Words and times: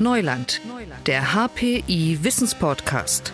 Neuland, 0.00 0.60
der 1.06 1.34
HPI 1.34 2.18
Wissenspodcast. 2.22 3.32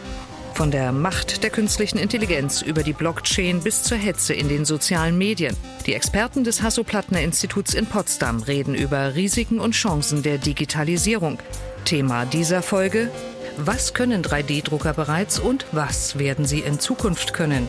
Von 0.55 0.71
der 0.71 0.93
Macht 0.93 1.43
der 1.43 1.51
künstlichen 1.51 1.99
Intelligenz 1.99 2.63
über 2.63 2.83
die 2.83 2.93
Blockchain 2.93 3.61
bis 3.61 3.83
zur 3.83 3.99
Hetze 3.99 4.33
in 4.33 4.49
den 4.49 4.65
sozialen 4.65 5.19
Medien. 5.19 5.57
Die 5.87 5.95
Experten 5.95 6.45
des 6.45 6.63
Hasso-Plattner-Instituts 6.63 7.75
in 7.75 7.87
Potsdam 7.87 8.41
reden 8.41 8.75
über 8.75 9.15
Risiken 9.15 9.61
und 9.61 9.73
Chancen 9.73 10.23
der 10.23 10.39
Digitalisierung. 10.39 11.39
Thema 11.85 12.25
dieser 12.25 12.63
Folge 12.63 13.11
was 13.57 13.95
können 13.95 14.25
3D-Drucker 14.25 14.95
bereits 14.95 15.39
und 15.39 15.67
was 15.71 16.19
werden 16.19 16.45
sie 16.45 16.59
in 16.59 16.81
Zukunft 16.81 17.35
können? 17.35 17.69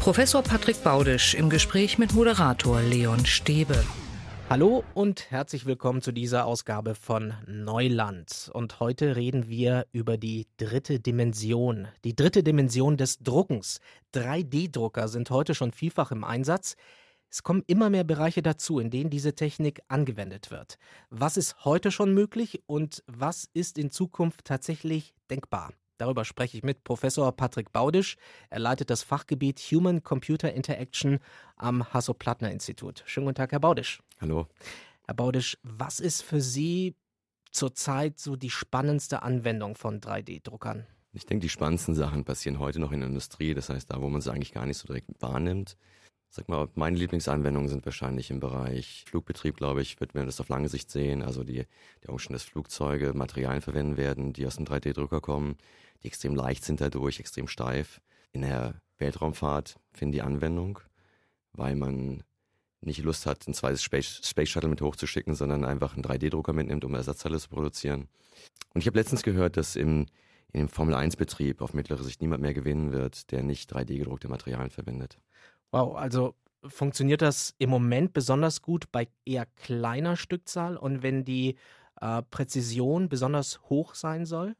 Professor 0.00 0.42
Patrick 0.42 0.82
Baudisch 0.82 1.34
im 1.34 1.50
Gespräch 1.50 1.98
mit 1.98 2.14
Moderator 2.14 2.80
Leon 2.80 3.26
Stäbe. 3.26 3.84
Hallo 4.48 4.84
und 4.94 5.32
herzlich 5.32 5.66
willkommen 5.66 6.02
zu 6.02 6.12
dieser 6.12 6.46
Ausgabe 6.46 6.94
von 6.94 7.34
Neuland. 7.48 8.48
Und 8.54 8.78
heute 8.78 9.16
reden 9.16 9.48
wir 9.48 9.88
über 9.90 10.16
die 10.18 10.46
dritte 10.56 11.00
Dimension. 11.00 11.88
Die 12.04 12.14
dritte 12.14 12.44
Dimension 12.44 12.96
des 12.96 13.18
Druckens. 13.18 13.80
3D-Drucker 14.14 15.08
sind 15.08 15.30
heute 15.30 15.56
schon 15.56 15.72
vielfach 15.72 16.12
im 16.12 16.22
Einsatz. 16.22 16.76
Es 17.28 17.42
kommen 17.42 17.64
immer 17.66 17.90
mehr 17.90 18.04
Bereiche 18.04 18.40
dazu, 18.40 18.78
in 18.78 18.90
denen 18.90 19.10
diese 19.10 19.34
Technik 19.34 19.80
angewendet 19.88 20.52
wird. 20.52 20.78
Was 21.10 21.36
ist 21.36 21.64
heute 21.64 21.90
schon 21.90 22.14
möglich 22.14 22.62
und 22.66 23.02
was 23.08 23.48
ist 23.52 23.78
in 23.78 23.90
Zukunft 23.90 24.44
tatsächlich 24.44 25.16
denkbar? 25.28 25.72
Darüber 25.98 26.24
spreche 26.24 26.56
ich 26.58 26.62
mit 26.62 26.84
Professor 26.84 27.32
Patrick 27.32 27.72
Baudisch. 27.72 28.16
Er 28.50 28.60
leitet 28.60 28.90
das 28.90 29.02
Fachgebiet 29.02 29.58
Human 29.58 30.04
Computer 30.04 30.52
Interaction 30.52 31.18
am 31.56 31.92
Hasso-Plattner-Institut. 31.92 33.02
Schönen 33.06 33.26
guten 33.26 33.36
Tag, 33.36 33.50
Herr 33.50 33.60
Baudisch. 33.60 34.02
Hallo. 34.20 34.46
Herr 35.06 35.14
Baudisch, 35.14 35.58
was 35.62 36.00
ist 36.00 36.22
für 36.22 36.40
Sie 36.40 36.94
zurzeit 37.50 38.18
so 38.18 38.36
die 38.36 38.50
spannendste 38.50 39.22
Anwendung 39.22 39.76
von 39.76 40.00
3D-Druckern? 40.00 40.86
Ich 41.12 41.26
denke, 41.26 41.42
die 41.42 41.48
spannendsten 41.48 41.94
Sachen 41.94 42.24
passieren 42.24 42.58
heute 42.58 42.78
noch 42.78 42.92
in 42.92 43.00
der 43.00 43.08
Industrie. 43.08 43.54
Das 43.54 43.68
heißt, 43.68 43.90
da, 43.90 44.00
wo 44.02 44.08
man 44.08 44.20
sie 44.20 44.32
eigentlich 44.32 44.52
gar 44.52 44.66
nicht 44.66 44.78
so 44.78 44.86
direkt 44.86 45.10
wahrnimmt. 45.20 45.76
Sag 46.28 46.48
mal, 46.48 46.68
meine 46.74 46.98
Lieblingsanwendungen 46.98 47.68
sind 47.68 47.86
wahrscheinlich 47.86 48.30
im 48.30 48.40
Bereich 48.40 49.04
Flugbetrieb, 49.06 49.56
glaube 49.56 49.80
ich, 49.80 50.00
wird 50.00 50.14
man 50.14 50.26
das 50.26 50.40
auf 50.40 50.48
lange 50.48 50.68
Sicht 50.68 50.90
sehen. 50.90 51.22
Also 51.22 51.44
die, 51.44 51.64
die 52.02 52.08
Umstände, 52.08 52.34
dass 52.34 52.42
Flugzeuge 52.42 53.14
Materialien 53.14 53.62
verwenden 53.62 53.96
werden, 53.96 54.32
die 54.32 54.46
aus 54.46 54.56
dem 54.56 54.66
3D-Drucker 54.66 55.20
kommen 55.20 55.56
die 56.02 56.08
extrem 56.08 56.34
leicht 56.34 56.64
sind 56.64 56.80
dadurch, 56.80 57.20
extrem 57.20 57.48
steif. 57.48 58.00
In 58.32 58.42
der 58.42 58.80
Weltraumfahrt 58.98 59.76
finden 59.92 60.12
die 60.12 60.22
Anwendung, 60.22 60.80
weil 61.52 61.74
man 61.74 62.22
nicht 62.86 63.02
Lust 63.02 63.26
hat, 63.26 63.46
ein 63.46 63.54
zweites 63.54 63.82
Space, 63.82 64.20
Space 64.24 64.48
Shuttle 64.48 64.70
mit 64.70 64.80
hochzuschicken, 64.80 65.34
sondern 65.34 65.64
einfach 65.64 65.94
einen 65.94 66.04
3D-Drucker 66.04 66.52
mitnimmt, 66.52 66.84
um 66.84 66.94
Ersatzteile 66.94 67.38
zu 67.38 67.48
produzieren. 67.48 68.08
Und 68.74 68.80
ich 68.80 68.86
habe 68.86 68.98
letztens 68.98 69.22
gehört, 69.22 69.56
dass 69.56 69.76
im, 69.76 70.06
in 70.52 70.60
dem 70.60 70.68
Formel-1-Betrieb 70.68 71.60
auf 71.60 71.74
mittlere 71.74 72.02
Sicht 72.02 72.20
niemand 72.20 72.42
mehr 72.42 72.54
gewinnen 72.54 72.92
wird, 72.92 73.30
der 73.30 73.42
nicht 73.42 73.72
3D-gedruckte 73.74 74.28
Materialien 74.28 74.70
verwendet. 74.70 75.18
Wow, 75.70 75.96
also 75.96 76.34
funktioniert 76.66 77.22
das 77.22 77.54
im 77.58 77.70
Moment 77.70 78.12
besonders 78.12 78.62
gut 78.62 78.90
bei 78.92 79.08
eher 79.24 79.46
kleiner 79.46 80.16
Stückzahl 80.16 80.76
und 80.76 81.02
wenn 81.02 81.24
die 81.24 81.56
äh, 82.00 82.22
Präzision 82.22 83.08
besonders 83.08 83.60
hoch 83.68 83.94
sein 83.94 84.26
soll? 84.26 84.56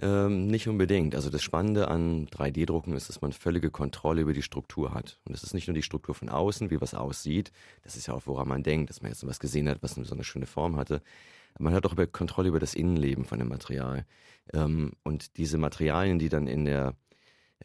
Ähm, 0.00 0.46
nicht 0.46 0.68
unbedingt. 0.68 1.16
Also 1.16 1.28
das 1.28 1.42
Spannende 1.42 1.88
an 1.88 2.28
3D-Drucken 2.28 2.94
ist, 2.94 3.08
dass 3.08 3.20
man 3.20 3.32
völlige 3.32 3.70
Kontrolle 3.70 4.22
über 4.22 4.32
die 4.32 4.42
Struktur 4.42 4.94
hat. 4.94 5.18
Und 5.24 5.34
das 5.34 5.42
ist 5.42 5.54
nicht 5.54 5.66
nur 5.66 5.74
die 5.74 5.82
Struktur 5.82 6.14
von 6.14 6.28
außen, 6.28 6.70
wie 6.70 6.80
was 6.80 6.94
aussieht. 6.94 7.50
Das 7.82 7.96
ist 7.96 8.06
ja 8.06 8.14
auch, 8.14 8.22
woran 8.26 8.46
man 8.46 8.62
denkt, 8.62 8.90
dass 8.90 9.02
man 9.02 9.10
jetzt 9.10 9.26
was 9.26 9.40
gesehen 9.40 9.68
hat, 9.68 9.82
was 9.82 9.96
eine 9.96 10.04
besonders 10.04 10.26
schöne 10.26 10.46
Form 10.46 10.76
hatte. 10.76 11.02
Man 11.58 11.74
hat 11.74 11.84
auch 11.84 11.92
über 11.92 12.06
Kontrolle 12.06 12.48
über 12.48 12.60
das 12.60 12.74
Innenleben 12.74 13.24
von 13.24 13.40
dem 13.40 13.48
Material. 13.48 14.06
Ähm, 14.52 14.92
und 15.02 15.36
diese 15.36 15.58
Materialien, 15.58 16.20
die 16.20 16.28
dann 16.28 16.46
in 16.46 16.64
der, 16.64 16.94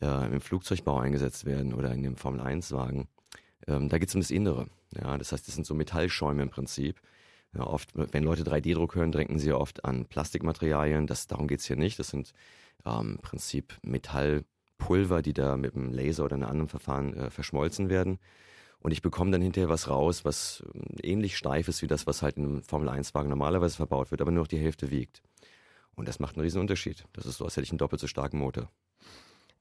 äh, 0.02 0.26
im 0.34 0.42
Flugzeugbau 0.42 0.98
eingesetzt 0.98 1.46
werden 1.46 1.74
oder 1.74 1.94
in 1.94 2.02
dem 2.02 2.16
Formel-1-Wagen, 2.16 3.08
ähm, 3.68 3.90
da 3.90 4.00
geht 4.00 4.10
es 4.10 4.16
um 4.16 4.22
das 4.22 4.32
Innere. 4.32 4.68
Ja, 5.00 5.18
das 5.20 5.32
heißt, 5.32 5.48
das 5.48 5.54
sind 5.54 5.66
so 5.68 5.76
Metallschäume 5.76 6.42
im 6.42 6.50
Prinzip. 6.50 7.00
Ja, 7.56 7.68
oft, 7.68 7.90
wenn 7.94 8.24
Leute 8.24 8.44
3D-Druck 8.44 8.96
hören, 8.96 9.12
denken 9.12 9.38
sie 9.38 9.54
oft 9.54 9.86
an 9.86 10.06
Plastikmaterialien. 10.06 11.06
Das, 11.06 11.28
darum 11.28 11.48
geht's 11.48 11.66
hier 11.66 11.76
nicht. 11.76 12.00
Das 12.00 12.08
sind 12.08 12.34
ähm, 12.86 13.14
im 13.14 13.18
Prinzip 13.20 13.78
Metallpulver, 13.84 15.22
die 15.22 15.34
da 15.34 15.56
mit 15.56 15.76
einem 15.76 15.92
Laser 15.92 16.26
oder 16.26 16.36
einem 16.36 16.50
anderen 16.50 16.70
Verfahren 16.70 17.14
äh, 17.16 17.30
verschmolzen 17.30 17.90
werden. 17.90 18.20
Und 18.80 18.92
ich 18.92 19.02
bekomme 19.02 19.32
dann 19.32 19.42
hinterher 19.42 19.70
was 19.70 19.88
raus, 19.88 20.26
was 20.26 20.64
ähm, 20.74 20.98
ähnlich 21.02 21.38
steif 21.38 21.68
ist 21.68 21.82
wie 21.82 21.88
das, 21.88 22.08
was 22.08 22.22
halt 22.22 22.38
in 22.38 22.44
einem 22.44 22.64
Formel-1-Wagen 22.64 23.30
normalerweise 23.30 23.78
verbaut 23.78 24.12
wird, 24.12 24.22
aber 24.22 24.32
nur 24.32 24.44
noch 24.44 24.48
die 24.48 24.58
Hälfte 24.58 24.90
wiegt. 24.90 25.22
Und 25.96 26.08
das 26.08 26.20
macht 26.20 26.36
einen 26.36 26.44
riesen 26.44 26.60
Unterschied. 26.60 27.06
Das 27.14 27.26
ist 27.26 27.38
so, 27.38 27.46
als 27.46 27.56
hätte 27.56 27.66
ich 27.66 27.72
einen 27.72 27.78
doppelt 27.78 28.02
so 28.02 28.08
starken 28.08 28.40
Motor. 28.40 28.70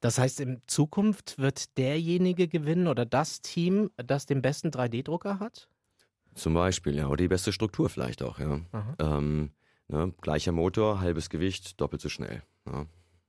Das 0.01 0.17
heißt, 0.17 0.41
in 0.41 0.61
Zukunft 0.67 1.37
wird 1.37 1.77
derjenige 1.77 2.49
gewinnen 2.49 2.87
oder 2.87 3.05
das 3.05 3.41
Team, 3.41 3.91
das 3.95 4.25
den 4.25 4.41
besten 4.41 4.69
3D-Drucker 4.69 5.39
hat? 5.39 5.69
Zum 6.35 6.53
Beispiel, 6.53 6.95
ja. 6.95 7.07
Oder 7.07 7.17
die 7.17 7.27
beste 7.27 7.51
Struktur 7.51 7.89
vielleicht 7.89 8.23
auch, 8.23 8.39
ja. 8.39 8.59
Ähm, 8.99 9.51
ne, 9.87 10.13
gleicher 10.21 10.51
Motor, 10.51 10.99
halbes 10.99 11.29
Gewicht, 11.29 11.79
doppelt 11.79 12.01
so 12.01 12.09
schnell. 12.09 12.43
Ja. 12.65 12.85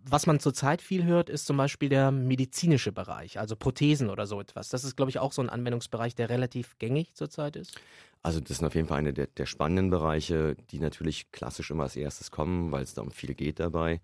Was 0.07 0.27
man 0.27 0.39
zurzeit 0.39 0.83
viel 0.83 1.05
hört, 1.05 1.31
ist 1.31 1.47
zum 1.47 1.57
Beispiel 1.57 1.89
der 1.89 2.11
medizinische 2.11 2.93
Bereich, 2.93 3.39
also 3.39 3.57
Prothesen 3.57 4.11
oder 4.11 4.27
so 4.27 4.39
etwas. 4.39 4.69
Das 4.69 4.85
ist, 4.85 4.97
glaube 4.97 5.11
ich, 5.11 5.19
auch 5.19 5.33
so 5.33 5.41
ein 5.41 5.49
Anwendungsbereich, 5.49 6.15
der 6.15 6.29
relativ 6.29 6.79
gängig 6.79 7.15
zurzeit 7.15 7.57
ist. 7.57 7.81
Also 8.23 8.41
das 8.41 8.59
sind 8.59 8.67
auf 8.67 8.75
jeden 8.75 8.87
Fall 8.87 8.99
eine 8.99 9.15
der, 9.15 9.29
der 9.29 9.47
spannenden 9.47 9.89
Bereiche, 9.89 10.57
die 10.71 10.79
natürlich 10.79 11.33
klassisch 11.33 11.71
immer 11.71 11.85
als 11.85 11.97
erstes 11.97 12.31
kommen, 12.31 12.71
weil 12.71 12.83
es 12.83 12.93
da 12.93 13.03
um 13.03 13.11
viel 13.11 13.35
geht 13.35 13.61
dabei. 13.61 14.01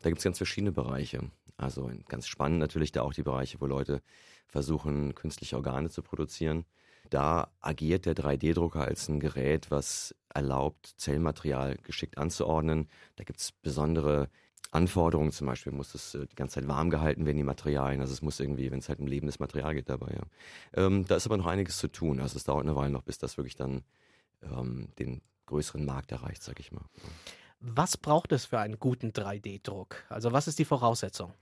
Da 0.00 0.08
gibt 0.08 0.18
es 0.18 0.24
ganz 0.24 0.38
verschiedene 0.38 0.72
Bereiche. 0.72 1.30
Also 1.58 1.90
ganz 2.08 2.26
spannend 2.26 2.58
natürlich 2.58 2.92
da 2.92 3.02
auch 3.02 3.12
die 3.12 3.22
Bereiche, 3.22 3.60
wo 3.60 3.66
Leute 3.66 4.02
versuchen, 4.46 5.14
künstliche 5.14 5.56
Organe 5.56 5.90
zu 5.90 6.02
produzieren. 6.02 6.64
Da 7.12 7.50
agiert 7.60 8.06
der 8.06 8.14
3D-Drucker 8.14 8.80
als 8.80 9.06
ein 9.08 9.20
Gerät, 9.20 9.70
was 9.70 10.14
erlaubt, 10.32 10.94
Zellmaterial 10.96 11.76
geschickt 11.82 12.16
anzuordnen. 12.16 12.88
Da 13.16 13.24
gibt 13.24 13.38
es 13.38 13.52
besondere 13.52 14.30
Anforderungen, 14.70 15.30
zum 15.30 15.46
Beispiel 15.46 15.72
muss 15.74 15.94
es 15.94 16.14
äh, 16.14 16.26
die 16.26 16.36
ganze 16.36 16.54
Zeit 16.54 16.68
warm 16.68 16.88
gehalten 16.88 17.26
werden, 17.26 17.36
die 17.36 17.42
Materialien. 17.42 18.00
Also 18.00 18.14
es 18.14 18.22
muss 18.22 18.40
irgendwie, 18.40 18.70
wenn 18.70 18.78
es 18.78 18.88
halt 18.88 18.98
um 18.98 19.06
lebendes 19.06 19.40
Material 19.40 19.74
geht 19.74 19.90
dabei, 19.90 20.14
ja. 20.14 20.22
Ähm, 20.72 21.04
da 21.06 21.16
ist 21.16 21.26
aber 21.26 21.36
noch 21.36 21.44
einiges 21.44 21.76
zu 21.76 21.88
tun. 21.88 22.18
Also 22.18 22.38
es 22.38 22.44
dauert 22.44 22.64
eine 22.64 22.74
Weile 22.74 22.90
noch, 22.90 23.02
bis 23.02 23.18
das 23.18 23.36
wirklich 23.36 23.56
dann 23.56 23.82
ähm, 24.42 24.88
den 24.98 25.20
größeren 25.44 25.84
Markt 25.84 26.12
erreicht, 26.12 26.42
sag 26.42 26.60
ich 26.60 26.72
mal. 26.72 26.86
Was 27.60 27.98
braucht 27.98 28.32
es 28.32 28.46
für 28.46 28.58
einen 28.58 28.78
guten 28.78 29.10
3D-Druck? 29.10 30.06
Also 30.08 30.32
was 30.32 30.48
ist 30.48 30.58
die 30.58 30.64
Voraussetzung? 30.64 31.34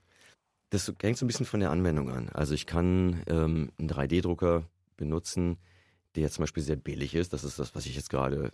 Das 0.69 0.93
hängt 1.01 1.17
so 1.17 1.23
ein 1.25 1.27
bisschen 1.27 1.45
von 1.45 1.61
der 1.61 1.71
Anwendung 1.71 2.09
an. 2.09 2.27
Also 2.27 2.53
ich 2.53 2.65
kann 2.65 3.23
ähm, 3.27 3.71
einen 3.79 3.89
3D-Drucker 3.89 4.65
benutzen, 5.01 5.57
der 6.15 6.31
zum 6.31 6.43
Beispiel 6.43 6.63
sehr 6.63 6.77
billig 6.77 7.15
ist. 7.15 7.33
Das 7.33 7.43
ist 7.43 7.59
das, 7.59 7.75
was 7.75 7.85
ich 7.85 7.95
jetzt 7.95 8.09
gerade 8.09 8.51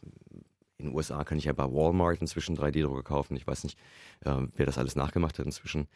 in 0.77 0.87
den 0.87 0.95
USA 0.95 1.23
kann 1.23 1.37
ich 1.37 1.45
ja 1.45 1.53
bei 1.53 1.63
Walmart 1.63 2.21
inzwischen 2.21 2.55
3D-Drucker 2.55 3.03
kaufen. 3.03 3.35
Ich 3.35 3.47
weiß 3.47 3.63
nicht, 3.63 3.77
äh, 4.21 4.35
wer 4.55 4.65
das 4.65 4.77
alles 4.77 4.95
nachgemacht 4.95 5.39
hat 5.39 5.45
inzwischen. 5.45 5.87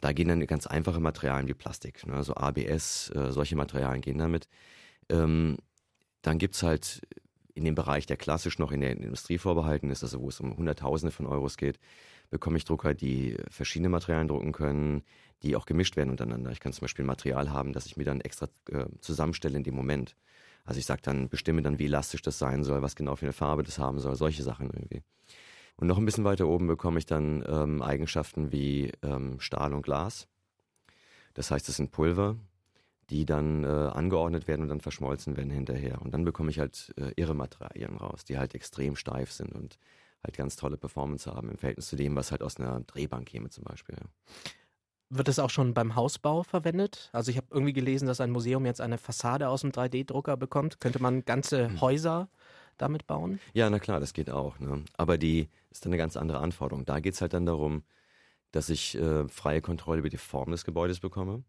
Da 0.00 0.12
gehen 0.12 0.28
dann 0.28 0.44
ganz 0.46 0.66
einfache 0.66 1.00
Materialien 1.00 1.48
wie 1.48 1.54
Plastik, 1.54 2.04
ne? 2.06 2.14
also 2.14 2.34
ABS, 2.34 3.10
äh, 3.10 3.30
solche 3.30 3.56
Materialien 3.56 4.02
gehen 4.02 4.18
damit. 4.18 4.48
Ähm, 5.08 5.56
dann 6.22 6.38
es 6.40 6.62
halt 6.62 7.02
in 7.54 7.64
dem 7.64 7.76
Bereich, 7.76 8.06
der 8.06 8.16
klassisch 8.16 8.58
noch 8.58 8.72
in 8.72 8.80
der 8.80 8.90
Industrie 8.90 9.38
vorbehalten 9.38 9.90
ist, 9.90 10.02
also 10.02 10.20
wo 10.20 10.28
es 10.28 10.40
um 10.40 10.56
Hunderttausende 10.56 11.12
von 11.12 11.26
Euros 11.26 11.56
geht, 11.56 11.78
bekomme 12.30 12.56
ich 12.56 12.64
Drucker, 12.64 12.94
die 12.94 13.36
verschiedene 13.50 13.88
Materialien 13.88 14.28
drucken 14.28 14.52
können, 14.52 15.02
die 15.42 15.56
auch 15.56 15.66
gemischt 15.66 15.96
werden 15.96 16.10
untereinander. 16.10 16.50
Ich 16.50 16.60
kann 16.60 16.72
zum 16.72 16.82
Beispiel 16.82 17.04
Material 17.04 17.50
haben, 17.50 17.72
das 17.72 17.86
ich 17.86 17.96
mir 17.96 18.04
dann 18.04 18.20
extra 18.20 18.48
äh, 18.70 18.86
zusammenstelle 19.00 19.56
in 19.56 19.64
dem 19.64 19.74
Moment. 19.74 20.16
Also 20.64 20.78
ich 20.78 20.86
sage 20.86 21.02
dann, 21.02 21.28
bestimme 21.28 21.62
dann, 21.62 21.78
wie 21.78 21.84
elastisch 21.84 22.22
das 22.22 22.38
sein 22.38 22.64
soll, 22.64 22.82
was 22.82 22.96
genau 22.96 23.16
für 23.16 23.26
eine 23.26 23.34
Farbe 23.34 23.62
das 23.62 23.78
haben 23.78 23.98
soll, 23.98 24.16
solche 24.16 24.42
Sachen 24.42 24.70
irgendwie. 24.70 25.02
Und 25.76 25.88
noch 25.88 25.98
ein 25.98 26.04
bisschen 26.04 26.24
weiter 26.24 26.46
oben 26.46 26.66
bekomme 26.66 26.98
ich 26.98 27.06
dann 27.06 27.44
ähm, 27.46 27.82
Eigenschaften 27.82 28.52
wie 28.52 28.92
ähm, 29.02 29.40
Stahl 29.40 29.74
und 29.74 29.82
Glas. 29.82 30.28
Das 31.34 31.50
heißt, 31.50 31.68
es 31.68 31.76
sind 31.76 31.90
Pulver, 31.90 32.36
die 33.10 33.26
dann 33.26 33.64
äh, 33.64 33.66
angeordnet 33.66 34.48
werden 34.48 34.62
und 34.62 34.68
dann 34.68 34.80
verschmolzen 34.80 35.36
werden 35.36 35.50
hinterher. 35.50 36.00
Und 36.00 36.14
dann 36.14 36.24
bekomme 36.24 36.50
ich 36.50 36.58
halt 36.58 36.94
äh, 36.96 37.12
irre 37.16 37.34
Materialien 37.34 37.96
raus, 37.96 38.24
die 38.24 38.38
halt 38.38 38.54
extrem 38.54 38.96
steif 38.96 39.32
sind 39.32 39.52
und 39.52 39.78
halt 40.24 40.36
ganz 40.36 40.56
tolle 40.56 40.76
Performance 40.76 41.30
haben 41.30 41.50
im 41.50 41.58
Verhältnis 41.58 41.88
zu 41.88 41.96
dem, 41.96 42.16
was 42.16 42.30
halt 42.30 42.42
aus 42.42 42.58
einer 42.58 42.80
Drehbank 42.80 43.26
käme 43.26 43.50
zum 43.50 43.64
Beispiel. 43.64 43.96
Wird 45.10 45.28
es 45.28 45.38
auch 45.38 45.50
schon 45.50 45.74
beim 45.74 45.94
Hausbau 45.94 46.42
verwendet? 46.42 47.10
Also 47.12 47.30
ich 47.30 47.36
habe 47.36 47.46
irgendwie 47.50 47.72
gelesen, 47.72 48.06
dass 48.06 48.20
ein 48.20 48.30
Museum 48.30 48.66
jetzt 48.66 48.80
eine 48.80 48.98
Fassade 48.98 49.48
aus 49.48 49.60
dem 49.60 49.70
3D-Drucker 49.70 50.36
bekommt. 50.36 50.80
Könnte 50.80 51.00
man 51.00 51.24
ganze 51.24 51.68
hm. 51.68 51.80
Häuser 51.80 52.28
damit 52.78 53.06
bauen? 53.06 53.38
Ja, 53.52 53.70
na 53.70 53.78
klar, 53.78 54.00
das 54.00 54.14
geht 54.14 54.30
auch. 54.30 54.58
Ne? 54.58 54.82
Aber 54.96 55.18
die 55.18 55.48
ist 55.70 55.84
dann 55.84 55.92
eine 55.92 55.98
ganz 55.98 56.16
andere 56.16 56.38
Anforderung. 56.38 56.84
Da 56.84 57.00
geht 57.00 57.14
es 57.14 57.20
halt 57.20 57.34
dann 57.34 57.46
darum, 57.46 57.84
dass 58.50 58.68
ich 58.70 58.96
äh, 58.96 59.28
freie 59.28 59.60
Kontrolle 59.60 60.00
über 60.00 60.08
die 60.08 60.16
Form 60.16 60.50
des 60.50 60.64
Gebäudes 60.64 61.00
bekomme. 61.00 61.44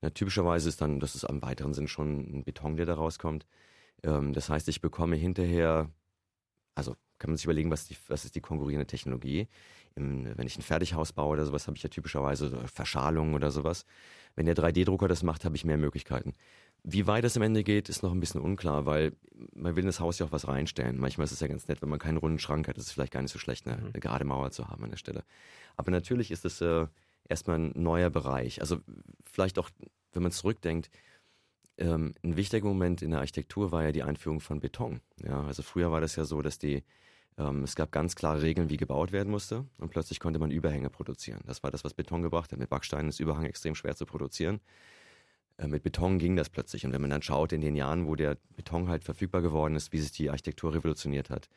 Na, 0.00 0.10
typischerweise 0.10 0.68
ist 0.68 0.80
dann, 0.80 0.98
das 0.98 1.14
ist 1.14 1.24
am 1.24 1.42
weiteren 1.42 1.74
Sinn 1.74 1.88
schon 1.88 2.20
ein 2.20 2.44
Beton, 2.44 2.76
der 2.76 2.86
da 2.86 2.94
rauskommt. 2.94 3.46
Ähm, 4.02 4.32
das 4.32 4.48
heißt, 4.48 4.68
ich 4.68 4.80
bekomme 4.80 5.16
hinterher, 5.16 5.90
also 6.74 6.96
kann 7.18 7.30
man 7.30 7.36
sich 7.36 7.44
überlegen, 7.44 7.70
was, 7.70 7.86
die, 7.86 7.96
was 8.08 8.24
ist 8.24 8.34
die 8.34 8.40
konkurrierende 8.40 8.86
Technologie. 8.86 9.48
Im, 9.94 10.36
wenn 10.36 10.46
ich 10.46 10.58
ein 10.58 10.62
Fertighaus 10.62 11.12
baue 11.12 11.34
oder 11.34 11.46
sowas, 11.46 11.66
habe 11.66 11.76
ich 11.76 11.82
ja 11.82 11.88
typischerweise 11.88 12.66
Verschalung 12.66 13.34
oder 13.34 13.50
sowas. 13.50 13.86
Wenn 14.34 14.46
der 14.46 14.56
3D-Drucker 14.56 15.08
das 15.08 15.22
macht, 15.22 15.44
habe 15.44 15.56
ich 15.56 15.64
mehr 15.64 15.78
Möglichkeiten. 15.78 16.32
Wie 16.82 17.06
weit 17.06 17.24
es 17.24 17.36
am 17.36 17.42
Ende 17.42 17.64
geht, 17.64 17.88
ist 17.88 18.02
noch 18.02 18.12
ein 18.12 18.20
bisschen 18.20 18.40
unklar, 18.40 18.84
weil 18.84 19.12
man 19.54 19.74
will 19.74 19.82
in 19.82 19.86
das 19.86 20.00
Haus 20.00 20.18
ja 20.18 20.26
auch 20.26 20.32
was 20.32 20.48
reinstellen. 20.48 20.98
Manchmal 20.98 21.24
ist 21.24 21.32
es 21.32 21.40
ja 21.40 21.46
ganz 21.46 21.66
nett, 21.68 21.80
wenn 21.80 21.88
man 21.88 21.98
keinen 21.98 22.18
runden 22.18 22.38
Schrank 22.38 22.68
hat. 22.68 22.76
Das 22.76 22.86
ist 22.86 22.92
vielleicht 22.92 23.12
gar 23.12 23.22
nicht 23.22 23.32
so 23.32 23.38
schlecht, 23.38 23.66
eine, 23.66 23.78
mhm. 23.78 23.86
eine 23.86 24.00
gerade 24.00 24.24
Mauer 24.24 24.50
zu 24.50 24.68
haben 24.68 24.84
an 24.84 24.90
der 24.90 24.98
Stelle. 24.98 25.24
Aber 25.76 25.90
natürlich 25.90 26.30
ist 26.30 26.44
es 26.44 26.60
äh, 26.60 26.86
erstmal 27.28 27.58
ein 27.58 27.72
neuer 27.74 28.10
Bereich. 28.10 28.60
Also 28.60 28.78
vielleicht 29.24 29.58
auch, 29.58 29.70
wenn 30.12 30.22
man 30.22 30.32
zurückdenkt, 30.32 30.90
ähm, 31.78 32.14
ein 32.22 32.36
wichtiger 32.36 32.66
Moment 32.66 33.02
in 33.02 33.10
der 33.10 33.20
Architektur 33.20 33.72
war 33.72 33.82
ja 33.82 33.92
die 33.92 34.02
Einführung 34.02 34.40
von 34.40 34.60
Beton. 34.60 35.00
Ja, 35.22 35.42
also 35.44 35.62
früher 35.62 35.90
war 35.92 36.00
das 36.00 36.16
ja 36.16 36.24
so, 36.24 36.42
dass 36.42 36.58
die 36.58 36.84
ähm, 37.36 37.64
es 37.64 37.74
gab 37.74 37.90
ganz 37.90 38.14
klare 38.14 38.42
Regeln, 38.42 38.70
wie 38.70 38.76
gebaut 38.76 39.12
werden 39.12 39.30
musste 39.30 39.66
und 39.78 39.90
plötzlich 39.90 40.20
konnte 40.20 40.38
man 40.38 40.50
Überhänge 40.50 40.90
produzieren. 40.90 41.40
Das 41.46 41.62
war 41.62 41.70
das, 41.70 41.84
was 41.84 41.94
Beton 41.94 42.22
gebracht 42.22 42.52
hat. 42.52 42.58
Mit 42.58 42.70
Backsteinen 42.70 43.08
ist 43.08 43.20
Überhang 43.20 43.44
extrem 43.44 43.74
schwer 43.74 43.96
zu 43.96 44.06
produzieren. 44.06 44.60
Äh, 45.58 45.68
mit 45.68 45.82
Beton 45.82 46.18
ging 46.18 46.36
das 46.36 46.48
plötzlich. 46.48 46.86
Und 46.86 46.92
wenn 46.92 47.00
man 47.00 47.10
dann 47.10 47.22
schaut 47.22 47.52
in 47.52 47.60
den 47.60 47.74
Jahren, 47.74 48.06
wo 48.06 48.14
der 48.14 48.36
Beton 48.56 48.88
halt 48.88 49.04
verfügbar 49.04 49.42
geworden 49.42 49.74
ist, 49.76 49.92
wie 49.92 49.98
sich 49.98 50.12
die 50.12 50.30
Architektur 50.30 50.74
revolutioniert 50.74 51.30
hat. 51.30 51.48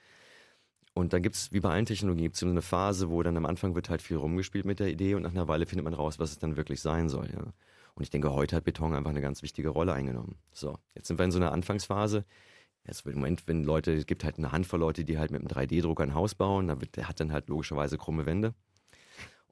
Und 0.94 1.14
dann 1.14 1.22
gibt 1.22 1.36
es, 1.36 1.52
wie 1.52 1.60
bei 1.60 1.70
allen 1.70 1.86
Technologien, 1.86 2.24
gibt's 2.24 2.40
so 2.40 2.48
eine 2.48 2.64
Phase, 2.64 3.10
wo 3.12 3.22
dann 3.22 3.38
am 3.38 3.46
Anfang 3.46 3.76
wird 3.76 3.90
halt 3.90 4.02
viel 4.02 4.18
rumgespielt 4.18 4.66
mit 4.66 4.80
der 4.80 4.88
Idee 4.88 5.14
und 5.14 5.22
nach 5.22 5.32
einer 5.32 5.48
Weile 5.48 5.68
findet 5.68 5.84
man 5.84 5.94
raus, 5.94 6.18
was 6.18 6.32
es 6.32 6.40
dann 6.40 6.58
wirklich 6.58 6.82
sein 6.82 7.08
soll. 7.08 7.30
Ja. 7.32 7.54
Und 7.98 8.04
ich 8.04 8.12
denke, 8.12 8.32
heute 8.32 8.56
hat 8.56 8.64
Beton 8.64 8.94
einfach 8.94 9.10
eine 9.10 9.22
ganz 9.22 9.42
wichtige 9.42 9.70
Rolle 9.70 9.92
eingenommen. 9.92 10.36
So, 10.54 10.78
jetzt 10.94 11.08
sind 11.08 11.18
wir 11.18 11.26
in 11.26 11.32
so 11.32 11.40
einer 11.40 11.52
Anfangsphase. 11.52 12.26
Jetzt 12.86 13.08
im 13.08 13.16
Moment, 13.16 13.48
wenn 13.48 13.64
Leute, 13.64 13.92
es 13.92 14.06
gibt 14.06 14.24
halt 14.24 14.38
eine 14.38 14.52
Handvoll 14.52 14.80
Leute, 14.80 15.04
die 15.04 15.18
halt 15.18 15.32
mit 15.32 15.42
einem 15.42 15.48
3D-Drucker 15.48 16.04
ein 16.04 16.14
Haus 16.14 16.36
bauen, 16.36 16.72
der 16.96 17.08
hat 17.10 17.20
dann 17.20 17.34
halt 17.34 17.50
logischerweise 17.50 17.98
krumme 17.98 18.28
Wände. 18.28 18.54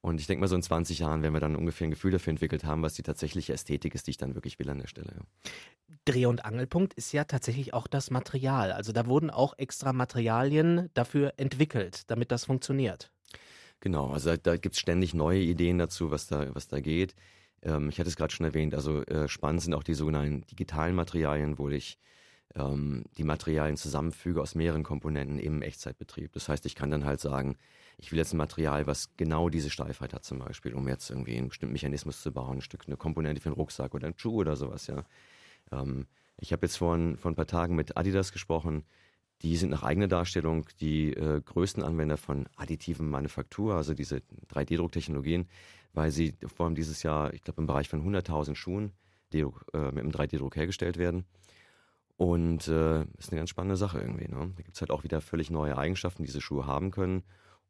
Und 0.01 0.21
ich 0.21 0.27
denke 0.27 0.41
mal, 0.41 0.47
so 0.47 0.55
in 0.55 0.61
20 0.61 0.99
Jahren 0.99 1.23
werden 1.23 1.33
wir 1.33 1.39
dann 1.39 1.55
ungefähr 1.55 1.87
ein 1.87 1.89
Gefühl 1.89 2.11
dafür 2.11 2.29
entwickelt 2.29 2.65
haben, 2.65 2.83
was 2.83 2.93
die 2.93 3.01
tatsächliche 3.01 3.51
Ästhetik 3.51 3.95
ist, 3.95 4.05
die 4.05 4.11
ich 4.11 4.17
dann 4.17 4.35
wirklich 4.35 4.59
will 4.59 4.69
an 4.69 4.77
der 4.77 4.87
Stelle. 4.87 5.11
Ja. 5.15 5.95
Dreh- 6.05 6.27
und 6.27 6.45
Angelpunkt 6.45 6.93
ist 6.93 7.11
ja 7.13 7.23
tatsächlich 7.23 7.73
auch 7.73 7.87
das 7.87 8.11
Material. 8.11 8.71
Also 8.71 8.91
da 8.91 9.07
wurden 9.07 9.31
auch 9.31 9.57
extra 9.57 9.91
Materialien 9.91 10.91
dafür 10.93 11.33
entwickelt, 11.37 12.03
damit 12.11 12.31
das 12.31 12.45
funktioniert. 12.45 13.11
Genau, 13.79 14.11
also 14.11 14.29
da, 14.29 14.37
da 14.37 14.57
gibt 14.57 14.75
es 14.75 14.79
ständig 14.79 15.15
neue 15.15 15.39
Ideen 15.39 15.79
dazu, 15.79 16.11
was 16.11 16.27
da, 16.27 16.53
was 16.53 16.67
da 16.67 16.79
geht. 16.79 17.15
Ähm, 17.65 17.89
ich 17.89 17.99
hatte 17.99 18.09
es 18.09 18.15
gerade 18.15 18.33
schon 18.33 18.45
erwähnt, 18.45 18.73
also 18.73 19.03
äh, 19.03 19.27
spannend 19.27 19.61
sind 19.61 19.73
auch 19.73 19.83
die 19.83 19.95
sogenannten 19.95 20.45
digitalen 20.47 20.95
Materialien, 20.95 21.57
wo 21.57 21.69
ich 21.69 21.97
ähm, 22.55 23.03
die 23.17 23.23
Materialien 23.23 23.75
zusammenfüge 23.77 24.41
aus 24.41 24.55
mehreren 24.55 24.83
Komponenten 24.83 25.39
im 25.39 25.61
Echtzeitbetrieb. 25.61 26.31
Das 26.33 26.47
heißt, 26.47 26.65
ich 26.65 26.75
kann 26.75 26.91
dann 26.91 27.05
halt 27.05 27.19
sagen, 27.19 27.57
ich 27.97 28.11
will 28.11 28.19
jetzt 28.19 28.33
ein 28.33 28.37
Material, 28.37 28.87
was 28.87 29.15
genau 29.17 29.49
diese 29.49 29.69
Steifheit 29.69 30.13
hat 30.13 30.23
zum 30.23 30.39
Beispiel, 30.39 30.73
um 30.73 30.87
jetzt 30.87 31.09
irgendwie 31.09 31.37
einen 31.37 31.49
bestimmten 31.49 31.73
Mechanismus 31.73 32.21
zu 32.21 32.31
bauen, 32.31 32.57
ein 32.57 32.61
Stück, 32.61 32.83
eine 32.87 32.97
Komponente 32.97 33.41
für 33.41 33.49
einen 33.49 33.55
Rucksack 33.55 33.93
oder 33.93 34.07
einen 34.07 34.17
Schuh 34.17 34.35
oder 34.35 34.55
sowas, 34.55 34.87
ja. 34.87 35.03
Ähm, 35.71 36.07
ich 36.37 36.51
habe 36.51 36.65
jetzt 36.65 36.77
vor 36.77 36.95
ein, 36.95 37.17
vor 37.17 37.31
ein 37.31 37.35
paar 37.35 37.47
Tagen 37.47 37.75
mit 37.75 37.97
Adidas 37.97 38.31
gesprochen. 38.31 38.83
Die 39.41 39.55
sind 39.57 39.69
nach 39.69 39.83
eigener 39.83 40.07
Darstellung 40.07 40.67
die 40.79 41.13
äh, 41.13 41.41
größten 41.41 41.83
Anwender 41.83 42.17
von 42.17 42.47
additiven 42.55 43.09
Manufaktur, 43.09 43.75
also 43.75 43.93
diese 43.93 44.21
3D-Drucktechnologien, 44.53 45.47
weil 45.95 46.11
sie 46.11 46.35
vor 46.45 46.65
allem 46.65 46.75
dieses 46.75 47.03
Jahr, 47.03 47.33
ich 47.33 47.41
glaube, 47.41 47.61
im 47.61 47.67
Bereich 47.67 47.89
von 47.89 48.03
100.000 48.03 48.55
Schuhen 48.55 48.91
die, 49.33 49.39
äh, 49.39 49.91
mit 49.91 49.99
einem 49.99 50.11
3D-Druck 50.11 50.55
hergestellt 50.55 50.97
werden. 50.97 51.25
Und 52.17 52.67
äh, 52.67 53.01
ist 53.17 53.31
eine 53.31 53.41
ganz 53.41 53.49
spannende 53.49 53.75
Sache 53.75 53.99
irgendwie. 53.99 54.27
Ne? 54.27 54.53
Da 54.55 54.63
gibt 54.63 54.75
es 54.75 54.81
halt 54.81 54.91
auch 54.91 55.03
wieder 55.03 55.19
völlig 55.19 55.49
neue 55.49 55.77
Eigenschaften, 55.77 56.23
die 56.23 56.27
diese 56.27 56.41
Schuhe 56.41 56.65
haben 56.65 56.91
können. 56.91 57.23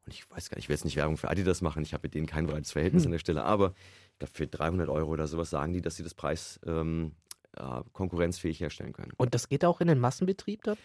Und 0.06 0.14
ich 0.14 0.30
weiß 0.30 0.50
gar 0.50 0.58
nicht, 0.58 0.66
ich 0.66 0.70
will 0.70 0.76
jetzt 0.76 0.86
nicht 0.86 0.98
Werbung 0.98 1.18
für 1.18 1.30
Adidas 1.30 1.62
machen, 1.62 1.82
ich 1.82 1.94
habe 1.94 2.04
mit 2.04 2.14
denen 2.14 2.28
kein 2.28 2.46
breites 2.46 2.72
Verhältnis 2.72 3.04
hm. 3.04 3.08
an 3.08 3.12
der 3.14 3.20
Stelle, 3.20 3.44
aber 3.44 3.74
ich 4.12 4.20
glaube, 4.20 4.34
für 4.34 4.46
300 4.46 4.88
Euro 4.88 5.12
oder 5.12 5.26
sowas 5.26 5.50
sagen 5.50 5.74
die, 5.74 5.82
dass 5.82 5.96
sie 5.96 6.04
das 6.04 6.14
Preis 6.14 6.60
ähm, 6.64 7.14
äh, 7.58 7.82
konkurrenzfähig 7.92 8.60
herstellen 8.60 8.94
können. 8.94 9.14
Und 9.18 9.34
das 9.34 9.50
geht 9.50 9.66
auch 9.66 9.82
in 9.82 9.88
den 9.88 10.00
Massenbetrieb 10.00 10.64
dann? 10.64 10.78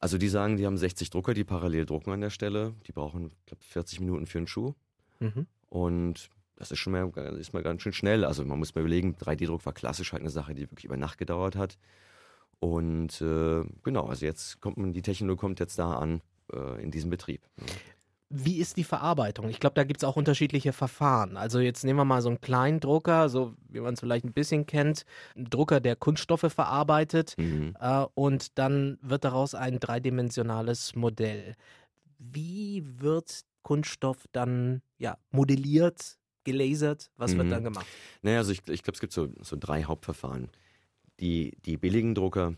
Also 0.00 0.18
die 0.18 0.28
sagen, 0.28 0.56
die 0.58 0.66
haben 0.66 0.76
60 0.76 1.08
Drucker, 1.10 1.32
die 1.32 1.44
parallel 1.44 1.86
drucken 1.86 2.10
an 2.10 2.20
der 2.20 2.30
Stelle. 2.30 2.74
Die 2.86 2.92
brauchen, 2.92 3.32
glaube 3.46 3.62
40 3.62 4.00
Minuten 4.00 4.26
für 4.26 4.38
einen 4.38 4.48
Schuh. 4.48 4.74
Mhm. 5.20 5.46
Und 5.68 6.28
das 6.62 6.70
ist 6.70 6.78
schon 6.78 6.92
mal, 6.92 7.08
ist 7.40 7.52
mal 7.52 7.62
ganz 7.64 7.82
schön 7.82 7.92
schnell. 7.92 8.24
Also 8.24 8.44
man 8.44 8.56
muss 8.56 8.72
mal 8.76 8.82
überlegen, 8.82 9.16
3D-Druck 9.16 9.66
war 9.66 9.72
klassisch 9.72 10.12
halt 10.12 10.22
eine 10.22 10.30
Sache, 10.30 10.54
die 10.54 10.70
wirklich 10.70 10.84
über 10.84 10.96
Nacht 10.96 11.18
gedauert 11.18 11.56
hat. 11.56 11.76
Und 12.60 13.20
äh, 13.20 13.64
genau, 13.82 14.06
also 14.06 14.24
jetzt 14.24 14.60
kommt 14.60 14.76
man, 14.76 14.92
die 14.92 15.02
Technologie 15.02 15.40
kommt 15.40 15.58
jetzt 15.58 15.76
da 15.76 15.94
an 15.94 16.20
äh, 16.52 16.80
in 16.80 16.92
diesem 16.92 17.10
Betrieb. 17.10 17.42
Wie 18.28 18.58
ist 18.58 18.76
die 18.76 18.84
Verarbeitung? 18.84 19.48
Ich 19.48 19.58
glaube, 19.58 19.74
da 19.74 19.82
gibt 19.82 20.00
es 20.00 20.04
auch 20.04 20.14
unterschiedliche 20.14 20.72
Verfahren. 20.72 21.36
Also 21.36 21.58
jetzt 21.58 21.82
nehmen 21.82 21.98
wir 21.98 22.04
mal 22.04 22.22
so 22.22 22.28
einen 22.28 22.40
kleinen 22.40 22.78
Drucker, 22.78 23.28
so 23.28 23.54
wie 23.68 23.80
man 23.80 23.94
es 23.94 24.00
vielleicht 24.00 24.24
ein 24.24 24.32
bisschen 24.32 24.64
kennt, 24.64 25.04
ein 25.36 25.46
Drucker, 25.46 25.80
der 25.80 25.96
Kunststoffe 25.96 26.46
verarbeitet 26.52 27.34
mhm. 27.38 27.74
äh, 27.80 28.06
und 28.14 28.56
dann 28.56 28.98
wird 29.02 29.24
daraus 29.24 29.56
ein 29.56 29.80
dreidimensionales 29.80 30.94
Modell. 30.94 31.56
Wie 32.20 32.84
wird 32.86 33.40
Kunststoff 33.62 34.28
dann 34.30 34.82
ja, 34.98 35.18
modelliert, 35.32 36.18
gelasert? 36.44 37.10
Was 37.16 37.34
mhm. 37.34 37.38
wird 37.38 37.52
dann 37.52 37.64
gemacht? 37.64 37.86
Naja, 38.22 38.38
also 38.38 38.52
ich, 38.52 38.66
ich 38.68 38.82
glaube, 38.82 38.94
es 38.94 39.00
gibt 39.00 39.12
so, 39.12 39.28
so 39.40 39.56
drei 39.58 39.84
Hauptverfahren. 39.84 40.50
Die, 41.20 41.56
die 41.64 41.76
billigen 41.76 42.14
Drucker 42.14 42.54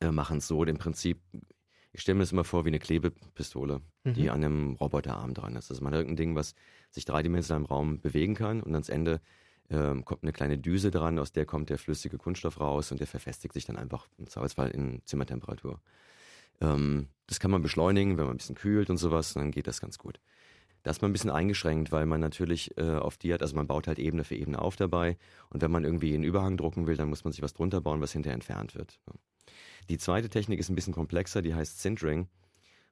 äh, 0.00 0.10
machen 0.10 0.38
es 0.38 0.48
so, 0.48 0.62
im 0.64 0.78
Prinzip, 0.78 1.20
ich 1.92 2.02
stelle 2.02 2.16
mir 2.16 2.22
das 2.22 2.32
immer 2.32 2.44
vor 2.44 2.64
wie 2.64 2.70
eine 2.70 2.78
Klebepistole, 2.78 3.80
mhm. 4.04 4.14
die 4.14 4.30
an 4.30 4.44
einem 4.44 4.74
Roboterarm 4.74 5.34
dran 5.34 5.56
ist. 5.56 5.70
Also 5.70 5.82
man 5.82 5.92
hat 5.92 6.00
irgendein 6.00 6.16
Ding, 6.16 6.34
was 6.34 6.54
sich 6.90 7.04
dreidimensional 7.04 7.62
im 7.62 7.66
Raum 7.66 8.00
bewegen 8.00 8.34
kann 8.34 8.62
und 8.62 8.74
ans 8.74 8.88
Ende 8.88 9.20
ähm, 9.70 10.04
kommt 10.04 10.22
eine 10.22 10.32
kleine 10.32 10.58
Düse 10.58 10.90
dran, 10.90 11.18
aus 11.18 11.32
der 11.32 11.44
kommt 11.44 11.70
der 11.70 11.78
flüssige 11.78 12.18
Kunststoff 12.18 12.60
raus 12.60 12.92
und 12.92 13.00
der 13.00 13.06
verfestigt 13.06 13.54
sich 13.54 13.64
dann 13.64 13.76
einfach 13.76 14.06
im 14.18 14.28
Zweifelsfall 14.28 14.70
in 14.70 15.02
Zimmertemperatur. 15.04 15.80
Ähm, 16.60 17.08
das 17.26 17.40
kann 17.40 17.50
man 17.50 17.62
beschleunigen, 17.62 18.16
wenn 18.16 18.26
man 18.26 18.34
ein 18.34 18.38
bisschen 18.38 18.54
kühlt 18.54 18.90
und 18.90 18.96
sowas, 18.96 19.34
dann 19.34 19.50
geht 19.50 19.66
das 19.66 19.80
ganz 19.80 19.98
gut. 19.98 20.20
Da 20.86 20.92
ist 20.92 21.02
man 21.02 21.10
ein 21.10 21.14
bisschen 21.14 21.30
eingeschränkt, 21.30 21.90
weil 21.90 22.06
man 22.06 22.20
natürlich 22.20 22.78
äh, 22.78 22.94
auf 22.94 23.16
die 23.16 23.34
hat, 23.34 23.42
also 23.42 23.56
man 23.56 23.66
baut 23.66 23.88
halt 23.88 23.98
Ebene 23.98 24.22
für 24.22 24.36
Ebene 24.36 24.60
auf 24.60 24.76
dabei. 24.76 25.16
Und 25.50 25.60
wenn 25.60 25.72
man 25.72 25.82
irgendwie 25.82 26.14
einen 26.14 26.22
Überhang 26.22 26.56
drucken 26.56 26.86
will, 26.86 26.96
dann 26.96 27.08
muss 27.08 27.24
man 27.24 27.32
sich 27.32 27.42
was 27.42 27.54
drunter 27.54 27.80
bauen, 27.80 28.00
was 28.00 28.12
hinterher 28.12 28.34
entfernt 28.34 28.76
wird. 28.76 29.00
Die 29.88 29.98
zweite 29.98 30.28
Technik 30.28 30.60
ist 30.60 30.68
ein 30.68 30.76
bisschen 30.76 30.94
komplexer, 30.94 31.42
die 31.42 31.56
heißt 31.56 31.82
Sintering. 31.82 32.28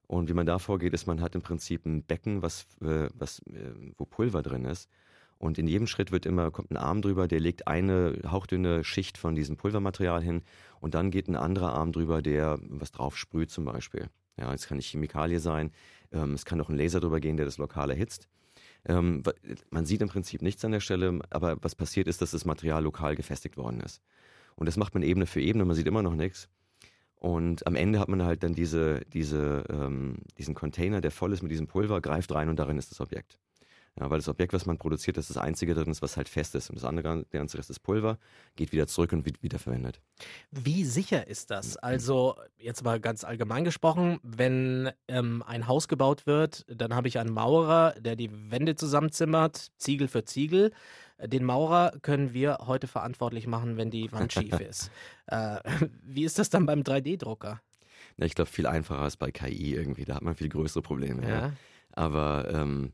Und 0.09 0.29
wie 0.29 0.33
man 0.33 0.45
da 0.45 0.59
vorgeht, 0.59 0.93
ist, 0.93 1.07
man 1.07 1.21
hat 1.21 1.37
im 1.37 1.43
Prinzip 1.43 1.87
ein 1.87 2.03
Becken, 2.03 2.43
was, 2.43 2.67
äh, 2.81 3.11
was, 3.15 3.39
äh, 3.47 3.71
wo 3.97 4.07
Pulver 4.07 4.43
drin 4.43 4.65
ist. 4.65 4.91
Und 5.39 5.57
in 5.59 5.69
jedem 5.69 5.87
Schritt 5.87 6.11
wird 6.11 6.27
immer, 6.27 6.51
kommt 6.51 6.73
ein 6.73 6.77
Arm 6.77 7.01
drüber, 7.01 7.29
der 7.29 7.39
legt 7.39 7.69
eine 7.69 8.19
hauchdünne 8.27 8.83
Schicht 8.83 9.19
von 9.19 9.37
diesem 9.37 9.57
Pulvermaterial 9.57 10.21
hin 10.21 10.43
und 10.81 10.97
dann 10.97 11.13
geht 11.13 11.29
ein 11.29 11.37
anderer 11.37 11.75
Arm 11.75 11.93
drüber, 11.93 12.23
der 12.23 12.59
was 12.61 12.91
drauf 12.91 13.17
sprüht 13.17 13.53
zum 13.53 13.65
Beispiel. 13.65 14.11
Ja, 14.37 14.53
es 14.53 14.67
kann 14.67 14.77
eine 14.77 14.83
Chemikalie 14.83 15.39
sein, 15.39 15.71
ähm, 16.15 16.33
es 16.35 16.45
kann 16.45 16.61
auch 16.61 16.69
ein 16.69 16.77
Laser 16.77 17.01
drüber 17.01 17.21
gehen, 17.21 17.37
der 17.37 17.47
das 17.47 17.59
Lokal 17.59 17.91
erhitzt. 17.91 18.29
Ähm, 18.87 19.23
man 19.71 19.87
sieht 19.87 20.03
im 20.03 20.09
Prinzip 20.09 20.43
nichts 20.43 20.65
an 20.65 20.73
der 20.73 20.81
Stelle, 20.81 21.21
aber 21.31 21.57
was 21.63 21.75
passiert 21.75 22.07
ist, 22.07 22.23
dass 22.23 22.31
das 22.31 22.45
Material 22.45 22.83
lokal 22.83 23.17
gefestigt 23.17 23.57
worden 23.57 23.81
ist. 23.81 24.01
Und 24.57 24.67
das 24.67 24.77
macht 24.77 24.95
man 24.95 25.03
Ebene 25.03 25.27
für 25.27 25.41
Ebene, 25.41 25.65
man 25.65 25.75
sieht 25.75 25.87
immer 25.87 26.03
noch 26.03 26.15
nichts. 26.15 26.49
Und 27.17 27.67
am 27.67 27.75
Ende 27.75 27.99
hat 27.99 28.09
man 28.09 28.23
halt 28.23 28.43
dann 28.43 28.55
diese, 28.55 29.01
diese, 29.13 29.65
ähm, 29.71 30.17
diesen 30.37 30.55
Container, 30.55 31.01
der 31.01 31.11
voll 31.11 31.33
ist 31.33 31.43
mit 31.43 31.51
diesem 31.51 31.67
Pulver, 31.67 32.01
greift 32.03 32.31
rein 32.33 32.51
und 32.51 32.59
darin 32.59 32.77
ist 32.77 32.91
das 32.91 33.01
Objekt. 33.01 33.39
Ja, 33.99 34.11
weil 34.11 34.19
das 34.19 34.29
Objekt, 34.29 34.53
was 34.53 34.67
man 34.67 34.77
produziert, 34.77 35.17
das 35.17 35.31
ist 35.31 35.37
das 35.37 35.43
einzige 35.43 35.73
drin 35.73 35.89
ist, 35.89 36.03
was 36.03 36.17
halt 36.17 36.29
fest 36.29 36.57
ist. 36.57 36.69
Und 36.69 36.77
das 36.77 36.85
andere, 36.85 37.25
der 37.33 37.41
ganze 37.41 37.59
Rest 37.59 37.71
ist 37.71 37.79
Pulver, 37.79 38.19
geht 38.57 38.73
wieder 38.73 38.89
zurück 38.89 39.13
und 39.13 39.25
wird 39.25 39.41
wieder 39.43 39.61
verwendet. 39.61 40.01
Wie 40.51 40.85
sicher 40.85 41.29
ist 41.29 41.53
das? 41.53 41.77
Also, 41.77 42.35
jetzt 42.59 42.83
mal 42.83 42.99
ganz 42.99 43.23
allgemein 43.23 43.65
gesprochen, 43.65 44.19
wenn 44.25 44.91
ähm, 45.07 45.45
ein 45.47 45.69
Haus 45.69 45.87
gebaut 45.87 46.27
wird, 46.27 46.65
dann 46.67 46.93
habe 46.93 47.07
ich 47.07 47.21
einen 47.21 47.33
Maurer, 47.33 47.95
der 48.01 48.17
die 48.17 48.31
Wände 48.51 48.75
zusammenzimmert, 48.75 49.71
Ziegel 49.77 50.09
für 50.09 50.25
Ziegel. 50.25 50.73
Den 51.23 51.45
Maurer 51.45 51.93
können 52.03 52.33
wir 52.35 52.59
heute 52.63 52.89
verantwortlich 52.89 53.47
machen, 53.47 53.77
wenn 53.77 53.91
die 53.91 54.11
Wand 54.11 54.33
schief 54.33 54.59
ist. 54.59 54.91
Äh, 55.27 55.59
wie 56.03 56.25
ist 56.25 56.41
das 56.41 56.51
dann 56.51 56.67
beim 56.67 56.81
3D-Drucker? 56.81 57.61
ich 58.17 58.35
glaube, 58.35 58.51
viel 58.51 58.67
einfacher 58.67 59.03
als 59.03 59.17
bei 59.17 59.31
KI 59.31 59.75
irgendwie. 59.75 60.05
Da 60.05 60.17
hat 60.17 60.23
man 60.23 60.35
viel 60.35 60.49
größere 60.49 60.83
Probleme. 60.83 61.23
Ja. 61.23 61.29
ja. 61.29 61.53
Aber 61.93 62.49
ähm, 62.53 62.93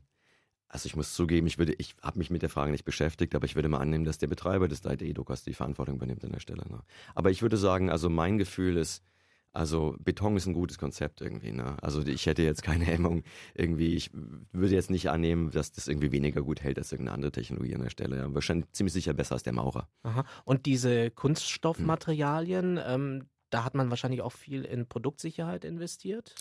also 0.71 0.87
ich 0.87 0.95
muss 0.95 1.13
zugeben, 1.13 1.47
ich 1.47 1.57
würde, 1.57 1.73
ich 1.73 1.95
habe 2.01 2.17
mich 2.17 2.29
mit 2.29 2.41
der 2.41 2.49
Frage 2.49 2.71
nicht 2.71 2.85
beschäftigt, 2.85 3.35
aber 3.35 3.45
ich 3.45 3.55
würde 3.55 3.67
mal 3.67 3.79
annehmen, 3.79 4.05
dass 4.05 4.19
der 4.19 4.27
Betreiber 4.27 4.69
des 4.69 4.83
3D-Druckers 4.83 5.43
die 5.43 5.53
Verantwortung 5.53 5.95
übernimmt 5.95 6.23
an 6.23 6.31
der 6.31 6.39
Stelle. 6.39 6.63
Ne? 6.69 6.79
Aber 7.13 7.29
ich 7.29 7.41
würde 7.41 7.57
sagen, 7.57 7.89
also 7.89 8.09
mein 8.09 8.37
Gefühl 8.37 8.77
ist, 8.77 9.03
also 9.51 9.97
Beton 9.99 10.37
ist 10.37 10.45
ein 10.45 10.53
gutes 10.53 10.77
Konzept 10.77 11.19
irgendwie. 11.19 11.51
Ne? 11.51 11.75
Also 11.81 12.01
ich 12.05 12.25
hätte 12.25 12.41
jetzt 12.41 12.63
keine 12.63 12.85
Hemmung 12.93 13.23
irgendwie. 13.53 13.95
Ich 13.95 14.11
würde 14.13 14.73
jetzt 14.73 14.89
nicht 14.89 15.09
annehmen, 15.09 15.51
dass 15.51 15.73
das 15.73 15.89
irgendwie 15.89 16.13
weniger 16.13 16.41
gut 16.41 16.61
hält 16.61 16.77
als 16.77 16.93
irgendeine 16.93 17.15
andere 17.15 17.33
Technologie 17.33 17.75
an 17.75 17.81
der 17.81 17.89
Stelle. 17.89 18.17
Ja. 18.17 18.33
Wahrscheinlich 18.33 18.71
ziemlich 18.71 18.93
sicher 18.93 19.13
besser 19.13 19.33
als 19.33 19.43
der 19.43 19.53
Maurer. 19.53 19.89
Aha. 20.03 20.23
Und 20.45 20.65
diese 20.65 21.11
Kunststoffmaterialien, 21.11 22.77
hm. 22.77 22.83
ähm, 22.87 23.25
da 23.49 23.65
hat 23.65 23.75
man 23.75 23.89
wahrscheinlich 23.89 24.21
auch 24.21 24.31
viel 24.31 24.63
in 24.63 24.87
Produktsicherheit 24.87 25.65
investiert. 25.65 26.33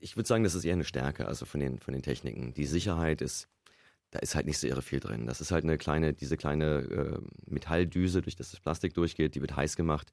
Ich 0.00 0.16
würde 0.16 0.26
sagen, 0.26 0.44
das 0.44 0.54
ist 0.54 0.64
eher 0.64 0.72
eine 0.74 0.84
Stärke, 0.84 1.26
also 1.26 1.44
von 1.44 1.60
den, 1.60 1.78
von 1.78 1.92
den 1.92 2.02
Techniken. 2.02 2.54
Die 2.54 2.66
Sicherheit 2.66 3.20
ist, 3.20 3.48
da 4.10 4.18
ist 4.18 4.34
halt 4.34 4.46
nicht 4.46 4.58
so 4.58 4.66
irre 4.66 4.82
viel 4.82 5.00
drin. 5.00 5.26
Das 5.26 5.40
ist 5.40 5.52
halt 5.52 5.64
eine 5.64 5.78
kleine, 5.78 6.12
diese 6.14 6.36
kleine 6.36 6.80
äh, 6.80 7.18
Metalldüse, 7.46 8.22
durch 8.22 8.36
das 8.36 8.50
das 8.50 8.60
Plastik 8.60 8.94
durchgeht, 8.94 9.34
die 9.34 9.40
wird 9.40 9.54
heiß 9.54 9.76
gemacht. 9.76 10.12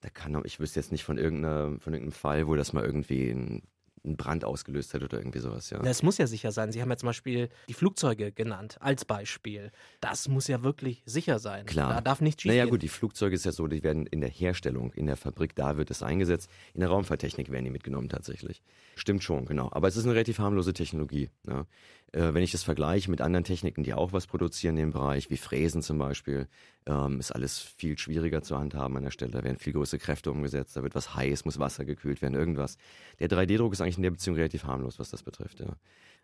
Da 0.00 0.10
kann, 0.10 0.40
ich 0.44 0.60
wüsste 0.60 0.80
jetzt 0.80 0.92
nicht 0.92 1.04
von, 1.04 1.18
irgendeiner, 1.18 1.78
von 1.78 1.92
irgendeinem 1.92 2.12
Fall, 2.12 2.46
wo 2.46 2.54
das 2.54 2.72
mal 2.72 2.84
irgendwie 2.84 3.30
ein 3.30 3.62
einen 4.04 4.16
Brand 4.16 4.44
ausgelöst 4.44 4.92
hätte 4.94 5.04
oder 5.04 5.18
irgendwie 5.18 5.38
sowas, 5.38 5.70
ja. 5.70 5.78
Das 5.80 6.02
muss 6.02 6.18
ja 6.18 6.26
sicher 6.26 6.52
sein. 6.52 6.72
Sie 6.72 6.80
haben 6.80 6.90
ja 6.90 6.96
zum 6.96 7.08
Beispiel 7.08 7.48
die 7.68 7.74
Flugzeuge 7.74 8.32
genannt 8.32 8.76
als 8.80 9.04
Beispiel. 9.04 9.70
Das 10.00 10.28
muss 10.28 10.48
ja 10.48 10.62
wirklich 10.62 11.02
sicher 11.06 11.38
sein. 11.38 11.66
Klar. 11.66 11.94
Da 11.94 12.00
darf 12.00 12.20
nichts 12.20 12.42
schief 12.42 12.50
Naja 12.50 12.66
gut, 12.66 12.82
die 12.82 12.88
Flugzeuge 12.88 13.34
ist 13.34 13.44
ja 13.44 13.52
so, 13.52 13.66
die 13.66 13.82
werden 13.82 14.06
in 14.06 14.20
der 14.20 14.30
Herstellung, 14.30 14.92
in 14.92 15.06
der 15.06 15.16
Fabrik, 15.16 15.54
da 15.54 15.76
wird 15.76 15.90
es 15.90 16.02
eingesetzt. 16.02 16.50
In 16.74 16.80
der 16.80 16.88
Raumfahrttechnik 16.88 17.50
werden 17.50 17.64
die 17.64 17.70
mitgenommen 17.70 18.08
tatsächlich. 18.08 18.62
Stimmt 18.96 19.22
schon, 19.22 19.44
genau. 19.44 19.68
Aber 19.72 19.88
es 19.88 19.96
ist 19.96 20.04
eine 20.04 20.14
relativ 20.14 20.38
harmlose 20.38 20.72
Technologie. 20.72 21.30
Ja. 21.46 21.66
Äh, 22.12 22.32
wenn 22.32 22.42
ich 22.42 22.52
das 22.52 22.62
vergleiche 22.62 23.10
mit 23.10 23.20
anderen 23.20 23.44
Techniken, 23.44 23.82
die 23.82 23.94
auch 23.94 24.12
was 24.12 24.26
produzieren 24.26 24.76
in 24.76 24.86
dem 24.86 24.92
Bereich, 24.92 25.30
wie 25.30 25.36
Fräsen 25.36 25.82
zum 25.82 25.98
Beispiel, 25.98 26.48
ähm, 26.86 27.20
ist 27.20 27.32
alles 27.32 27.58
viel 27.58 27.98
schwieriger 27.98 28.42
zu 28.42 28.58
handhaben 28.58 28.96
an 28.96 29.02
der 29.02 29.10
Stelle. 29.10 29.32
Da 29.32 29.44
werden 29.44 29.58
viel 29.58 29.74
größere 29.74 29.98
Kräfte 29.98 30.30
umgesetzt, 30.30 30.76
da 30.76 30.82
wird 30.82 30.94
was 30.94 31.14
heiß, 31.14 31.44
muss 31.44 31.58
Wasser 31.58 31.84
gekühlt 31.84 32.22
werden, 32.22 32.34
irgendwas. 32.34 32.78
Der 33.18 33.28
3D-Druck 33.28 33.72
ist 33.72 33.80
eigentlich 33.80 33.98
in 33.98 34.04
der 34.04 34.10
Beziehung 34.10 34.36
relativ 34.36 34.64
harmlos, 34.64 34.98
was 34.98 35.10
das 35.10 35.22
betrifft. 35.22 35.60
Ja. 35.60 35.76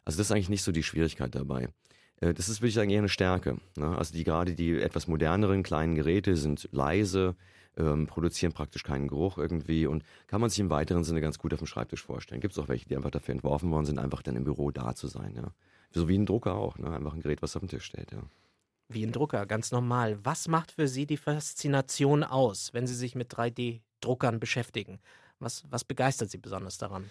Also 0.05 0.19
das 0.19 0.29
ist 0.29 0.33
eigentlich 0.33 0.49
nicht 0.49 0.63
so 0.63 0.73
die 0.73 0.83
Schwierigkeit 0.83 1.35
dabei. 1.35 1.69
Äh, 2.21 2.33
das 2.33 2.49
ist, 2.49 2.61
würde 2.61 2.69
ich 2.69 2.75
sagen, 2.75 2.91
eher 2.91 3.01
eine 3.01 3.09
Stärke. 3.09 3.59
Ne? 3.77 3.97
Also 3.97 4.15
die 4.15 4.25
gerade 4.25 4.55
die 4.55 4.81
etwas 4.81 5.07
moderneren 5.07 5.63
kleinen 5.63 5.95
Geräte 5.95 6.37
sind 6.37 6.69
leise, 6.73 7.37
ähm, 7.77 8.07
produzieren 8.07 8.53
praktisch 8.53 8.85
keinen 8.85 9.09
Geruch 9.09 9.37
irgendwie 9.37 9.87
und 9.87 10.05
kann 10.29 10.41
man 10.41 10.49
sich 10.49 10.61
im 10.61 10.71
weiteren 10.71 11.05
Sinne 11.05 11.21
ganz 11.21 11.39
gut 11.39 11.53
auf 11.53 11.59
dem 11.59 11.67
Schreibtisch 11.67 12.03
vorstellen. 12.03 12.41
Gibt 12.41 12.53
es 12.53 12.59
auch 12.59 12.69
welche, 12.69 12.87
die 12.89 12.97
einfach 12.97 13.11
dafür 13.11 13.33
entworfen 13.33 13.71
worden 13.71 13.87
sind, 13.87 13.99
einfach 13.99 14.23
dann 14.23 14.37
im 14.37 14.45
Büro 14.45 14.71
da 14.71 14.95
zu 14.95 15.09
sein. 15.09 15.35
Ja. 15.37 15.53
So 15.95 16.09
wie 16.09 16.19
ein 16.19 16.27
Drucker 16.27 16.55
auch, 16.55 16.77
ne? 16.79 16.91
einfach 16.91 17.15
ein 17.15 17.21
Gerät, 17.21 17.41
was 17.43 17.57
auf 17.57 17.61
dem 17.61 17.69
Tisch 17.69 17.85
steht. 17.85 18.11
Ja. 18.13 18.23
Wie 18.89 19.05
ein 19.05 19.13
Drucker, 19.13 19.47
ganz 19.47 19.71
normal. 19.73 20.19
Was 20.25 20.49
macht 20.49 20.73
für 20.73 20.89
Sie 20.89 21.07
die 21.07 21.17
Faszination 21.17 22.25
aus, 22.25 22.75
wenn 22.75 22.87
Sie 22.87 22.95
sich 22.95 23.15
mit 23.15 23.33
3D-Druckern 23.33 24.41
beschäftigen? 24.41 24.99
Was, 25.39 25.65
was 25.71 25.85
begeistert 25.85 26.31
Sie 26.31 26.39
besonders 26.39 26.79
daran? 26.79 27.11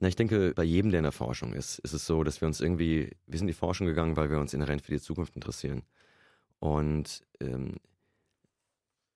Na, 0.00 0.08
ich 0.08 0.16
denke, 0.16 0.52
bei 0.54 0.64
jedem, 0.64 0.90
der 0.90 0.98
in 0.98 1.04
der 1.04 1.12
Forschung 1.12 1.52
ist, 1.52 1.78
ist 1.80 1.92
es 1.92 2.06
so, 2.06 2.24
dass 2.24 2.40
wir 2.40 2.48
uns 2.48 2.60
irgendwie, 2.60 3.10
wir 3.26 3.38
sind 3.38 3.46
in 3.46 3.52
die 3.52 3.58
Forschung 3.58 3.86
gegangen, 3.86 4.16
weil 4.16 4.30
wir 4.30 4.38
uns 4.38 4.54
inhärent 4.54 4.82
für 4.82 4.92
die 4.92 5.00
Zukunft 5.00 5.34
interessieren. 5.34 5.82
Und 6.58 7.22
ähm, 7.40 7.76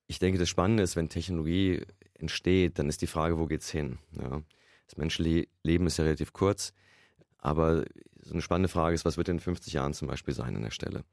ich 0.07 0.19
denke, 0.19 0.37
das 0.37 0.49
Spannende 0.49 0.83
ist, 0.83 0.95
wenn 0.95 1.09
Technologie 1.09 1.81
entsteht, 2.13 2.79
dann 2.79 2.89
ist 2.89 3.01
die 3.01 3.07
Frage, 3.07 3.39
wo 3.39 3.47
geht's 3.47 3.69
hin? 3.69 3.97
Ja? 4.11 4.41
Das 4.87 4.97
menschliche 4.97 5.47
Leben 5.63 5.87
ist 5.87 5.97
ja 5.97 6.03
relativ 6.03 6.33
kurz, 6.33 6.73
aber 7.45 7.85
so 8.21 8.33
eine 8.33 8.41
spannende 8.41 8.69
Frage 8.69 8.95
ist, 8.95 9.05
was 9.05 9.17
wird 9.17 9.29
in 9.29 9.39
50 9.39 9.71
Jahren 9.73 9.93
zum 9.93 10.07
Beispiel 10.07 10.33
sein 10.33 10.55
an 10.55 10.63
der 10.63 10.71
Stelle? 10.71 11.03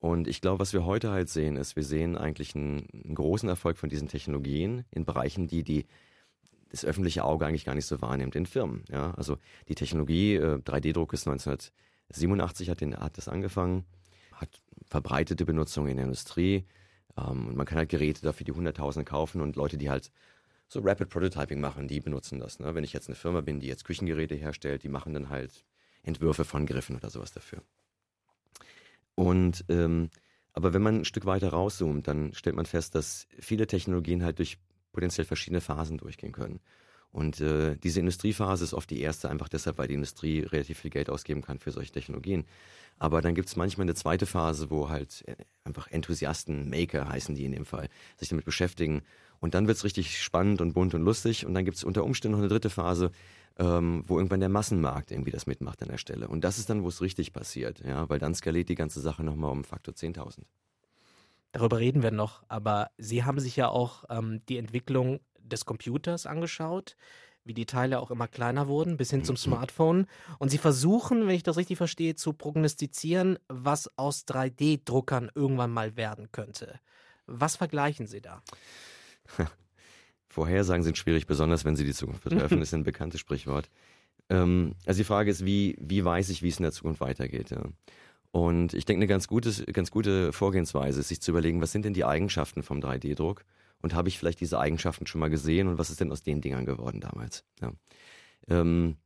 Und 0.00 0.28
ich 0.28 0.40
glaube, 0.40 0.60
was 0.60 0.72
wir 0.72 0.86
heute 0.86 1.10
halt 1.10 1.28
sehen, 1.28 1.56
ist, 1.56 1.76
wir 1.76 1.82
sehen 1.82 2.16
eigentlich 2.16 2.54
einen, 2.54 2.86
einen 2.92 3.14
großen 3.14 3.48
Erfolg 3.48 3.76
von 3.76 3.90
diesen 3.90 4.08
Technologien 4.08 4.84
in 4.90 5.04
Bereichen, 5.04 5.46
die 5.48 5.64
die 5.64 5.86
das 6.70 6.84
öffentliche 6.84 7.24
Auge 7.24 7.46
eigentlich 7.46 7.64
gar 7.64 7.74
nicht 7.74 7.86
so 7.86 8.00
wahrnimmt 8.00 8.36
in 8.36 8.46
Firmen. 8.46 8.84
Ja, 8.90 9.12
also 9.14 9.38
die 9.68 9.74
Technologie, 9.74 10.36
äh, 10.36 10.58
3D-Druck 10.58 11.12
ist 11.14 11.26
1987 11.26 12.70
hat, 12.70 12.80
den, 12.80 12.96
hat 12.96 13.16
das 13.16 13.28
angefangen, 13.28 13.84
hat 14.32 14.48
verbreitete 14.86 15.44
Benutzung 15.44 15.88
in 15.88 15.96
der 15.96 16.04
Industrie. 16.04 16.66
Ähm, 17.16 17.48
und 17.48 17.56
man 17.56 17.66
kann 17.66 17.78
halt 17.78 17.88
Geräte 17.88 18.22
dafür 18.22 18.44
die 18.44 18.52
Hunderttausende 18.52 19.04
kaufen 19.04 19.40
und 19.40 19.56
Leute, 19.56 19.78
die 19.78 19.90
halt 19.90 20.12
so 20.68 20.80
Rapid 20.80 21.08
Prototyping 21.08 21.60
machen, 21.60 21.88
die 21.88 22.00
benutzen 22.00 22.38
das. 22.38 22.58
Ne? 22.60 22.74
Wenn 22.74 22.84
ich 22.84 22.92
jetzt 22.92 23.08
eine 23.08 23.16
Firma 23.16 23.40
bin, 23.40 23.60
die 23.60 23.66
jetzt 23.66 23.84
Küchengeräte 23.84 24.34
herstellt, 24.34 24.82
die 24.82 24.88
machen 24.88 25.14
dann 25.14 25.30
halt 25.30 25.64
Entwürfe 26.02 26.44
von 26.44 26.66
Griffen 26.66 26.96
oder 26.96 27.10
sowas 27.10 27.32
dafür. 27.32 27.62
Und 29.14 29.64
ähm, 29.68 30.10
aber 30.52 30.74
wenn 30.74 30.82
man 30.82 30.96
ein 30.96 31.04
Stück 31.04 31.24
weiter 31.24 31.50
rauszoomt, 31.50 32.08
dann 32.08 32.34
stellt 32.34 32.56
man 32.56 32.66
fest, 32.66 32.94
dass 32.94 33.28
viele 33.38 33.66
Technologien 33.66 34.24
halt 34.24 34.38
durch 34.38 34.58
potenziell 34.92 35.24
verschiedene 35.24 35.60
Phasen 35.60 35.98
durchgehen 35.98 36.32
können. 36.32 36.60
Und 37.10 37.40
äh, 37.40 37.76
diese 37.76 38.00
Industriephase 38.00 38.64
ist 38.64 38.74
oft 38.74 38.90
die 38.90 39.00
erste, 39.00 39.30
einfach 39.30 39.48
deshalb, 39.48 39.78
weil 39.78 39.88
die 39.88 39.94
Industrie 39.94 40.40
relativ 40.40 40.80
viel 40.80 40.90
Geld 40.90 41.08
ausgeben 41.08 41.42
kann 41.42 41.58
für 41.58 41.70
solche 41.70 41.92
Technologien. 41.92 42.44
Aber 42.98 43.22
dann 43.22 43.34
gibt 43.34 43.48
es 43.48 43.56
manchmal 43.56 43.84
eine 43.84 43.94
zweite 43.94 44.26
Phase, 44.26 44.70
wo 44.70 44.88
halt 44.88 45.24
äh, 45.26 45.36
einfach 45.64 45.88
Enthusiasten, 45.88 46.68
Maker 46.68 47.08
heißen 47.08 47.34
die 47.34 47.44
in 47.44 47.52
dem 47.52 47.64
Fall, 47.64 47.88
sich 48.16 48.28
damit 48.28 48.44
beschäftigen. 48.44 49.02
Und 49.40 49.54
dann 49.54 49.66
wird 49.66 49.76
es 49.76 49.84
richtig 49.84 50.22
spannend 50.22 50.60
und 50.60 50.72
bunt 50.72 50.94
und 50.94 51.02
lustig. 51.02 51.46
Und 51.46 51.54
dann 51.54 51.64
gibt 51.64 51.76
es 51.76 51.84
unter 51.84 52.04
Umständen 52.04 52.32
noch 52.32 52.40
eine 52.40 52.48
dritte 52.48 52.70
Phase, 52.70 53.10
ähm, 53.58 54.04
wo 54.06 54.16
irgendwann 54.16 54.40
der 54.40 54.48
Massenmarkt 54.48 55.10
irgendwie 55.10 55.30
das 55.30 55.46
mitmacht 55.46 55.82
an 55.82 55.88
der 55.88 55.98
Stelle. 55.98 56.28
Und 56.28 56.42
das 56.42 56.58
ist 56.58 56.70
dann, 56.70 56.82
wo 56.82 56.88
es 56.88 57.00
richtig 57.00 57.32
passiert, 57.32 57.80
ja, 57.84 58.08
weil 58.08 58.18
dann 58.18 58.34
skaliert 58.34 58.68
die 58.68 58.74
ganze 58.74 59.00
Sache 59.00 59.24
nochmal 59.24 59.50
um 59.50 59.64
Faktor 59.64 59.94
10.000. 59.94 60.42
Darüber 61.52 61.78
reden 61.78 62.02
wir 62.02 62.10
noch, 62.10 62.42
aber 62.48 62.90
Sie 62.98 63.24
haben 63.24 63.40
sich 63.40 63.56
ja 63.56 63.68
auch 63.68 64.04
ähm, 64.10 64.42
die 64.48 64.58
Entwicklung 64.58 65.20
des 65.40 65.64
Computers 65.64 66.26
angeschaut, 66.26 66.96
wie 67.44 67.54
die 67.54 67.66
Teile 67.66 68.00
auch 68.00 68.10
immer 68.10 68.28
kleiner 68.28 68.68
wurden, 68.68 68.98
bis 68.98 69.10
hin 69.10 69.24
zum 69.24 69.34
mhm. 69.34 69.38
Smartphone. 69.38 70.06
Und 70.38 70.50
Sie 70.50 70.58
versuchen, 70.58 71.26
wenn 71.26 71.34
ich 71.34 71.42
das 71.42 71.56
richtig 71.56 71.78
verstehe, 71.78 72.14
zu 72.14 72.34
prognostizieren, 72.34 73.38
was 73.48 73.90
aus 73.96 74.26
3D-Druckern 74.26 75.30
irgendwann 75.34 75.70
mal 75.70 75.96
werden 75.96 76.30
könnte. 76.30 76.78
Was 77.26 77.56
vergleichen 77.56 78.06
Sie 78.06 78.20
da? 78.20 78.42
Vorhersagen 80.28 80.82
sind 80.82 80.98
schwierig, 80.98 81.26
besonders 81.26 81.64
wenn 81.64 81.76
sie 81.76 81.84
die 81.84 81.94
Zukunft 81.94 82.24
betreffen. 82.24 82.58
das 82.60 82.68
ist 82.68 82.74
ein 82.74 82.84
bekanntes 82.84 83.20
Sprichwort. 83.20 83.68
Ähm, 84.30 84.74
also 84.86 84.98
die 84.98 85.04
Frage 85.04 85.30
ist, 85.30 85.44
wie, 85.44 85.76
wie 85.80 86.04
weiß 86.04 86.28
ich, 86.30 86.42
wie 86.42 86.48
es 86.48 86.58
in 86.58 86.64
der 86.64 86.72
Zukunft 86.72 87.00
weitergeht? 87.00 87.50
Ja? 87.50 87.62
Und 88.30 88.74
ich 88.74 88.84
denke, 88.84 88.98
eine 88.98 89.06
ganz 89.06 89.26
gute, 89.26 89.64
ganz 89.72 89.90
gute 89.90 90.32
Vorgehensweise 90.32 91.00
ist, 91.00 91.08
sich 91.08 91.20
zu 91.20 91.30
überlegen, 91.30 91.60
was 91.60 91.72
sind 91.72 91.84
denn 91.84 91.94
die 91.94 92.04
Eigenschaften 92.04 92.62
vom 92.62 92.80
3D-Druck? 92.80 93.44
Und 93.80 93.94
habe 93.94 94.08
ich 94.08 94.18
vielleicht 94.18 94.40
diese 94.40 94.58
Eigenschaften 94.58 95.06
schon 95.06 95.20
mal 95.20 95.30
gesehen 95.30 95.68
und 95.68 95.78
was 95.78 95.90
ist 95.90 96.00
denn 96.00 96.10
aus 96.10 96.22
den 96.22 96.40
Dingern 96.40 96.66
geworden 96.66 97.00
damals? 97.00 97.44
Ja. 97.60 97.72
Ähm, 98.48 98.96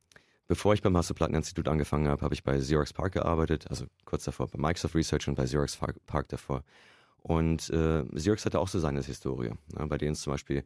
bevor 0.47 0.73
ich 0.73 0.81
beim 0.81 0.97
Hasso-Platten-Institut 0.97 1.67
angefangen 1.67 2.07
habe, 2.07 2.23
habe 2.23 2.33
ich 2.33 2.43
bei 2.43 2.57
Xerox 2.57 2.91
Park 2.91 3.13
gearbeitet, 3.13 3.67
also 3.69 3.85
kurz 4.03 4.23
davor 4.23 4.47
bei 4.47 4.57
Microsoft 4.57 4.95
Research 4.95 5.27
und 5.27 5.35
bei 5.35 5.45
Xerox 5.45 5.77
Park 5.77 6.27
davor. 6.29 6.63
Und 7.23 7.69
äh, 7.69 8.03
Xerox 8.15 8.45
hatte 8.45 8.59
auch 8.59 8.67
so 8.67 8.79
seine 8.79 9.01
Historie, 9.01 9.51
ja, 9.77 9.85
bei 9.85 9.97
denen 9.97 10.13
zum 10.13 10.33
Beispiel 10.33 10.65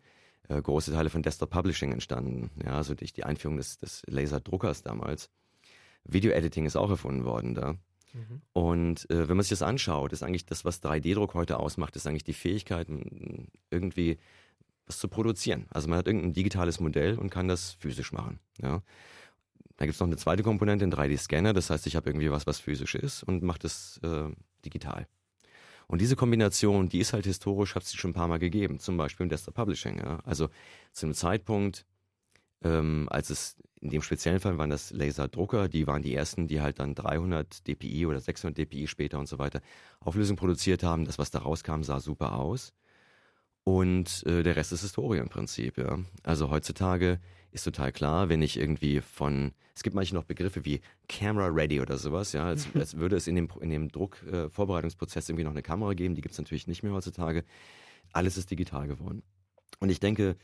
äh, 0.50 0.62
große 0.62 0.92
Teile 0.92 1.10
von 1.10 1.22
Desktop 1.22 1.52
Publishing 1.52 1.92
entstanden, 1.92 2.50
ja, 2.64 2.72
also 2.72 2.96
durch 2.96 3.14
die 3.14 3.24
Einführung 3.24 3.58
des, 3.58 3.78
des 3.78 4.02
Laserdruckers 4.08 4.82
damals. 4.82 5.30
Video 6.04 6.32
Editing 6.32 6.66
ist 6.66 6.76
auch 6.76 6.90
erfunden 6.90 7.26
worden 7.26 7.54
da. 7.54 7.74
Mhm. 8.14 8.42
Und 8.54 9.10
äh, 9.12 9.30
wenn 9.30 9.38
man 9.38 9.44
sich 9.44 9.52
das 9.52 9.62
anschaut, 9.62 10.14
ist 10.14 10.24
eigentlich 10.24 10.46
das, 10.46 10.66
was 10.66 10.82
3D-Druck 10.82 11.36
heute 11.36 11.60
ausmacht, 11.60 11.96
ist 11.96 12.08
eigentlich 12.08 12.24
die 12.24 12.34
Fähigkeit, 12.34 12.88
irgendwie 13.70 14.18
was 14.88 15.00
zu 15.00 15.10
produzieren. 15.10 15.68
Also 15.70 15.90
man 15.90 16.00
hat 16.00 16.08
irgendein 16.08 16.34
digitales 16.34 16.80
Modell 16.80 17.20
und 17.20 17.30
kann 17.30 17.48
das 17.48 17.74
physisch 17.74 18.14
machen. 18.14 18.40
Ja. 18.62 18.82
Da 19.76 19.86
gibt 19.86 19.94
es 19.94 20.00
noch 20.00 20.08
eine 20.08 20.18
zweite 20.18 20.42
Komponente, 20.42 20.84
einen 20.84 20.94
3D-Scanner. 20.94 21.54
Das 21.54 21.70
heißt, 21.70 21.86
ich 21.86 21.96
habe 21.96 22.10
irgendwie 22.10 22.32
was, 22.32 22.48
was 22.48 22.60
physisch 22.60 22.96
ist 22.96 23.22
und 23.22 23.44
mache 23.44 23.60
das 23.60 24.00
äh, 24.02 24.30
digital. 24.66 25.08
Und 25.88 26.01
diese 26.01 26.15
Kombination, 26.15 26.89
die 26.89 27.00
ist 27.00 27.13
halt 27.13 27.25
historisch, 27.25 27.75
hat 27.75 27.84
es 27.84 27.94
schon 27.94 28.12
ein 28.12 28.13
paar 28.13 28.27
Mal 28.27 28.39
gegeben, 28.39 28.79
zum 28.79 28.98
Beispiel 28.98 29.24
im 29.24 29.29
Desktop 29.29 29.56
Publishing. 29.56 30.00
Ja. 30.00 30.20
Also 30.25 30.50
zu 30.91 31.06
einem 31.06 31.15
Zeitpunkt, 31.15 31.86
ähm, 32.62 33.08
als 33.10 33.29
es 33.29 33.58
in 33.79 33.89
dem 33.91 34.01
speziellen 34.01 34.39
Fall 34.39 34.58
waren 34.58 34.70
das 34.70 34.91
Laserdrucker, 34.91 35.70
die 35.70 35.88
waren 35.88 36.01
die 36.01 36.13
ersten, 36.13 36.48
die 36.48 36.62
halt 36.62 36.79
dann 36.79 36.96
300 36.96 37.67
dpi 37.67 38.06
oder 38.06 38.20
600 38.20 38.58
dpi 38.58 38.88
später 38.88 39.20
und 39.20 39.27
so 39.27 39.39
weiter 39.39 39.62
Auflösung 40.00 40.36
produziert 40.36 40.84
haben. 40.84 41.06
Das, 41.06 41.20
was 41.20 41.32
da 41.32 41.39
rauskam, 41.39 41.84
sah 41.84 42.00
super 42.00 42.34
aus. 42.34 42.74
Und 43.68 44.26
äh, 44.26 44.44
der 44.44 44.56
Rest 44.56 44.72
ist 44.72 44.80
Historie 44.80 45.18
im 45.18 45.28
Prinzip, 45.28 45.78
ja. 45.78 46.00
Also 46.24 46.50
heutzutage 46.50 47.20
ist 47.52 47.66
total 47.66 47.92
klar, 47.92 48.30
wenn 48.30 48.42
ich 48.42 48.58
irgendwie 48.58 49.02
von, 49.02 49.52
es 49.76 49.84
gibt 49.84 49.94
manche 49.94 50.16
noch 50.16 50.24
Begriffe 50.24 50.64
wie 50.64 50.80
Camera 51.10 51.48
Ready 51.48 51.82
oder 51.82 51.98
sowas, 51.98 52.32
ja, 52.32 52.46
als, 52.46 52.66
als 52.76 52.96
würde 52.96 53.18
es 53.18 53.28
in 53.28 53.36
dem, 53.36 53.50
in 53.60 53.70
dem 53.70 53.90
Druckvorbereitungsprozess 53.90 55.28
äh, 55.28 55.34
irgendwie 55.34 55.44
noch 55.44 55.52
eine 55.52 55.64
Kamera 55.64 55.96
geben, 55.96 56.16
die 56.16 56.22
gibt 56.22 56.32
es 56.32 56.38
natürlich 56.38 56.66
nicht 56.68 56.82
mehr 56.82 56.94
heutzutage. 56.94 57.44
Alles 58.14 58.38
ist 58.38 58.50
digital 58.52 58.88
geworden. 58.88 59.22
Und 59.80 59.90
ich 59.90 60.00
denke, 60.00 60.38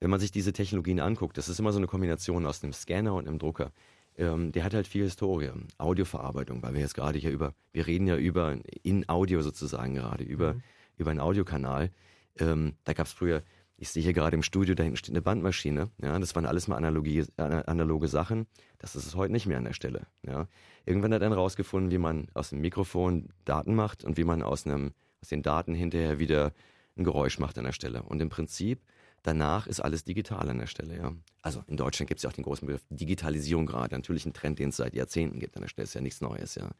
wenn 0.00 0.10
man 0.10 0.18
sich 0.18 0.32
diese 0.32 0.52
Technologien 0.52 0.98
anguckt, 0.98 1.38
das 1.38 1.48
ist 1.48 1.60
immer 1.60 1.70
so 1.70 1.78
eine 1.78 1.86
Kombination 1.86 2.44
aus 2.44 2.64
einem 2.64 2.72
Scanner 2.72 3.14
und 3.14 3.28
einem 3.28 3.38
Drucker. 3.38 3.70
Ähm, 4.18 4.50
der 4.50 4.64
hat 4.64 4.74
halt 4.74 4.88
viel 4.88 5.04
Historie, 5.04 5.52
Audioverarbeitung, 5.78 6.60
weil 6.64 6.74
wir 6.74 6.80
jetzt 6.80 6.94
gerade 6.94 7.20
hier 7.20 7.30
über, 7.30 7.54
wir 7.70 7.86
reden 7.86 8.08
ja 8.08 8.16
über 8.16 8.56
in 8.82 9.08
Audio 9.08 9.42
sozusagen 9.42 9.94
gerade, 9.94 10.24
über, 10.24 10.54
mhm. 10.54 10.62
über 10.96 11.12
einen 11.12 11.20
Audiokanal. 11.20 11.92
Ähm, 12.38 12.74
da 12.84 12.92
gab 12.92 13.06
es 13.06 13.12
früher, 13.12 13.42
ich 13.76 13.90
sehe 13.90 14.02
hier 14.02 14.12
gerade 14.12 14.36
im 14.36 14.42
Studio, 14.42 14.74
da 14.74 14.82
hinten 14.82 14.96
steht 14.96 15.10
eine 15.10 15.22
Bandmaschine. 15.22 15.90
Ja, 16.00 16.18
das 16.18 16.34
waren 16.34 16.46
alles 16.46 16.68
mal 16.68 16.76
analoge, 16.76 17.26
analoge 17.36 18.08
Sachen. 18.08 18.46
Das 18.78 18.94
ist 18.94 19.06
es 19.06 19.14
heute 19.16 19.32
nicht 19.32 19.46
mehr 19.46 19.58
an 19.58 19.64
der 19.64 19.72
Stelle. 19.72 20.06
Ja. 20.22 20.46
Irgendwann 20.86 21.12
hat 21.12 21.22
er 21.22 21.28
dann 21.28 21.38
rausgefunden, 21.38 21.90
wie 21.90 21.98
man 21.98 22.28
aus 22.34 22.50
dem 22.50 22.60
Mikrofon 22.60 23.30
Daten 23.44 23.74
macht 23.74 24.04
und 24.04 24.16
wie 24.16 24.24
man 24.24 24.42
aus, 24.42 24.66
einem, 24.66 24.92
aus 25.20 25.28
den 25.28 25.42
Daten 25.42 25.74
hinterher 25.74 26.18
wieder 26.18 26.52
ein 26.96 27.04
Geräusch 27.04 27.38
macht 27.38 27.58
an 27.58 27.64
der 27.64 27.72
Stelle. 27.72 28.02
Und 28.02 28.22
im 28.22 28.28
Prinzip 28.28 28.80
Danach 29.24 29.66
ist 29.66 29.80
alles 29.80 30.04
digital 30.04 30.50
an 30.50 30.58
der 30.58 30.66
Stelle, 30.66 30.98
ja. 30.98 31.12
Also 31.40 31.64
in 31.66 31.78
Deutschland 31.78 32.08
gibt 32.08 32.18
es 32.18 32.24
ja 32.24 32.28
auch 32.28 32.34
den 32.34 32.44
großen 32.44 32.66
Begriff 32.66 32.84
Digitalisierung 32.90 33.64
gerade. 33.64 33.94
Natürlich 33.94 34.26
ein 34.26 34.34
Trend, 34.34 34.58
den 34.58 34.68
es 34.68 34.76
seit 34.76 34.94
Jahrzehnten 34.94 35.40
gibt 35.40 35.56
an 35.56 35.62
der 35.62 35.68
Stelle, 35.68 35.84
ist 35.84 35.94
ja 35.94 36.02
nichts 36.02 36.20
Neues, 36.20 36.56
ja. 36.56 36.70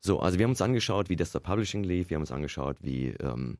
So, 0.00 0.20
also 0.20 0.38
wir 0.38 0.44
haben 0.44 0.52
uns 0.52 0.62
angeschaut, 0.62 1.10
wie 1.10 1.16
Desktop 1.16 1.42
Publishing 1.42 1.84
lief, 1.84 2.08
wir 2.08 2.14
haben 2.14 2.22
uns 2.22 2.32
angeschaut, 2.32 2.78
wie 2.80 3.08
ähm, 3.20 3.58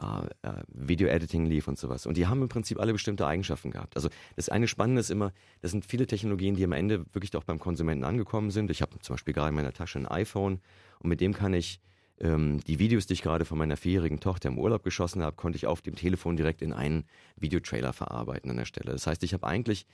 äh, 0.00 0.48
äh, 0.48 0.62
Video 0.68 1.08
Editing 1.08 1.46
lief 1.46 1.68
und 1.68 1.78
sowas. 1.78 2.06
Und 2.06 2.16
die 2.16 2.26
haben 2.26 2.42
im 2.42 2.48
Prinzip 2.48 2.78
alle 2.78 2.92
bestimmte 2.92 3.26
Eigenschaften 3.26 3.70
gehabt. 3.70 3.96
Also 3.96 4.08
das 4.36 4.48
eine 4.48 4.68
Spannende 4.68 5.00
ist 5.00 5.10
immer, 5.10 5.32
das 5.62 5.70
sind 5.70 5.86
viele 5.86 6.06
Technologien, 6.06 6.54
die 6.54 6.64
am 6.64 6.72
Ende 6.72 7.06
wirklich 7.14 7.34
auch 7.36 7.44
beim 7.44 7.58
Konsumenten 7.58 8.04
angekommen 8.04 8.50
sind. 8.50 8.70
Ich 8.70 8.82
habe 8.82 8.98
zum 8.98 9.14
Beispiel 9.14 9.32
gerade 9.34 9.50
in 9.50 9.54
meiner 9.54 9.72
Tasche 9.72 9.98
ein 9.98 10.06
iPhone 10.06 10.60
und 10.98 11.08
mit 11.08 11.20
dem 11.20 11.32
kann 11.32 11.54
ich 11.54 11.80
ähm, 12.20 12.60
die 12.66 12.78
Videos, 12.78 13.06
die 13.06 13.14
ich 13.14 13.22
gerade 13.22 13.44
von 13.44 13.58
meiner 13.58 13.76
vierjährigen 13.76 14.20
Tochter 14.20 14.48
im 14.48 14.58
Urlaub 14.58 14.82
geschossen 14.82 15.22
habe, 15.22 15.36
konnte 15.36 15.56
ich 15.56 15.66
auf 15.66 15.82
dem 15.82 15.96
Telefon 15.96 16.36
direkt 16.36 16.62
in 16.62 16.72
einen 16.72 17.04
Videotrailer 17.36 17.92
verarbeiten 17.92 18.50
an 18.50 18.56
der 18.56 18.64
Stelle. 18.64 18.92
Das 18.92 19.06
heißt, 19.06 19.22
ich 19.22 19.32
habe 19.32 19.46
eigentlich 19.46 19.86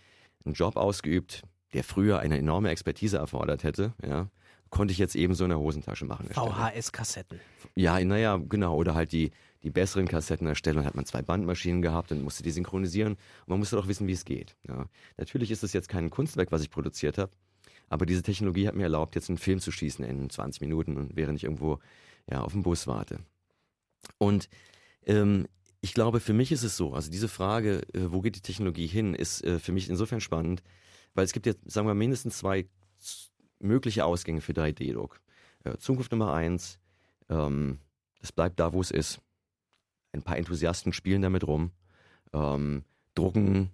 einen 0.44 0.54
Job 0.54 0.76
ausgeübt, 0.76 1.42
der 1.75 1.85
früher 1.85 2.18
eine 2.18 2.38
enorme 2.38 2.71
Expertise 2.71 3.18
erfordert 3.18 3.64
hätte, 3.64 3.94
ja, 4.04 4.28
konnte 4.71 4.92
ich 4.92 4.99
jetzt 4.99 5.14
eben 5.14 5.35
so 5.35 5.44
in 5.44 5.50
der 5.50 5.59
Hosentasche 5.59 6.04
machen. 6.04 6.28
VHS-Kassetten. 6.30 7.38
Ja, 7.75 8.02
naja, 8.02 8.40
genau. 8.49 8.75
Oder 8.75 8.94
halt 8.94 9.12
die, 9.12 9.30
die 9.62 9.71
besseren 9.71 10.09
Kassetten 10.09 10.47
erstellen. 10.47 10.76
Dann 10.76 10.87
hat 10.87 10.95
man 10.95 11.07
zwei 11.07 11.23
Bandmaschinen 11.23 11.83
gehabt 11.83 12.12
und 12.12 12.23
musste 12.23 12.42
die 12.42 12.50
synchronisieren. 12.50 13.12
Und 13.12 13.49
man 13.49 13.59
musste 13.59 13.76
doch 13.76 13.88
wissen, 13.88 14.07
wie 14.07 14.12
es 14.12 14.25
geht. 14.25 14.57
Ja. 14.66 14.87
Natürlich 15.16 15.50
ist 15.50 15.62
es 15.62 15.73
jetzt 15.73 15.88
kein 15.88 16.11
Kunstwerk, 16.11 16.52
was 16.52 16.62
ich 16.62 16.71
produziert 16.71 17.19
habe. 17.19 17.33
Aber 17.88 18.07
diese 18.07 18.23
Technologie 18.23 18.66
hat 18.66 18.75
mir 18.75 18.85
erlaubt, 18.85 19.14
jetzt 19.14 19.28
einen 19.28 19.38
Film 19.38 19.61
zu 19.61 19.71
schießen 19.71 20.04
in 20.04 20.31
20 20.31 20.61
Minuten 20.62 20.97
und 20.97 21.14
während 21.14 21.37
ich 21.37 21.45
irgendwo 21.45 21.78
ja, 22.31 22.40
auf 22.40 22.52
dem 22.52 22.62
Bus 22.62 22.87
warte. 22.87 23.19
Und 24.19 24.49
ähm, 25.07 25.47
ich 25.81 25.95
glaube, 25.95 26.21
für 26.21 26.33
mich 26.33 26.52
ist 26.52 26.62
es 26.62 26.76
so, 26.76 26.95
also 26.95 27.11
diese 27.11 27.28
Frage, 27.28 27.83
äh, 27.92 28.11
wo 28.11 28.21
geht 28.21 28.37
die 28.37 28.40
Technologie 28.40 28.87
hin, 28.87 29.14
ist 29.14 29.45
äh, 29.45 29.59
für 29.59 29.73
mich 29.73 29.90
insofern 29.90 30.21
spannend, 30.21 30.62
weil 31.14 31.25
es 31.25 31.33
gibt 31.33 31.45
jetzt, 31.45 31.71
sagen 31.71 31.87
wir, 31.87 31.95
mindestens 31.95 32.38
zwei 32.38 32.66
mögliche 33.59 34.04
Ausgänge 34.04 34.40
für 34.40 34.52
3D-Druck. 34.52 35.21
Äh, 35.64 35.76
Zukunft 35.78 36.12
Nummer 36.12 36.33
eins, 36.33 36.78
ähm, 37.28 37.78
es 38.21 38.33
bleibt 38.33 38.61
da, 38.61 38.73
wo 38.73 38.81
es 38.81 38.90
ist. 38.90 39.21
Ein 40.12 40.23
paar 40.23 40.37
Enthusiasten 40.37 40.92
spielen 40.92 41.23
damit 41.23 41.47
rum, 41.47 41.71
ähm, 42.33 42.85
drucken, 43.14 43.71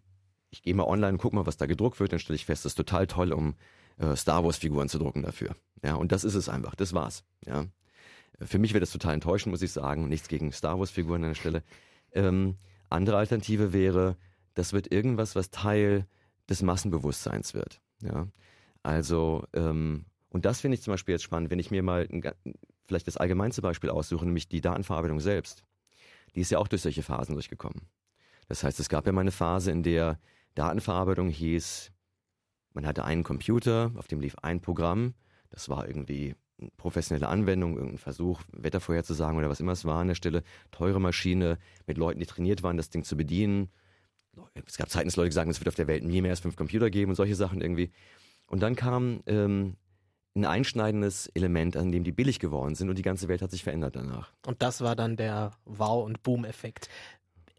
ich 0.51 0.63
gehe 0.63 0.75
mal 0.75 0.85
online 0.85 1.13
und 1.13 1.19
gucke 1.19 1.37
mal, 1.37 1.47
was 1.47 1.57
da 1.57 1.67
gedruckt 1.67 2.01
wird, 2.01 2.13
dann 2.13 2.19
stelle 2.19 2.37
ich 2.37 2.47
fest, 2.47 2.65
das 2.65 2.73
ist 2.73 2.77
total 2.77 3.07
toll, 3.07 3.33
um 3.33 3.55
äh, 3.99 4.17
Star 4.17 4.45
Wars-Figuren 4.45 4.89
zu 4.89 4.99
drucken 4.99 5.23
dafür. 5.23 5.55
Ja, 5.85 5.95
und 5.95 6.13
das 6.13 6.25
ist 6.25 6.35
es 6.35 6.49
einfach, 6.49 6.75
das 6.75 6.93
war's. 6.93 7.25
Ja. 7.47 7.67
Für 8.41 8.59
mich 8.59 8.73
wäre 8.73 8.81
das 8.81 8.93
total 8.93 9.15
enttäuschend, 9.15 9.51
muss 9.51 9.63
ich 9.63 9.73
sagen. 9.73 10.09
Nichts 10.09 10.29
gegen 10.29 10.53
Star 10.53 10.79
Wars-Figuren 10.79 11.25
an 11.25 11.31
der 11.31 11.35
Stelle. 11.35 11.63
Ähm, 12.13 12.57
andere 12.89 13.17
Alternative 13.17 13.73
wäre, 13.73 14.17
das 14.55 14.73
wird 14.73 14.91
irgendwas, 14.93 15.35
was 15.35 15.51
Teil 15.51 16.07
des 16.49 16.63
Massenbewusstseins 16.63 17.55
wird. 17.55 17.81
Ja? 18.01 18.29
Also, 18.83 19.45
ähm, 19.55 20.07
und 20.31 20.45
das 20.45 20.61
finde 20.61 20.77
ich 20.77 20.83
zum 20.83 20.93
Beispiel 20.93 21.15
jetzt 21.15 21.25
spannend, 21.25 21.51
wenn 21.51 21.59
ich 21.59 21.71
mir 21.71 21.83
mal 21.83 22.09
ein, 22.11 22.23
vielleicht 22.87 23.07
das 23.07 23.17
allgemeinste 23.17 23.61
Beispiel 23.61 23.91
aussuche, 23.91 24.25
nämlich 24.25 24.49
die 24.49 24.61
Datenverarbeitung 24.61 25.21
selbst. 25.21 25.65
Die 26.35 26.41
ist 26.41 26.51
ja 26.51 26.59
auch 26.59 26.69
durch 26.69 26.83
solche 26.83 27.03
Phasen 27.03 27.35
durchgekommen. 27.35 27.83
Das 28.49 28.65
heißt, 28.65 28.81
es 28.81 28.89
gab 28.89 29.07
ja 29.07 29.13
mal 29.13 29.23
eine 29.23 29.31
Phase, 29.31 29.71
in 29.71 29.83
der 29.83 30.19
Datenverarbeitung 30.55 31.29
hieß, 31.29 31.93
man 32.73 32.87
hatte 32.87 33.05
einen 33.05 33.25
Computer, 33.25 33.93
auf 33.97 34.09
dem 34.09 34.21
lief 34.21 34.37
ein 34.43 34.61
Programm, 34.61 35.15
das 35.51 35.69
war 35.69 35.87
irgendwie 35.87 36.35
professionelle 36.77 37.29
Anwendung, 37.29 37.75
irgendein 37.75 37.99
Versuch, 37.99 38.43
Wetter 38.53 38.81
vorherzusagen 38.81 39.39
oder 39.39 39.49
was 39.49 39.61
immer 39.61 39.73
es 39.73 39.85
war 39.85 40.01
an 40.01 40.09
der 40.09 40.15
Stelle, 40.15 40.43
teure 40.71 41.01
Maschine 41.01 41.59
mit 41.87 41.99
Leuten, 41.99 42.21
die 42.21 42.27
trainiert 42.27 42.63
waren, 42.63 42.77
das 42.77 42.91
Ding 42.91 43.05
zu 43.05 43.17
bedienen. 43.17 43.71
Es 44.67 44.77
gab 44.77 44.89
Zeiten, 44.89 45.09
dass 45.09 45.17
Leute 45.17 45.39
haben, 45.41 45.51
es 45.51 45.61
wird 45.61 45.69
auf 45.69 45.75
der 45.75 45.87
Welt 45.87 46.05
nie 46.05 46.21
mehr 46.21 46.31
als 46.31 46.41
fünf 46.41 46.57
Computer 46.57 46.91
geben 46.91 47.11
und 47.11 47.17
solche 47.17 47.35
Sachen 47.35 47.61
irgendwie. 47.61 47.91
Und 48.47 48.61
dann 48.61 48.77
kam 48.77 49.23
ähm, 49.27 49.77
ein 50.35 50.45
einschneidendes 50.45 51.27
Element, 51.29 51.77
an 51.77 51.91
dem 51.91 52.05
die 52.05 52.13
billig 52.13 52.39
geworden 52.39 52.75
sind 52.75 52.89
und 52.89 52.97
die 52.97 53.03
ganze 53.03 53.29
Welt 53.29 53.43
hat 53.43 53.51
sich 53.51 53.65
verändert 53.65 53.97
danach. 53.97 54.33
Und 54.47 54.63
das 54.63 54.81
war 54.81 54.95
dann 54.95 55.17
der 55.17 55.53
Wow- 55.65 56.05
und 56.05 56.23
Boom-Effekt. 56.23 56.89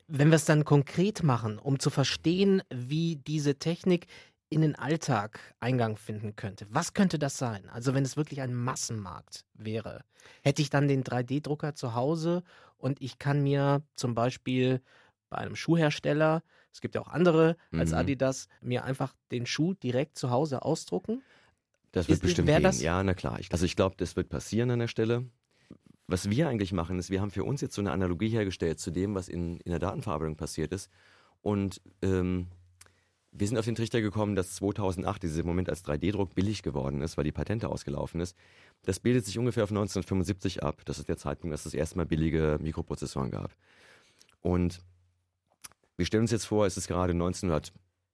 Wenn 0.07 0.29
wir 0.29 0.37
es 0.37 0.45
dann 0.45 0.65
konkret 0.65 1.23
machen, 1.23 1.59
um 1.59 1.79
zu 1.79 1.89
verstehen, 1.89 2.63
wie 2.69 3.17
diese 3.17 3.55
Technik 3.55 4.07
in 4.49 4.61
den 4.61 4.75
Alltag 4.75 5.39
Eingang 5.59 5.95
finden 5.95 6.35
könnte. 6.35 6.65
Was 6.69 6.93
könnte 6.93 7.19
das 7.19 7.37
sein? 7.37 7.69
Also 7.69 7.93
wenn 7.93 8.03
es 8.03 8.17
wirklich 8.17 8.41
ein 8.41 8.55
Massenmarkt 8.55 9.45
wäre, 9.53 10.03
hätte 10.41 10.61
ich 10.61 10.69
dann 10.69 10.87
den 10.87 11.03
3D-Drucker 11.03 11.75
zu 11.75 11.93
Hause 11.93 12.43
und 12.77 13.01
ich 13.01 13.19
kann 13.19 13.43
mir 13.43 13.83
zum 13.95 14.15
Beispiel 14.15 14.81
bei 15.29 15.37
einem 15.37 15.55
Schuhhersteller, 15.55 16.41
es 16.73 16.81
gibt 16.81 16.95
ja 16.95 17.01
auch 17.01 17.09
andere 17.09 17.57
als 17.71 17.91
mhm. 17.91 17.97
Adidas, 17.97 18.47
mir 18.61 18.83
einfach 18.83 19.13
den 19.31 19.45
Schuh 19.45 19.75
direkt 19.75 20.17
zu 20.17 20.31
Hause 20.31 20.63
ausdrucken? 20.63 21.21
Das 21.91 22.07
wird 22.07 22.17
ist, 22.17 22.21
bestimmt 22.21 22.47
gehen. 22.47 22.63
Das? 22.63 22.81
Ja, 22.81 23.03
na 23.03 23.13
klar. 23.13 23.39
Also 23.49 23.65
ich 23.65 23.75
glaube, 23.75 23.95
das 23.97 24.15
wird 24.15 24.29
passieren 24.29 24.71
an 24.71 24.79
der 24.79 24.87
Stelle. 24.87 25.25
Was 26.07 26.29
wir 26.29 26.47
eigentlich 26.47 26.73
machen, 26.73 26.97
ist, 26.97 27.09
wir 27.09 27.21
haben 27.21 27.31
für 27.31 27.43
uns 27.43 27.61
jetzt 27.61 27.75
so 27.75 27.81
eine 27.81 27.91
Analogie 27.91 28.29
hergestellt 28.29 28.79
zu 28.79 28.91
dem, 28.91 29.15
was 29.15 29.29
in, 29.29 29.59
in 29.59 29.71
der 29.71 29.79
Datenverarbeitung 29.79 30.35
passiert 30.35 30.73
ist. 30.73 30.89
Und 31.41 31.81
ähm, 32.01 32.47
wir 33.31 33.47
sind 33.47 33.57
auf 33.57 33.65
den 33.65 33.75
Trichter 33.75 34.01
gekommen, 34.01 34.35
dass 34.35 34.55
2008 34.55 35.21
dieser 35.21 35.43
Moment 35.43 35.69
als 35.69 35.85
3D-Druck 35.85 36.33
billig 36.33 36.63
geworden 36.63 37.01
ist, 37.01 37.15
weil 37.17 37.23
die 37.23 37.31
Patente 37.31 37.69
ausgelaufen 37.69 38.21
ist. 38.21 38.35
Das 38.83 38.99
bildet 38.99 39.25
sich 39.25 39.37
ungefähr 39.37 39.63
auf 39.63 39.71
1975 39.71 40.63
ab. 40.63 40.81
Das 40.85 40.97
ist 40.97 41.09
der 41.09 41.17
Zeitpunkt, 41.17 41.53
dass 41.53 41.65
es 41.65 41.73
erstmal 41.73 42.05
billige 42.05 42.57
Mikroprozessoren 42.59 43.29
gab. 43.29 43.55
Und 44.41 44.81
wir 45.95 46.05
stellen 46.05 46.23
uns 46.23 46.31
jetzt 46.31 46.45
vor, 46.45 46.65
es 46.65 46.77
ist 46.77 46.87
gerade 46.87 47.13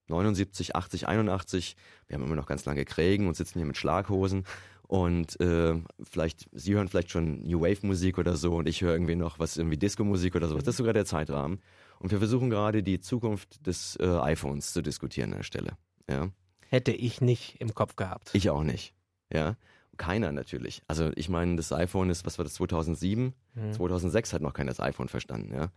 1979, 0.07 0.75
80, 0.75 1.07
81. 1.07 1.75
Wir 2.07 2.15
haben 2.15 2.23
immer 2.23 2.35
noch 2.35 2.45
ganz 2.45 2.65
lange 2.65 2.85
Krägen 2.85 3.27
und 3.27 3.35
sitzen 3.35 3.59
hier 3.59 3.65
mit 3.65 3.77
Schlaghosen. 3.77 4.45
Und 4.87 5.39
äh, 5.39 5.73
vielleicht, 6.03 6.47
Sie 6.51 6.75
hören 6.75 6.87
vielleicht 6.87 7.09
schon 7.09 7.41
New 7.41 7.61
Wave 7.61 7.85
Musik 7.85 8.19
oder 8.19 8.35
so 8.35 8.55
und 8.55 8.69
ich 8.69 8.81
höre 8.81 8.93
irgendwie 8.93 9.15
noch 9.15 9.39
was, 9.39 9.57
irgendwie 9.57 9.77
Disco-Musik 9.77 10.35
oder 10.35 10.47
sowas. 10.47 10.63
Das 10.63 10.73
ist 10.73 10.77
sogar 10.77 10.93
der 10.93 11.05
Zeitrahmen. 11.05 11.59
Und 11.99 12.11
wir 12.11 12.19
versuchen 12.19 12.51
gerade 12.51 12.83
die 12.83 12.99
Zukunft 12.99 13.65
des 13.65 13.95
äh, 13.95 14.05
iPhones 14.05 14.73
zu 14.73 14.83
diskutieren 14.83 15.31
an 15.31 15.39
der 15.39 15.43
Stelle. 15.43 15.77
Ja. 16.07 16.29
Hätte 16.69 16.91
ich 16.91 17.19
nicht 17.19 17.55
im 17.59 17.73
Kopf 17.73 17.95
gehabt. 17.95 18.29
Ich 18.33 18.49
auch 18.51 18.63
nicht. 18.63 18.93
Ja. 19.33 19.55
Keiner 19.97 20.31
natürlich. 20.31 20.83
Also 20.87 21.11
ich 21.15 21.29
meine, 21.29 21.55
das 21.55 21.71
iPhone 21.71 22.09
ist, 22.09 22.25
was 22.25 22.37
war 22.37 22.43
das, 22.43 22.55
2007? 22.55 23.33
Mhm. 23.55 23.73
2006 23.73 24.33
hat 24.33 24.41
noch 24.41 24.53
keiner 24.53 24.69
das 24.69 24.79
iPhone 24.79 25.07
verstanden. 25.07 25.53
Ja. 25.53 25.71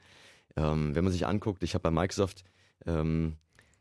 Ähm, 0.56 0.94
wenn 0.94 1.04
man 1.04 1.12
sich 1.12 1.26
anguckt, 1.26 1.62
ich 1.62 1.74
habe 1.74 1.82
bei 1.82 1.90
Microsoft 1.90 2.44
ähm, 2.84 3.36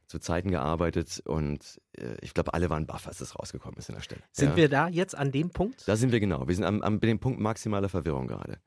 zu 0.08 0.20
Zeiten 0.20 0.50
gearbeitet 0.52 1.22
und 1.26 1.82
äh, 1.98 2.16
ich 2.22 2.34
glaube, 2.34 2.54
alle 2.54 2.70
waren 2.70 2.88
baff, 2.88 3.08
als 3.08 3.18
das 3.18 3.38
rausgekommen 3.38 3.78
ist 3.78 3.90
in 3.90 3.96
der 3.96 4.02
Stelle. 4.02 4.22
Sind 4.32 4.52
ja. 4.52 4.56
wir 4.56 4.70
da 4.70 4.88
jetzt 4.88 5.16
an 5.16 5.32
dem 5.32 5.50
Punkt? 5.50 5.88
Da 5.88 5.96
sind 5.96 6.12
wir 6.12 6.20
genau. 6.20 6.48
Wir 6.48 6.56
sind 6.56 6.64
am, 6.64 6.82
am 6.82 7.00
dem 7.00 7.20
Punkt 7.20 7.40
maximaler 7.40 7.90
Verwirrung 7.90 8.28
gerade. 8.28 8.58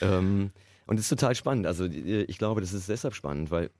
Ähm, 0.00 0.50
und 0.86 0.96
das 0.96 1.04
ist 1.04 1.10
total 1.10 1.34
spannend. 1.34 1.66
Also 1.66 1.84
ich 1.84 2.36
glaube, 2.36 2.60
das 2.60 2.72
ist 2.72 2.88
deshalb 2.88 3.14
spannend, 3.14 3.50
weil 3.50 3.70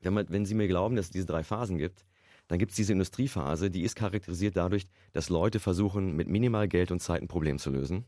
wenn, 0.00 0.14
man, 0.14 0.26
wenn 0.28 0.46
Sie 0.46 0.54
mir 0.54 0.68
glauben, 0.68 0.96
dass 0.96 1.06
es 1.06 1.10
diese 1.10 1.26
drei 1.26 1.42
Phasen 1.42 1.78
gibt, 1.78 2.04
dann 2.48 2.58
gibt 2.58 2.72
es 2.72 2.76
diese 2.76 2.92
Industriephase, 2.92 3.70
die 3.70 3.82
ist 3.82 3.96
charakterisiert 3.96 4.56
dadurch, 4.56 4.86
dass 5.12 5.28
Leute 5.28 5.58
versuchen, 5.58 6.14
mit 6.14 6.28
minimal 6.28 6.68
Geld 6.68 6.90
und 6.90 7.00
Zeit 7.00 7.22
ein 7.22 7.28
Problem 7.28 7.58
zu 7.58 7.70
lösen. 7.70 8.04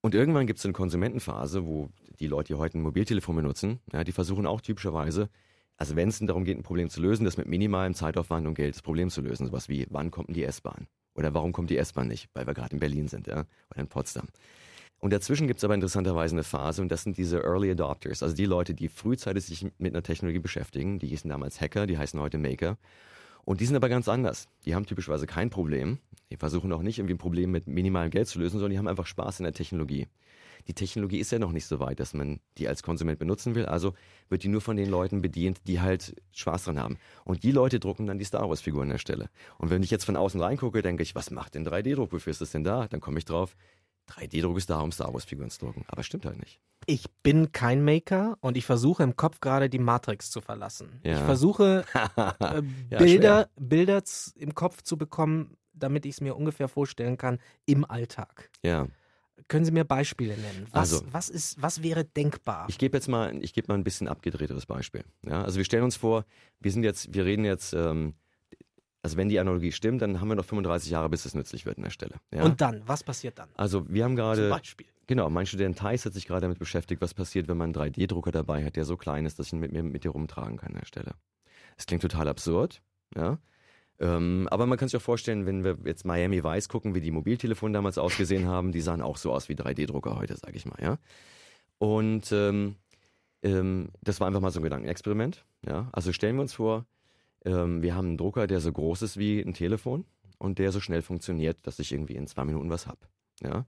Und 0.00 0.14
irgendwann 0.14 0.46
gibt 0.46 0.58
es 0.58 0.64
eine 0.64 0.72
Konsumentenphase, 0.72 1.64
wo 1.64 1.90
die 2.20 2.28
Leute, 2.28 2.52
die 2.52 2.58
heute 2.58 2.78
ein 2.78 2.82
Mobiltelefon 2.82 3.34
benutzen, 3.34 3.80
ja, 3.92 4.04
die 4.04 4.12
versuchen 4.12 4.46
auch 4.46 4.60
typischerweise, 4.60 5.28
also 5.76 5.96
wenn 5.96 6.08
es 6.08 6.18
darum 6.20 6.44
geht, 6.44 6.58
ein 6.58 6.62
Problem 6.62 6.88
zu 6.88 7.00
lösen, 7.00 7.24
das 7.24 7.36
mit 7.36 7.46
minimalem 7.46 7.94
Zeitaufwand 7.94 8.46
und 8.46 8.54
Geld 8.54 8.74
das 8.74 8.82
Problem 8.82 9.10
zu 9.10 9.20
lösen. 9.20 9.46
Sowas 9.46 9.68
wie, 9.68 9.86
wann 9.90 10.10
kommt 10.10 10.28
denn 10.28 10.34
die 10.34 10.44
S-Bahn? 10.44 10.86
Oder 11.14 11.34
warum 11.34 11.52
kommt 11.52 11.70
die 11.70 11.76
S-Bahn 11.76 12.08
nicht? 12.08 12.28
Weil 12.34 12.46
wir 12.46 12.54
gerade 12.54 12.72
in 12.72 12.80
Berlin 12.80 13.08
sind, 13.08 13.26
ja, 13.26 13.44
oder 13.70 13.80
in 13.80 13.88
Potsdam. 13.88 14.26
Und 14.98 15.12
dazwischen 15.12 15.46
gibt 15.46 15.58
es 15.58 15.64
aber 15.64 15.74
interessanterweise 15.74 16.34
eine 16.34 16.42
Phase 16.42 16.80
und 16.80 16.90
das 16.90 17.02
sind 17.02 17.18
diese 17.18 17.42
Early 17.42 17.70
Adopters, 17.70 18.22
also 18.22 18.34
die 18.34 18.46
Leute, 18.46 18.74
die 18.74 18.88
frühzeitig 18.88 19.44
sich 19.44 19.66
mit 19.78 19.94
einer 19.94 20.02
Technologie 20.02 20.38
beschäftigen. 20.38 20.98
Die 20.98 21.08
hießen 21.08 21.28
damals 21.28 21.60
Hacker, 21.60 21.86
die 21.86 21.98
heißen 21.98 22.18
heute 22.18 22.38
Maker. 22.38 22.78
Und 23.44 23.60
die 23.60 23.66
sind 23.66 23.76
aber 23.76 23.88
ganz 23.88 24.08
anders. 24.08 24.48
Die 24.64 24.74
haben 24.74 24.86
typischerweise 24.86 25.26
kein 25.26 25.50
Problem. 25.50 25.98
Die 26.30 26.36
versuchen 26.36 26.72
auch 26.72 26.82
nicht 26.82 26.98
irgendwie 26.98 27.14
ein 27.14 27.18
Problem 27.18 27.50
mit 27.50 27.66
minimalem 27.66 28.10
Geld 28.10 28.26
zu 28.26 28.38
lösen, 28.38 28.54
sondern 28.54 28.72
die 28.72 28.78
haben 28.78 28.88
einfach 28.88 29.06
Spaß 29.06 29.38
in 29.40 29.44
der 29.44 29.52
Technologie. 29.52 30.08
Die 30.68 30.74
Technologie 30.74 31.18
ist 31.18 31.30
ja 31.32 31.38
noch 31.38 31.52
nicht 31.52 31.66
so 31.66 31.80
weit, 31.80 32.00
dass 32.00 32.14
man 32.14 32.40
die 32.58 32.68
als 32.68 32.82
Konsument 32.82 33.18
benutzen 33.18 33.54
will. 33.54 33.66
Also 33.66 33.94
wird 34.28 34.42
die 34.42 34.48
nur 34.48 34.60
von 34.60 34.76
den 34.76 34.88
Leuten 34.88 35.22
bedient, 35.22 35.60
die 35.66 35.80
halt 35.80 36.16
Spaß 36.32 36.64
dran 36.64 36.78
haben. 36.78 36.98
Und 37.24 37.42
die 37.42 37.52
Leute 37.52 37.78
drucken 37.78 38.06
dann 38.06 38.18
die 38.18 38.24
Star 38.24 38.48
Wars 38.48 38.60
Figuren 38.60 38.84
an 38.84 38.90
der 38.90 38.98
Stelle. 38.98 39.30
Und 39.58 39.70
wenn 39.70 39.82
ich 39.82 39.90
jetzt 39.90 40.04
von 40.04 40.16
außen 40.16 40.40
reingucke, 40.40 40.82
denke 40.82 41.02
ich, 41.02 41.14
was 41.14 41.30
macht 41.30 41.54
denn 41.54 41.66
3D-Druck? 41.66 42.12
Wofür 42.12 42.30
ist 42.30 42.40
das 42.40 42.50
denn 42.50 42.64
da? 42.64 42.88
Dann 42.88 43.00
komme 43.00 43.18
ich 43.18 43.24
drauf, 43.24 43.56
3D-Druck 44.10 44.56
ist 44.56 44.70
da, 44.70 44.80
um 44.80 44.92
Star 44.92 45.12
Wars-Figuren 45.12 45.50
zu 45.50 45.60
drucken. 45.60 45.84
Aber 45.88 46.02
stimmt 46.02 46.26
halt 46.26 46.38
nicht. 46.38 46.60
Ich 46.86 47.06
bin 47.22 47.52
kein 47.52 47.84
Maker 47.84 48.38
und 48.40 48.56
ich 48.56 48.64
versuche 48.64 49.02
im 49.02 49.16
Kopf 49.16 49.40
gerade 49.40 49.68
die 49.68 49.78
Matrix 49.78 50.30
zu 50.30 50.40
verlassen. 50.40 51.00
Ja. 51.02 51.18
Ich 51.18 51.24
versuche 51.24 51.84
äh, 51.94 52.62
ja, 52.90 52.98
Bilder, 52.98 53.48
Bilder 53.56 54.02
im 54.36 54.54
Kopf 54.54 54.82
zu 54.82 54.96
bekommen, 54.96 55.56
damit 55.72 56.06
ich 56.06 56.12
es 56.12 56.20
mir 56.20 56.36
ungefähr 56.36 56.68
vorstellen 56.68 57.16
kann 57.16 57.40
im 57.66 57.84
Alltag. 57.84 58.50
Ja. 58.62 58.86
Können 59.48 59.64
Sie 59.64 59.70
mir 59.70 59.84
Beispiele 59.84 60.36
nennen? 60.36 60.66
Was, 60.72 60.92
Also- 60.94 61.06
was, 61.12 61.28
ist, 61.28 61.60
was 61.62 61.82
wäre 61.82 62.04
denkbar? 62.04 62.66
Ich 62.68 62.78
gebe 62.78 62.96
jetzt 62.96 63.06
mal, 63.08 63.36
ich 63.42 63.52
gebe 63.52 63.68
mal 63.68 63.74
ein 63.74 63.84
bisschen 63.84 64.08
abgedrehteres 64.08 64.66
Beispiel. 64.66 65.04
Ja, 65.26 65.42
also 65.42 65.58
wir 65.58 65.64
stellen 65.64 65.84
uns 65.84 65.96
vor, 65.96 66.24
wir 66.60 66.72
sind 66.72 66.82
jetzt, 66.82 67.14
wir 67.14 67.24
reden 67.24 67.44
jetzt, 67.44 67.72
ähm, 67.74 68.14
also 69.02 69.16
wenn 69.16 69.28
die 69.28 69.38
Analogie 69.38 69.70
stimmt, 69.72 70.02
dann 70.02 70.20
haben 70.20 70.28
wir 70.28 70.34
noch 70.34 70.44
35 70.44 70.90
Jahre, 70.90 71.08
bis 71.08 71.24
es 71.26 71.34
nützlich 71.34 71.64
wird 71.64 71.76
an 71.76 71.84
der 71.84 71.90
Stelle. 71.90 72.16
Ja? 72.34 72.42
Und 72.44 72.60
dann, 72.60 72.82
was 72.86 73.04
passiert 73.04 73.38
dann? 73.38 73.48
also 73.54 73.88
wir 73.88 74.02
haben 74.02 74.12
Zum 74.12 74.16
gerade, 74.16 74.48
Beispiel. 74.48 74.86
genau, 75.06 75.30
mein 75.30 75.46
Student 75.46 75.78
Thais 75.78 76.04
hat 76.04 76.14
sich 76.14 76.26
gerade 76.26 76.40
damit 76.42 76.58
beschäftigt, 76.58 77.00
was 77.00 77.14
passiert, 77.14 77.46
wenn 77.46 77.56
man 77.56 77.72
einen 77.76 77.92
3D-Drucker 77.92 78.32
dabei 78.32 78.64
hat, 78.64 78.74
der 78.74 78.84
so 78.84 78.96
klein 78.96 79.26
ist, 79.26 79.38
dass 79.38 79.48
ich 79.48 79.52
ihn 79.52 79.60
mit 79.60 79.70
mir 79.70 79.82
mit 79.84 80.02
dir 80.02 80.10
rumtragen 80.10 80.56
kann 80.56 80.72
an 80.72 80.80
der 80.80 80.86
Stelle. 80.86 81.14
Das 81.76 81.86
klingt 81.86 82.02
total 82.02 82.26
absurd, 82.26 82.82
ja. 83.14 83.38
Ähm, 83.98 84.46
aber 84.50 84.66
man 84.66 84.78
kann 84.78 84.88
sich 84.88 84.96
auch 84.96 85.04
vorstellen, 85.04 85.46
wenn 85.46 85.64
wir 85.64 85.78
jetzt 85.84 86.04
Miami 86.04 86.44
Vice 86.44 86.68
gucken, 86.68 86.94
wie 86.94 87.00
die 87.00 87.10
Mobiltelefone 87.10 87.72
damals 87.72 87.98
ausgesehen 87.98 88.46
haben, 88.46 88.72
die 88.72 88.80
sahen 88.80 89.00
auch 89.00 89.16
so 89.16 89.32
aus 89.32 89.48
wie 89.48 89.54
3D-Drucker 89.54 90.16
heute, 90.16 90.36
sag 90.36 90.54
ich 90.54 90.66
mal, 90.66 90.78
ja. 90.82 90.98
Und 91.78 92.30
ähm, 92.32 92.76
ähm, 93.42 93.90
das 94.02 94.20
war 94.20 94.26
einfach 94.26 94.40
mal 94.40 94.50
so 94.50 94.60
ein 94.60 94.64
Gedankenexperiment, 94.64 95.44
ja. 95.66 95.88
Also 95.92 96.12
stellen 96.12 96.36
wir 96.36 96.42
uns 96.42 96.52
vor, 96.52 96.84
ähm, 97.44 97.82
wir 97.82 97.94
haben 97.94 98.08
einen 98.08 98.18
Drucker, 98.18 98.46
der 98.46 98.60
so 98.60 98.70
groß 98.70 99.02
ist 99.02 99.16
wie 99.16 99.40
ein 99.40 99.54
Telefon 99.54 100.04
und 100.38 100.58
der 100.58 100.72
so 100.72 100.80
schnell 100.80 101.02
funktioniert, 101.02 101.58
dass 101.62 101.78
ich 101.78 101.92
irgendwie 101.92 102.16
in 102.16 102.26
zwei 102.26 102.44
Minuten 102.44 102.70
was 102.70 102.86
hab, 102.86 102.98
ja. 103.42 103.66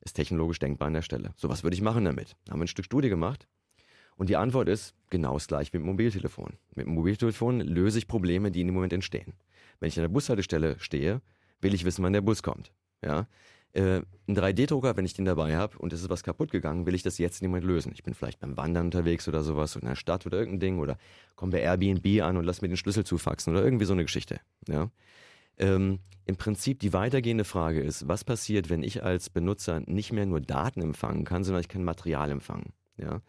Ist 0.00 0.14
technologisch 0.14 0.60
denkbar 0.60 0.86
an 0.86 0.94
der 0.94 1.02
Stelle. 1.02 1.32
So 1.36 1.48
was 1.48 1.64
würde 1.64 1.74
ich 1.74 1.82
machen 1.82 2.04
damit. 2.04 2.36
Haben 2.48 2.60
wir 2.60 2.64
ein 2.64 2.68
Stück 2.68 2.84
Studie 2.84 3.08
gemacht 3.08 3.48
und 4.16 4.28
die 4.28 4.36
Antwort 4.36 4.68
ist 4.68 4.94
genau 5.10 5.34
das 5.34 5.46
gleiche 5.46 5.72
wie 5.72 5.78
mit 5.78 5.86
dem 5.86 5.90
Mobiltelefon. 5.90 6.54
Mit 6.74 6.86
dem 6.86 6.94
Mobiltelefon 6.94 7.60
löse 7.60 7.98
ich 7.98 8.08
Probleme, 8.08 8.50
die 8.50 8.60
in 8.60 8.68
dem 8.68 8.74
Moment 8.74 8.92
entstehen. 8.92 9.34
Wenn 9.80 9.88
ich 9.88 9.98
an 9.98 10.02
der 10.02 10.08
Bushaltestelle 10.08 10.76
stehe, 10.78 11.20
will 11.60 11.74
ich 11.74 11.84
wissen, 11.84 12.02
wann 12.04 12.12
der 12.12 12.20
Bus 12.20 12.42
kommt. 12.42 12.72
Ja? 13.02 13.26
Äh, 13.72 14.02
ein 14.26 14.36
3D-Drucker, 14.36 14.96
wenn 14.96 15.04
ich 15.04 15.14
den 15.14 15.24
dabei 15.24 15.56
habe 15.56 15.78
und 15.78 15.92
es 15.92 16.02
ist 16.02 16.08
was 16.08 16.22
kaputt 16.22 16.50
gegangen, 16.50 16.86
will 16.86 16.94
ich 16.94 17.02
das 17.02 17.18
jetzt 17.18 17.42
Moment 17.42 17.64
lösen. 17.64 17.92
Ich 17.94 18.02
bin 18.02 18.14
vielleicht 18.14 18.40
beim 18.40 18.56
Wandern 18.56 18.86
unterwegs 18.86 19.28
oder 19.28 19.42
sowas 19.42 19.76
in 19.76 19.86
der 19.86 19.94
Stadt 19.94 20.26
oder 20.26 20.38
irgendein 20.38 20.60
Ding 20.60 20.78
oder 20.78 20.96
komme 21.36 21.52
bei 21.52 21.60
Airbnb 21.60 22.22
an 22.22 22.36
und 22.36 22.44
lass 22.44 22.62
mir 22.62 22.68
den 22.68 22.76
Schlüssel 22.76 23.04
zufaxen 23.04 23.52
oder 23.54 23.62
irgendwie 23.62 23.84
so 23.84 23.92
eine 23.92 24.04
Geschichte. 24.04 24.40
Ja? 24.66 24.90
Ähm, 25.58 25.98
Im 26.24 26.36
Prinzip 26.36 26.80
die 26.80 26.92
weitergehende 26.92 27.44
Frage 27.44 27.80
ist, 27.80 28.08
was 28.08 28.24
passiert, 28.24 28.70
wenn 28.70 28.82
ich 28.82 29.02
als 29.02 29.28
Benutzer 29.28 29.80
nicht 29.86 30.12
mehr 30.12 30.26
nur 30.26 30.40
Daten 30.40 30.80
empfangen 30.80 31.24
kann, 31.24 31.44
sondern 31.44 31.60
ich 31.60 31.68
kann 31.68 31.84
Material 31.84 32.30
empfangen. 32.30 32.72
Ja? 32.96 33.20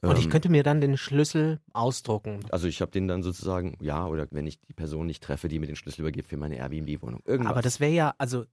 Und 0.00 0.16
ich 0.18 0.26
Ähm, 0.26 0.30
könnte 0.30 0.48
mir 0.48 0.62
dann 0.62 0.80
den 0.80 0.96
Schlüssel 0.96 1.60
ausdrucken. 1.72 2.40
also 2.50 2.68
ich 2.68 2.80
habe 2.80 2.90
den 2.92 3.08
dann 3.08 3.22
sozusagen, 3.22 3.76
ja, 3.80 4.06
oder 4.06 4.28
wenn 4.30 4.46
ich 4.46 4.60
die 4.60 4.72
Person 4.72 5.06
nicht 5.06 5.22
treffe, 5.22 5.48
die 5.48 5.58
mir 5.58 5.66
den 5.66 5.76
Schlüssel 5.76 6.02
übergibt 6.02 6.28
für 6.28 6.36
meine 6.36 6.56
Airbnb-Wohnung. 6.56 7.20
Irgendwas. 7.24 7.50
Aber 7.50 7.62
das 7.62 7.80
wäre 7.80 7.92
ja, 7.92 8.14
also 8.18 8.44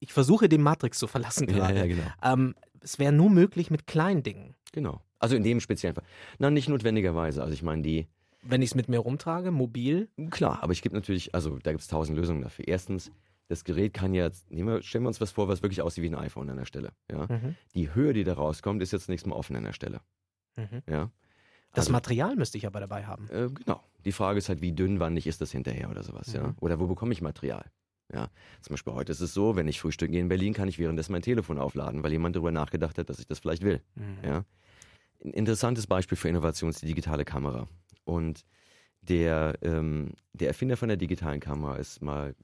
ich 0.00 0.12
versuche 0.12 0.48
den 0.48 0.62
Matrix 0.62 0.98
zu 0.98 1.06
verlassen 1.06 1.48
ja, 1.50 1.54
gerade. 1.56 1.78
ja, 1.78 1.86
genau. 1.86 2.02
ähm, 2.22 2.54
es 2.80 2.98
wäre 2.98 3.12
nur 3.12 3.28
möglich 3.30 3.70
mit 3.70 3.86
kleinen 3.86 4.22
Dingen. 4.22 4.54
Genau. 4.72 5.00
Also 5.18 5.36
in 5.36 5.42
dem 5.42 5.60
speziellen 5.60 5.94
Fall. 5.94 6.04
Na, 6.38 6.50
nicht 6.50 6.68
notwendigerweise. 6.68 7.42
Also 7.42 7.52
ich 7.54 7.62
meine, 7.62 7.82
die, 7.82 8.06
Wenn 8.42 8.62
ich 8.62 8.70
es 8.70 8.74
mit 8.74 8.88
mir 8.88 8.98
rumtrage, 8.98 9.50
mobil, 9.50 10.08
klar, 10.30 10.62
aber 10.62 10.72
es 10.72 10.80
gibt 10.82 10.94
natürlich, 10.94 11.34
also 11.34 11.58
da 11.62 11.72
gibt 11.72 11.80
es 11.82 11.88
tausend 11.88 12.16
Lösungen 12.18 12.42
dafür. 12.42 12.68
Erstens, 12.68 13.10
das 13.48 13.64
Gerät 13.64 13.92
kann 13.94 14.14
ja, 14.14 14.30
nehmen 14.50 14.68
wir, 14.68 14.82
stellen 14.82 15.04
wir 15.04 15.08
uns 15.08 15.20
was 15.20 15.30
vor, 15.30 15.48
was 15.48 15.62
wirklich 15.62 15.82
aussieht 15.82 16.04
wie 16.04 16.08
ein 16.08 16.14
iPhone 16.14 16.48
an 16.50 16.56
der 16.56 16.64
Stelle. 16.64 16.92
Ja? 17.10 17.26
mhm. 17.28 17.54
Die 17.74 17.94
Höhe, 17.94 18.12
die 18.12 18.24
da 18.24 18.34
rauskommt, 18.34 18.82
ist 18.82 18.92
jetzt 18.92 19.08
nächstes 19.08 19.28
Mal 19.28 19.36
offen 19.36 19.56
an 19.56 19.64
der 19.64 19.72
Stelle. 19.72 20.00
Mhm. 20.56 20.82
Ja? 20.88 21.10
das 21.72 21.84
Also- 21.84 21.92
Material 21.92 22.36
müsste 22.36 22.56
ich 22.58 22.66
aber 22.66 22.80
dabei 22.80 23.04
haben. 23.06 23.28
Äh, 23.30 23.48
genau. 23.50 23.82
Die 24.04 24.12
Frage 24.12 24.38
ist 24.38 24.48
halt, 24.48 24.62
wie 24.62 24.72
dünnwandig 24.72 25.26
ist 25.26 25.40
das 25.40 25.50
hinterher 25.52 25.90
oder 25.90 26.02
sowas, 26.02 26.32
ja? 26.32 26.48
Mhm. 26.48 26.54
Oder 26.60 26.78
wo 26.80 26.86
bekomme 26.86 27.12
ich 27.12 27.20
Material? 27.22 27.64
Ja, 28.12 28.28
zum 28.62 28.74
Beispiel 28.74 28.92
heute 28.94 29.10
ist 29.12 29.20
es 29.20 29.34
so, 29.34 29.56
wenn 29.56 29.66
ich 29.66 29.80
frühstücken 29.80 30.12
gehe 30.12 30.20
in 30.20 30.28
Berlin, 30.28 30.54
kann 30.54 30.68
ich 30.68 30.78
währenddessen 30.78 31.10
mein 31.12 31.22
Telefon 31.22 31.58
aufladen, 31.58 32.04
weil 32.04 32.12
jemand 32.12 32.36
darüber 32.36 32.52
nachgedacht 32.52 32.96
hat, 32.98 33.10
dass 33.10 33.18
ich 33.18 33.26
das 33.26 33.40
vielleicht 33.40 33.62
will. 33.64 33.82
Mhm. 33.96 34.18
Ja. 34.22 34.44
Ein 35.24 35.32
interessantes 35.32 35.86
Beispiel 35.88 36.16
für 36.16 36.28
Innovation 36.28 36.70
ist 36.70 36.82
die 36.82 36.86
digitale 36.86 37.24
Kamera. 37.24 37.66
Und 38.04 38.44
der, 39.02 39.58
ähm, 39.62 40.12
der 40.34 40.48
Erfinder 40.48 40.76
von 40.76 40.88
der 40.88 40.96
digitalen 40.96 41.40
Kamera 41.40 41.76
ist 41.76 42.00
mal 42.00 42.34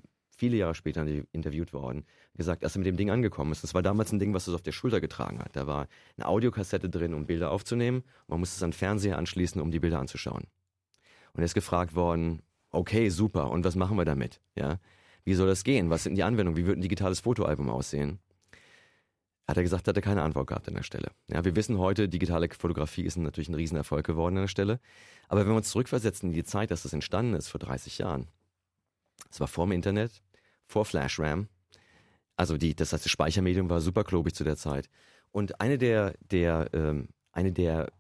viele 0.42 0.56
Jahre 0.56 0.74
später 0.74 1.06
interviewt 1.30 1.72
worden, 1.72 2.04
gesagt, 2.34 2.64
als 2.64 2.74
er 2.74 2.80
mit 2.80 2.88
dem 2.88 2.96
Ding 2.96 3.10
angekommen 3.12 3.52
ist. 3.52 3.62
Das 3.62 3.74
war 3.74 3.82
damals 3.82 4.10
ein 4.10 4.18
Ding, 4.18 4.34
was 4.34 4.48
es 4.48 4.54
auf 4.54 4.62
der 4.62 4.72
Schulter 4.72 5.00
getragen 5.00 5.38
hat. 5.38 5.54
Da 5.54 5.68
war 5.68 5.86
eine 6.16 6.26
Audiokassette 6.26 6.90
drin, 6.90 7.14
um 7.14 7.26
Bilder 7.26 7.52
aufzunehmen. 7.52 8.02
Man 8.26 8.40
musste 8.40 8.56
es 8.56 8.62
an 8.64 8.72
Fernseher 8.72 9.18
anschließen, 9.18 9.60
um 9.60 9.70
die 9.70 9.78
Bilder 9.78 10.00
anzuschauen. 10.00 10.48
Und 11.32 11.42
er 11.42 11.44
ist 11.44 11.54
gefragt 11.54 11.94
worden, 11.94 12.42
okay, 12.70 13.08
super, 13.08 13.52
und 13.52 13.64
was 13.64 13.76
machen 13.76 13.96
wir 13.96 14.04
damit? 14.04 14.40
Ja, 14.56 14.80
wie 15.24 15.34
soll 15.34 15.46
das 15.46 15.62
gehen? 15.62 15.90
Was 15.90 16.02
sind 16.02 16.16
die 16.16 16.24
Anwendungen? 16.24 16.56
Wie 16.56 16.66
wird 16.66 16.76
ein 16.76 16.82
digitales 16.82 17.20
Fotoalbum 17.20 17.70
aussehen? 17.70 18.18
Hat 19.46 19.56
er 19.56 19.62
gesagt, 19.62 19.86
hat 19.86 19.94
er 19.94 20.02
keine 20.02 20.22
Antwort 20.22 20.48
gehabt 20.48 20.66
an 20.66 20.74
der 20.74 20.82
Stelle. 20.82 21.12
Ja, 21.28 21.44
wir 21.44 21.54
wissen 21.54 21.78
heute, 21.78 22.08
digitale 22.08 22.48
Fotografie 22.48 23.04
ist 23.04 23.16
natürlich 23.16 23.48
ein 23.48 23.54
Riesenerfolg 23.54 24.04
geworden 24.04 24.38
an 24.38 24.42
der 24.42 24.48
Stelle. 24.48 24.80
Aber 25.28 25.42
wenn 25.42 25.52
wir 25.52 25.56
uns 25.56 25.70
zurückversetzen 25.70 26.30
in 26.30 26.34
die 26.34 26.42
Zeit, 26.42 26.72
dass 26.72 26.82
das 26.82 26.92
entstanden 26.92 27.34
ist, 27.34 27.46
vor 27.46 27.60
30 27.60 27.98
Jahren, 27.98 28.26
es 29.30 29.40
war 29.40 29.48
vor 29.48 29.66
dem 29.66 29.72
Internet, 29.72 30.22
vor 30.72 30.84
Flash 30.84 31.18
RAM, 31.20 31.48
also 32.36 32.56
die, 32.56 32.74
das 32.74 32.92
heißt, 32.92 33.04
das 33.04 33.12
Speichermedium 33.12 33.68
war 33.70 33.80
super 33.80 34.04
klobig 34.04 34.34
zu 34.34 34.42
der 34.44 34.56
Zeit. 34.56 34.88
Und 35.30 35.60
eine 35.60 35.76
der, 35.78 36.14
der, 36.30 36.70
ähm, 36.72 37.08
eine 37.32 37.52
der 37.52 37.92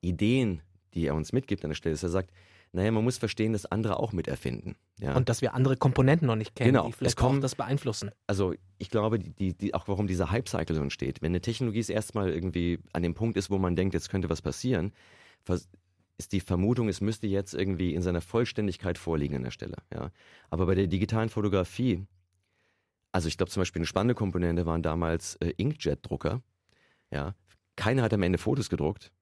Ideen, 0.00 0.62
die 0.94 1.06
er 1.06 1.14
uns 1.14 1.32
mitgibt 1.32 1.64
an 1.64 1.70
der 1.70 1.74
Stelle, 1.76 1.94
ist, 1.94 2.02
er 2.02 2.08
sagt, 2.08 2.30
naja, 2.72 2.90
man 2.90 3.04
muss 3.04 3.18
verstehen, 3.18 3.52
dass 3.52 3.66
andere 3.66 3.98
auch 4.00 4.12
miterfinden. 4.12 4.74
Ja? 4.98 5.14
Und 5.14 5.28
dass 5.28 5.42
wir 5.42 5.54
andere 5.54 5.76
Komponenten 5.76 6.26
noch 6.26 6.34
nicht 6.36 6.56
kennen, 6.56 6.72
Genau. 6.72 6.84
die 6.86 6.90
Es 6.90 6.96
vielleicht 6.96 7.16
kommen- 7.16 7.40
das 7.40 7.54
beeinflussen. 7.54 8.10
also 8.26 8.54
ich 8.78 8.90
glaube, 8.90 9.18
die, 9.20 9.54
die, 9.54 9.74
auch 9.74 9.86
warum 9.88 10.06
dieser 10.06 10.30
Hype-Cycle 10.30 10.74
so 10.74 10.82
entsteht. 10.82 11.22
Wenn 11.22 11.30
eine 11.32 11.40
Technologie 11.40 11.78
es 11.78 11.88
erstmal 11.88 12.30
irgendwie 12.30 12.80
an 12.92 13.02
dem 13.02 13.14
Punkt 13.14 13.36
ist, 13.36 13.50
wo 13.50 13.58
man 13.58 13.76
denkt, 13.76 13.94
jetzt 13.94 14.10
könnte 14.10 14.28
was 14.28 14.42
passieren, 14.42 14.92
ist 16.18 16.32
die 16.32 16.40
Vermutung, 16.40 16.88
es 16.88 17.00
müsste 17.00 17.26
jetzt 17.26 17.54
irgendwie 17.54 17.94
in 17.94 18.02
seiner 18.02 18.20
Vollständigkeit 18.20 18.98
vorliegen 18.98 19.36
an 19.36 19.42
der 19.42 19.50
Stelle. 19.50 19.76
Ja. 19.92 20.10
Aber 20.50 20.66
bei 20.66 20.74
der 20.74 20.86
digitalen 20.86 21.28
Fotografie, 21.28 22.06
also 23.12 23.28
ich 23.28 23.36
glaube 23.36 23.50
zum 23.50 23.60
Beispiel 23.60 23.80
eine 23.80 23.86
spannende 23.86 24.14
Komponente 24.14 24.66
waren 24.66 24.82
damals 24.82 25.36
äh, 25.36 25.52
Inkjet-Drucker. 25.56 26.42
Ja. 27.10 27.34
Keiner 27.76 28.02
hat 28.02 28.12
am 28.12 28.22
Ende 28.22 28.38
Fotos 28.38 28.70
gedruckt. 28.70 29.12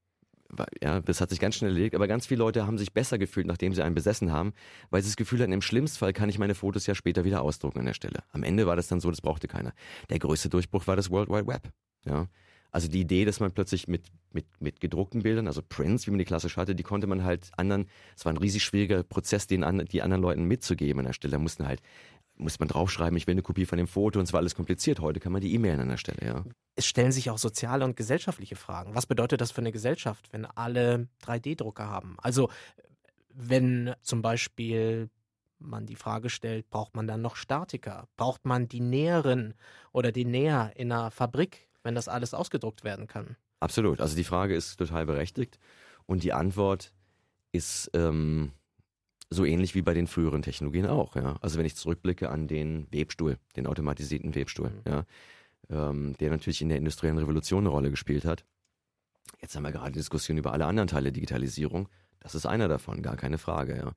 Ja, 0.83 1.01
das 1.01 1.23
hat 1.23 1.31
sich 1.31 1.41
ganz 1.41 1.55
schnell 1.55 1.71
erledigt, 1.71 1.95
aber 1.95 2.07
ganz 2.07 2.27
viele 2.27 2.41
Leute 2.41 2.67
haben 2.67 2.77
sich 2.77 2.93
besser 2.93 3.17
gefühlt, 3.17 3.47
nachdem 3.47 3.73
sie 3.73 3.83
einen 3.83 3.95
besessen 3.95 4.33
haben, 4.33 4.53
weil 4.91 5.01
sie 5.01 5.09
das 5.09 5.17
Gefühl 5.17 5.41
hatten, 5.41 5.53
im 5.53 5.63
schlimmsten 5.63 5.99
Fall 5.99 6.13
kann 6.13 6.29
ich 6.29 6.39
meine 6.39 6.55
Fotos 6.55 6.87
ja 6.87 6.95
später 6.95 7.25
wieder 7.25 7.41
ausdrucken 7.41 7.79
an 7.79 7.87
der 7.87 7.95
Stelle. 7.95 8.23
Am 8.33 8.43
Ende 8.43 8.67
war 8.67 8.77
das 8.77 8.87
dann 8.89 9.01
so, 9.01 9.09
das 9.09 9.23
brauchte 9.23 9.49
keiner. 9.49 9.73
Der 10.11 10.19
größte 10.19 10.51
Durchbruch 10.51 10.87
war 10.87 10.97
das 10.97 11.11
World 11.11 11.31
Wide 11.31 11.47
Web. 11.47 11.73
Ja. 12.05 12.29
Also 12.73 12.89
die 12.89 13.01
Idee, 13.01 13.27
dass 13.27 13.39
man 13.39 13.53
plötzlich 13.53 13.87
mit, 13.87 14.07
mit, 14.33 14.47
mit 14.61 14.81
gedruckten 14.81 15.23
Bildern, 15.23 15.47
also 15.47 15.61
Prints, 15.63 16.07
wie 16.07 16.11
man 16.11 16.19
die 16.19 16.25
klassisch 16.25 16.57
hatte, 16.57 16.75
die 16.75 16.83
konnte 16.83 17.07
man 17.07 17.23
halt 17.23 17.51
anderen, 17.57 17.87
es 18.17 18.25
war 18.25 18.33
ein 18.33 18.39
riesig 18.39 18.65
schwieriger 18.65 19.03
Prozess, 19.03 19.47
den 19.47 19.63
an, 19.63 19.85
die 19.85 20.01
anderen 20.01 20.23
Leuten 20.23 20.45
mitzugeben 20.45 21.01
an 21.01 21.07
der 21.07 21.13
Stelle. 21.13 21.33
Da 21.33 21.39
mussten 21.39 21.69
halt, 21.69 21.83
muss 22.35 22.59
man 22.59 22.69
draufschreiben, 22.69 23.17
ich 23.17 23.27
will 23.27 23.33
eine 23.35 23.43
Kopie 23.43 23.67
von 23.67 23.77
dem 23.77 23.87
Foto 23.87 24.19
und 24.19 24.25
es 24.25 24.33
war 24.33 24.41
alles 24.41 24.55
kompliziert. 24.55 25.01
Heute 25.01 25.21
kann 25.21 25.33
man 25.33 25.43
die 25.43 25.53
E-Mailen 25.55 25.81
an 25.81 25.89
der 25.91 25.99
Stelle, 25.99 26.27
ja. 26.27 26.45
Es 26.75 26.87
stellen 26.87 27.13
sich 27.13 27.29
auch 27.29 27.37
soziale 27.37 27.85
und 27.85 27.95
gesellschaftliche 27.95 28.57
Fragen. 28.57 28.95
Was 28.95 29.05
bedeutet 29.05 29.43
das 29.43 29.51
für 29.51 29.61
eine 29.61 29.73
Gesellschaft, 29.73 30.33
wenn 30.33 30.47
alle 30.47 31.09
3D-Drucker 31.23 31.87
haben? 31.87 32.17
Also 32.23 32.49
wenn 33.29 33.95
zum 34.01 34.23
Beispiel 34.23 35.11
man 35.59 35.85
die 35.85 35.97
Frage 35.97 36.31
stellt, 36.31 36.71
braucht 36.71 36.97
man 36.97 37.07
dann 37.07 37.21
noch 37.21 37.37
Statiker? 37.37 38.09
Braucht 38.17 38.47
man 38.47 38.67
die 38.67 38.81
Näherin 38.81 39.55
oder 39.93 40.11
den 40.11 40.31
Näher 40.31 40.73
in 40.77 40.91
einer 40.91 41.11
Fabrik, 41.11 41.69
wenn 41.83 41.95
das 41.95 42.09
alles 42.09 42.35
ausgedruckt 42.35 42.85
werden 42.85 43.07
kann? 43.07 43.37
Absolut. 43.61 44.01
Also 44.01 44.17
die 44.17 44.25
Frage 44.25 44.55
ist 44.55 44.77
total 44.77 45.07
berechtigt 45.07 45.59
und 46.07 46.23
die 46.25 46.33
Antwort 46.33 46.93
ist 47.53 47.91
ähm, 47.95 48.53
so 49.31 49.45
ähnlich 49.45 49.75
wie 49.75 49.83
bei 49.83 49.95
den 49.95 50.07
früheren 50.07 50.43
Technologien 50.43 50.87
auch. 50.87 51.17
Ja? 51.17 51.37
Also 51.41 51.59
wenn 51.59 51.67
ich 51.67 51.77
zurückblicke 51.77 52.29
an 52.31 52.49
den 52.49 52.87
Webstuhl, 52.93 53.39
den 53.57 53.67
automatisierten 53.67 54.35
Webstuhl, 54.35 54.71
Mhm. 54.71 54.83
ja? 54.93 55.05
ähm, 55.71 56.15
der 56.19 56.31
natürlich 56.31 56.61
in 56.61 56.69
der 56.69 56.79
industriellen 56.79 57.19
Revolution 57.19 57.61
eine 57.63 57.69
Rolle 57.71 57.91
gespielt 57.91 58.25
hat. 58.25 58.45
Jetzt 59.41 59.55
haben 59.57 59.63
wir 59.63 59.73
gerade 59.73 59.93
die 59.93 59.99
Diskussion 59.99 60.37
über 60.39 60.53
alle 60.53 60.67
anderen 60.67 60.89
Teile 60.89 61.05
der 61.05 61.13
Digitalisierung. 61.13 61.89
Das 62.21 62.35
ist 62.35 62.47
einer 62.47 62.69
davon, 62.69 63.03
gar 63.03 63.17
keine 63.17 63.39
Frage. 63.39 63.77
Ja? 63.77 63.93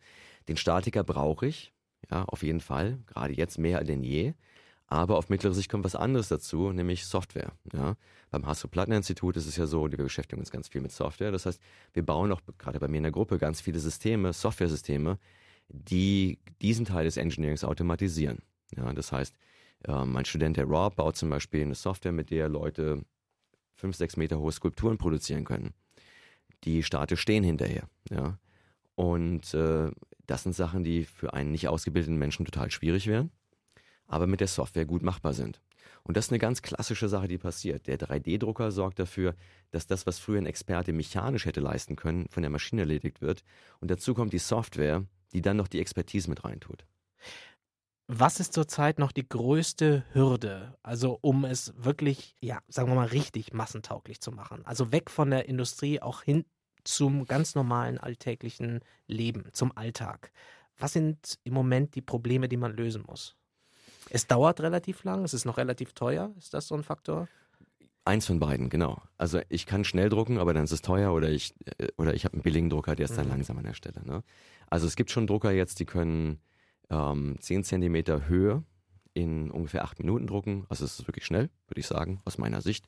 Den 0.47 0.57
Statiker 0.57 1.03
brauche 1.03 1.47
ich, 1.47 1.73
ja, 2.11 2.23
auf 2.25 2.43
jeden 2.43 2.61
Fall, 2.61 2.99
gerade 3.07 3.33
jetzt 3.33 3.57
mehr 3.57 3.83
denn 3.83 4.03
je. 4.03 4.33
Aber 4.87 5.17
auf 5.17 5.29
mittlere 5.29 5.53
Sicht 5.53 5.69
kommt 5.69 5.83
was 5.83 5.95
anderes 5.95 6.27
dazu, 6.27 6.71
nämlich 6.71 7.05
Software. 7.05 7.53
Ja? 7.73 7.95
Beim 8.29 8.45
Hasso-Plattner-Institut 8.45 9.35
ist 9.35 9.47
es 9.47 9.57
ja 9.57 9.65
so, 9.65 9.89
wir 9.89 9.97
beschäftigen 9.97 10.39
uns 10.39 10.51
ganz 10.51 10.67
viel 10.67 10.81
mit 10.81 10.91
Software. 10.91 11.31
Das 11.31 11.45
heißt, 11.45 11.59
wir 11.93 12.05
bauen 12.05 12.31
auch 12.31 12.41
gerade 12.57 12.79
bei 12.79 12.87
mir 12.87 12.97
in 12.97 13.03
der 13.03 13.11
Gruppe 13.11 13.39
ganz 13.39 13.61
viele 13.61 13.79
Systeme, 13.79 14.31
Software-Systeme, 14.31 15.17
die 15.69 16.39
diesen 16.61 16.85
Teil 16.85 17.05
des 17.05 17.17
Engineerings 17.17 17.63
automatisieren. 17.63 18.39
Ja, 18.75 18.93
das 18.93 19.11
heißt, 19.11 19.35
äh, 19.87 20.05
mein 20.05 20.25
Student, 20.25 20.57
der 20.57 20.65
Rob, 20.65 20.95
baut 20.95 21.15
zum 21.15 21.29
Beispiel 21.29 21.61
eine 21.61 21.75
Software, 21.75 22.11
mit 22.11 22.29
der 22.29 22.49
Leute 22.49 23.03
fünf, 23.75 23.95
sechs 23.95 24.17
Meter 24.17 24.39
hohe 24.39 24.51
Skulpturen 24.51 24.97
produzieren 24.97 25.45
können. 25.45 25.73
Die 26.63 26.83
statisch 26.83 27.21
stehen 27.21 27.43
hinterher. 27.43 27.89
Ja? 28.09 28.37
Und 28.95 29.53
äh, 29.53 29.91
das 30.27 30.43
sind 30.43 30.53
Sachen, 30.53 30.83
die 30.83 31.05
für 31.05 31.33
einen 31.33 31.51
nicht 31.51 31.67
ausgebildeten 31.67 32.17
Menschen 32.17 32.45
total 32.45 32.71
schwierig 32.71 33.07
wären, 33.07 33.31
aber 34.07 34.27
mit 34.27 34.39
der 34.39 34.47
Software 34.47 34.85
gut 34.85 35.03
machbar 35.03 35.33
sind. 35.33 35.61
Und 36.03 36.17
das 36.17 36.25
ist 36.25 36.31
eine 36.31 36.39
ganz 36.39 36.61
klassische 36.61 37.09
Sache, 37.09 37.27
die 37.27 37.39
passiert. 37.39 37.87
Der 37.87 37.97
3D-Drucker 37.97 38.71
sorgt 38.71 38.99
dafür, 38.99 39.35
dass 39.71 39.87
das, 39.87 40.05
was 40.05 40.19
früher 40.19 40.37
ein 40.37 40.45
Experte 40.45 40.93
mechanisch 40.93 41.45
hätte 41.45 41.61
leisten 41.61 41.95
können, 41.95 42.27
von 42.29 42.43
der 42.43 42.51
Maschine 42.51 42.83
erledigt 42.83 43.21
wird. 43.21 43.43
Und 43.79 43.89
dazu 43.89 44.13
kommt 44.13 44.31
die 44.31 44.39
Software, 44.39 45.03
die 45.33 45.41
dann 45.41 45.57
noch 45.57 45.67
die 45.67 45.79
Expertise 45.79 46.29
mit 46.29 46.43
reintut. 46.43 46.85
Was 48.07 48.39
ist 48.39 48.53
zurzeit 48.53 48.99
noch 48.99 49.11
die 49.11 49.27
größte 49.27 50.05
Hürde, 50.13 50.77
also 50.83 51.17
um 51.21 51.43
es 51.43 51.73
wirklich, 51.75 52.35
ja, 52.39 52.59
sagen 52.67 52.89
wir 52.89 52.95
mal, 52.95 53.07
richtig 53.07 53.51
massentauglich 53.51 54.21
zu 54.21 54.31
machen? 54.31 54.63
Also 54.63 54.91
weg 54.91 55.09
von 55.09 55.31
der 55.31 55.49
Industrie 55.49 55.99
auch 56.03 56.21
hin 56.21 56.45
zum 56.83 57.25
ganz 57.25 57.55
normalen 57.55 57.97
alltäglichen 57.97 58.81
Leben, 59.07 59.45
zum 59.53 59.75
Alltag. 59.75 60.31
Was 60.77 60.93
sind 60.93 61.39
im 61.43 61.53
Moment 61.55 61.95
die 61.95 62.03
Probleme, 62.03 62.47
die 62.47 62.57
man 62.57 62.75
lösen 62.75 63.03
muss? 63.07 63.35
Es 64.15 64.28
dauert 64.28 64.62
relativ 64.62 65.04
lang, 65.04 65.25
es 65.25 65.34
ist 65.34 65.43
noch 65.43 65.58
relativ 65.58 65.91
teuer. 65.91 66.32
Ist 66.38 66.54
das 66.54 66.69
so 66.69 66.75
ein 66.75 66.84
Faktor? 66.84 67.28
Eins 68.06 68.25
von 68.25 68.39
beiden, 68.39 68.69
genau. 68.69 69.01
Also 69.17 69.41
ich 69.49 69.65
kann 69.65 69.84
schnell 69.84 70.08
drucken, 70.08 70.38
aber 70.38 70.54
dann 70.54 70.63
ist 70.63 70.71
es 70.71 70.82
teuer 70.82 71.12
oder 71.12 71.30
ich, 71.30 71.54
äh, 71.80 71.89
oder 71.97 72.13
ich 72.13 72.23
habe 72.23 72.36
einen 72.36 72.41
billigen 72.41 72.69
Drucker, 72.69 72.95
der 72.95 73.08
ist 73.08 73.17
dann 73.17 73.25
mhm. 73.25 73.32
langsam 73.32 73.58
an 73.58 73.65
der 73.65 73.73
Stelle. 73.73 74.01
Ne? 74.06 74.23
Also 74.69 74.88
es 74.88 74.95
gibt 74.95 75.12
schon 75.12 75.28
Drucker 75.28 75.51
jetzt, 75.51 75.82
die 75.82 75.86
können 75.86 76.39
ähm, 76.89 77.36
10 77.41 77.65
cm 77.65 78.25
Höhe 78.30 78.63
in 79.13 79.51
ungefähr 79.51 79.84
8 79.84 79.99
Minuten 79.99 80.28
drucken. 80.28 80.65
Also 80.69 80.86
es 80.86 80.97
ist 80.97 81.08
wirklich 81.10 81.25
schnell, 81.25 81.49
würde 81.67 81.82
ich 81.82 81.88
sagen, 81.88 82.21
aus 82.23 82.38
meiner 82.38 82.62
Sicht. 82.62 82.88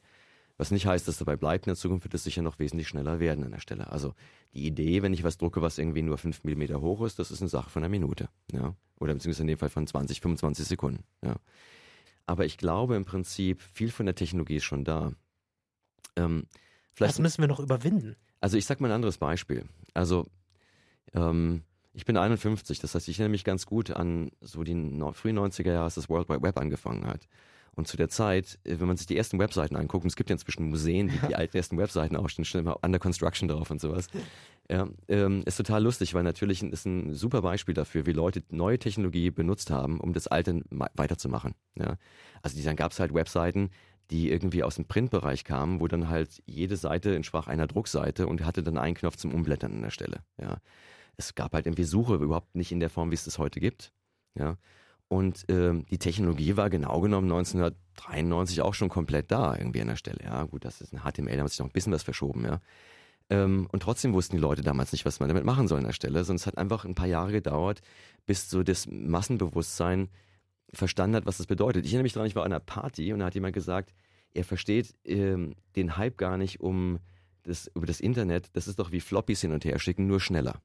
Was 0.57 0.71
nicht 0.71 0.87
heißt, 0.87 1.07
dass 1.07 1.17
dabei 1.17 1.35
bleibt. 1.35 1.67
In 1.67 1.71
der 1.71 1.77
Zukunft 1.77 2.05
wird 2.05 2.13
es 2.15 2.23
sicher 2.23 2.41
noch 2.41 2.57
wesentlich 2.57 2.87
schneller 2.87 3.19
werden 3.19 3.43
an 3.43 3.51
der 3.51 3.59
Stelle. 3.59 3.91
Also 3.91 4.15
die 4.53 4.65
Idee, 4.65 5.03
wenn 5.03 5.13
ich 5.13 5.23
was 5.23 5.37
drucke, 5.37 5.61
was 5.61 5.77
irgendwie 5.77 6.01
nur 6.01 6.17
5 6.17 6.43
mm 6.43 6.75
hoch 6.81 7.03
ist, 7.03 7.19
das 7.19 7.29
ist 7.29 7.41
eine 7.41 7.49
Sache 7.49 7.69
von 7.69 7.83
einer 7.83 7.89
Minute. 7.89 8.29
Ja? 8.51 8.75
Oder 8.99 9.13
beziehungsweise 9.13 9.43
in 9.43 9.47
dem 9.47 9.59
Fall 9.59 9.69
von 9.69 9.85
20, 9.85 10.19
25 10.19 10.65
Sekunden. 10.65 11.03
Ja? 11.23 11.35
Aber 12.25 12.45
ich 12.45 12.57
glaube 12.57 12.95
im 12.95 13.05
Prinzip, 13.05 13.61
viel 13.61 13.91
von 13.91 14.07
der 14.07 14.15
Technologie 14.15 14.55
ist 14.55 14.63
schon 14.63 14.83
da. 14.83 15.13
Ähm, 16.15 16.47
das 16.97 17.19
müssen 17.19 17.41
wir 17.41 17.47
noch 17.47 17.59
überwinden. 17.59 18.15
Also 18.41 18.57
ich 18.57 18.65
sag 18.65 18.81
mal 18.81 18.87
ein 18.87 18.95
anderes 18.95 19.19
Beispiel. 19.19 19.65
Also 19.93 20.25
ähm, 21.13 21.63
ich 21.93 22.05
bin 22.05 22.17
51, 22.17 22.79
das 22.79 22.95
heißt, 22.95 23.07
ich 23.07 23.19
erinnere 23.19 23.31
mich 23.31 23.43
ganz 23.43 23.65
gut 23.65 23.91
an 23.91 24.31
so 24.41 24.63
die 24.63 24.73
frühen 25.13 25.39
90er 25.39 25.71
Jahre, 25.71 25.83
als 25.85 25.95
das 25.95 26.09
World 26.09 26.29
Wide 26.29 26.41
Web 26.41 26.57
angefangen 26.57 27.05
hat. 27.05 27.27
Und 27.77 27.87
zu 27.87 27.95
der 27.95 28.09
Zeit, 28.09 28.59
äh, 28.63 28.79
wenn 28.79 28.87
man 28.87 28.97
sich 28.97 29.07
die 29.07 29.15
ersten 29.15 29.39
Webseiten 29.39 29.75
anguckt, 29.75 30.03
und 30.03 30.09
es 30.09 30.15
gibt 30.15 30.29
ja 30.29 30.33
inzwischen 30.33 30.67
Museen, 30.69 31.09
die 31.09 31.27
die 31.27 31.35
alten 31.35 31.55
ersten 31.55 31.77
Webseiten 31.77 32.17
aufstehen, 32.17 32.43
stehen 32.43 32.61
immer 32.61 32.83
Under 32.83 32.99
Construction 32.99 33.47
drauf 33.47 33.71
und 33.71 33.79
sowas. 33.79 34.07
Ja, 34.69 34.87
ähm, 35.07 35.43
ist 35.45 35.55
total 35.55 35.83
lustig, 35.83 36.13
weil 36.13 36.23
natürlich 36.23 36.61
ist 36.61 36.85
ein 36.85 37.13
super 37.13 37.41
Beispiel 37.41 37.73
dafür, 37.73 38.05
wie 38.05 38.11
Leute 38.11 38.43
neue 38.49 38.79
Technologie 38.79 39.29
benutzt 39.29 39.69
haben, 39.69 40.01
um 40.01 40.11
das 40.11 40.27
Alte 40.27 40.61
weiterzumachen. 40.69 41.53
Ja. 41.79 41.97
Also 42.41 42.61
dann 42.61 42.75
gab 42.75 42.91
es 42.91 42.99
halt 42.99 43.13
Webseiten, 43.13 43.69
die 44.09 44.29
irgendwie 44.29 44.63
aus 44.63 44.75
dem 44.75 44.85
Printbereich 44.85 45.43
kamen, 45.43 45.79
wo 45.79 45.87
dann 45.87 46.09
halt 46.09 46.41
jede 46.45 46.77
Seite 46.77 47.15
entsprach 47.15 47.47
einer 47.47 47.67
Druckseite 47.67 48.27
und 48.27 48.43
hatte 48.43 48.63
dann 48.63 48.77
einen 48.77 48.95
Knopf 48.95 49.17
zum 49.17 49.33
Umblättern 49.33 49.71
an 49.73 49.81
der 49.83 49.91
Stelle. 49.91 50.21
Ja. 50.41 50.57
Es 51.15 51.35
gab 51.35 51.53
halt 51.53 51.65
irgendwie 51.65 51.83
Suche 51.83 52.15
überhaupt 52.15 52.55
nicht 52.55 52.71
in 52.71 52.79
der 52.79 52.89
Form, 52.89 53.11
wie 53.11 53.15
es 53.15 53.25
das 53.25 53.37
heute 53.37 53.59
gibt. 53.59 53.93
Ja. 54.35 54.57
Und 55.09 55.45
ähm, 55.47 55.85
die 55.89 55.99
Technologie 55.99 56.57
war 56.57 56.69
genau 56.69 56.99
genommen 56.99 57.31
1993 57.31 58.61
auch 58.61 58.73
schon 58.73 58.89
komplett 58.89 59.31
da, 59.31 59.55
irgendwie 59.55 59.81
an 59.81 59.87
der 59.87 59.95
Stelle. 59.95 60.19
Ja, 60.23 60.43
gut, 60.43 60.65
das 60.65 60.81
ist 60.81 60.93
ein 60.93 60.99
HTML, 60.99 61.37
da 61.37 61.43
hat 61.43 61.49
sich 61.49 61.59
noch 61.59 61.67
ein 61.67 61.71
bisschen 61.71 61.93
was 61.93 62.03
verschoben, 62.03 62.43
ja. 62.43 62.59
Ähm, 63.29 63.67
und 63.71 63.83
trotzdem 63.83 64.13
wussten 64.13 64.37
die 64.37 64.41
Leute 64.41 64.61
damals 64.61 64.91
nicht, 64.91 65.05
was 65.05 65.19
man 65.19 65.27
damit 65.27 65.43
machen 65.43 65.67
soll 65.67 65.79
an 65.79 65.85
der 65.85 65.93
Stelle, 65.93 66.19
es 66.19 66.47
hat 66.47 66.57
einfach 66.57 66.85
ein 66.85 66.95
paar 66.95 67.07
Jahre 67.07 67.31
gedauert, 67.31 67.81
bis 68.25 68.49
so 68.49 68.63
das 68.63 68.87
Massenbewusstsein 68.87 70.09
verstanden 70.73 71.17
hat, 71.17 71.25
was 71.25 71.37
das 71.37 71.47
bedeutet. 71.47 71.85
Ich 71.85 71.91
erinnere 71.91 72.03
mich 72.03 72.13
daran, 72.13 72.27
ich 72.27 72.35
war 72.35 72.43
an 72.43 72.51
einer 72.51 72.59
Party 72.59 73.11
und 73.13 73.19
da 73.19 73.25
hat 73.25 73.35
jemand 73.35 73.53
gesagt, 73.53 73.93
er 74.33 74.43
versteht 74.43 74.93
ähm, 75.03 75.55
den 75.75 75.97
Hype 75.97 76.17
gar 76.17 76.37
nicht 76.37 76.59
um 76.59 76.99
das, 77.43 77.71
über 77.73 77.85
das 77.85 77.99
Internet, 78.01 78.49
das 78.53 78.67
ist 78.67 78.79
doch 78.79 78.91
wie 78.91 78.99
Floppies 78.99 79.41
hin 79.41 79.53
und 79.53 79.65
her 79.65 79.79
schicken, 79.79 80.07
nur 80.07 80.19
schneller. 80.19 80.61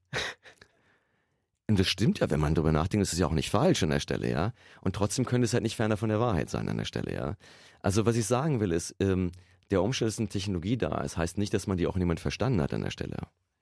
Und 1.72 1.78
das 1.78 1.88
stimmt 1.88 2.18
ja, 2.18 2.28
wenn 2.28 2.38
man 2.38 2.54
darüber 2.54 2.70
nachdenkt, 2.70 3.00
das 3.00 3.14
ist 3.14 3.18
ja 3.18 3.26
auch 3.26 3.32
nicht 3.32 3.48
falsch 3.48 3.82
an 3.82 3.88
der 3.88 3.98
Stelle, 3.98 4.30
ja. 4.30 4.52
Und 4.82 4.94
trotzdem 4.94 5.24
könnte 5.24 5.46
es 5.46 5.54
halt 5.54 5.62
nicht 5.62 5.76
ferner 5.76 5.96
von 5.96 6.10
der 6.10 6.20
Wahrheit 6.20 6.50
sein 6.50 6.68
an 6.68 6.76
der 6.76 6.84
Stelle, 6.84 7.14
ja. 7.14 7.36
Also 7.80 8.04
was 8.04 8.14
ich 8.14 8.26
sagen 8.26 8.60
will 8.60 8.72
ist, 8.72 8.94
ähm, 9.00 9.32
der 9.70 9.82
Umstand, 9.82 10.10
dass 10.10 10.18
eine 10.18 10.28
Technologie 10.28 10.76
da 10.76 11.00
ist, 11.00 11.16
heißt 11.16 11.38
nicht, 11.38 11.54
dass 11.54 11.66
man 11.66 11.78
die 11.78 11.86
auch 11.86 11.96
niemand 11.96 12.20
verstanden 12.20 12.60
hat 12.60 12.74
an 12.74 12.82
der 12.82 12.90
Stelle. 12.90 13.16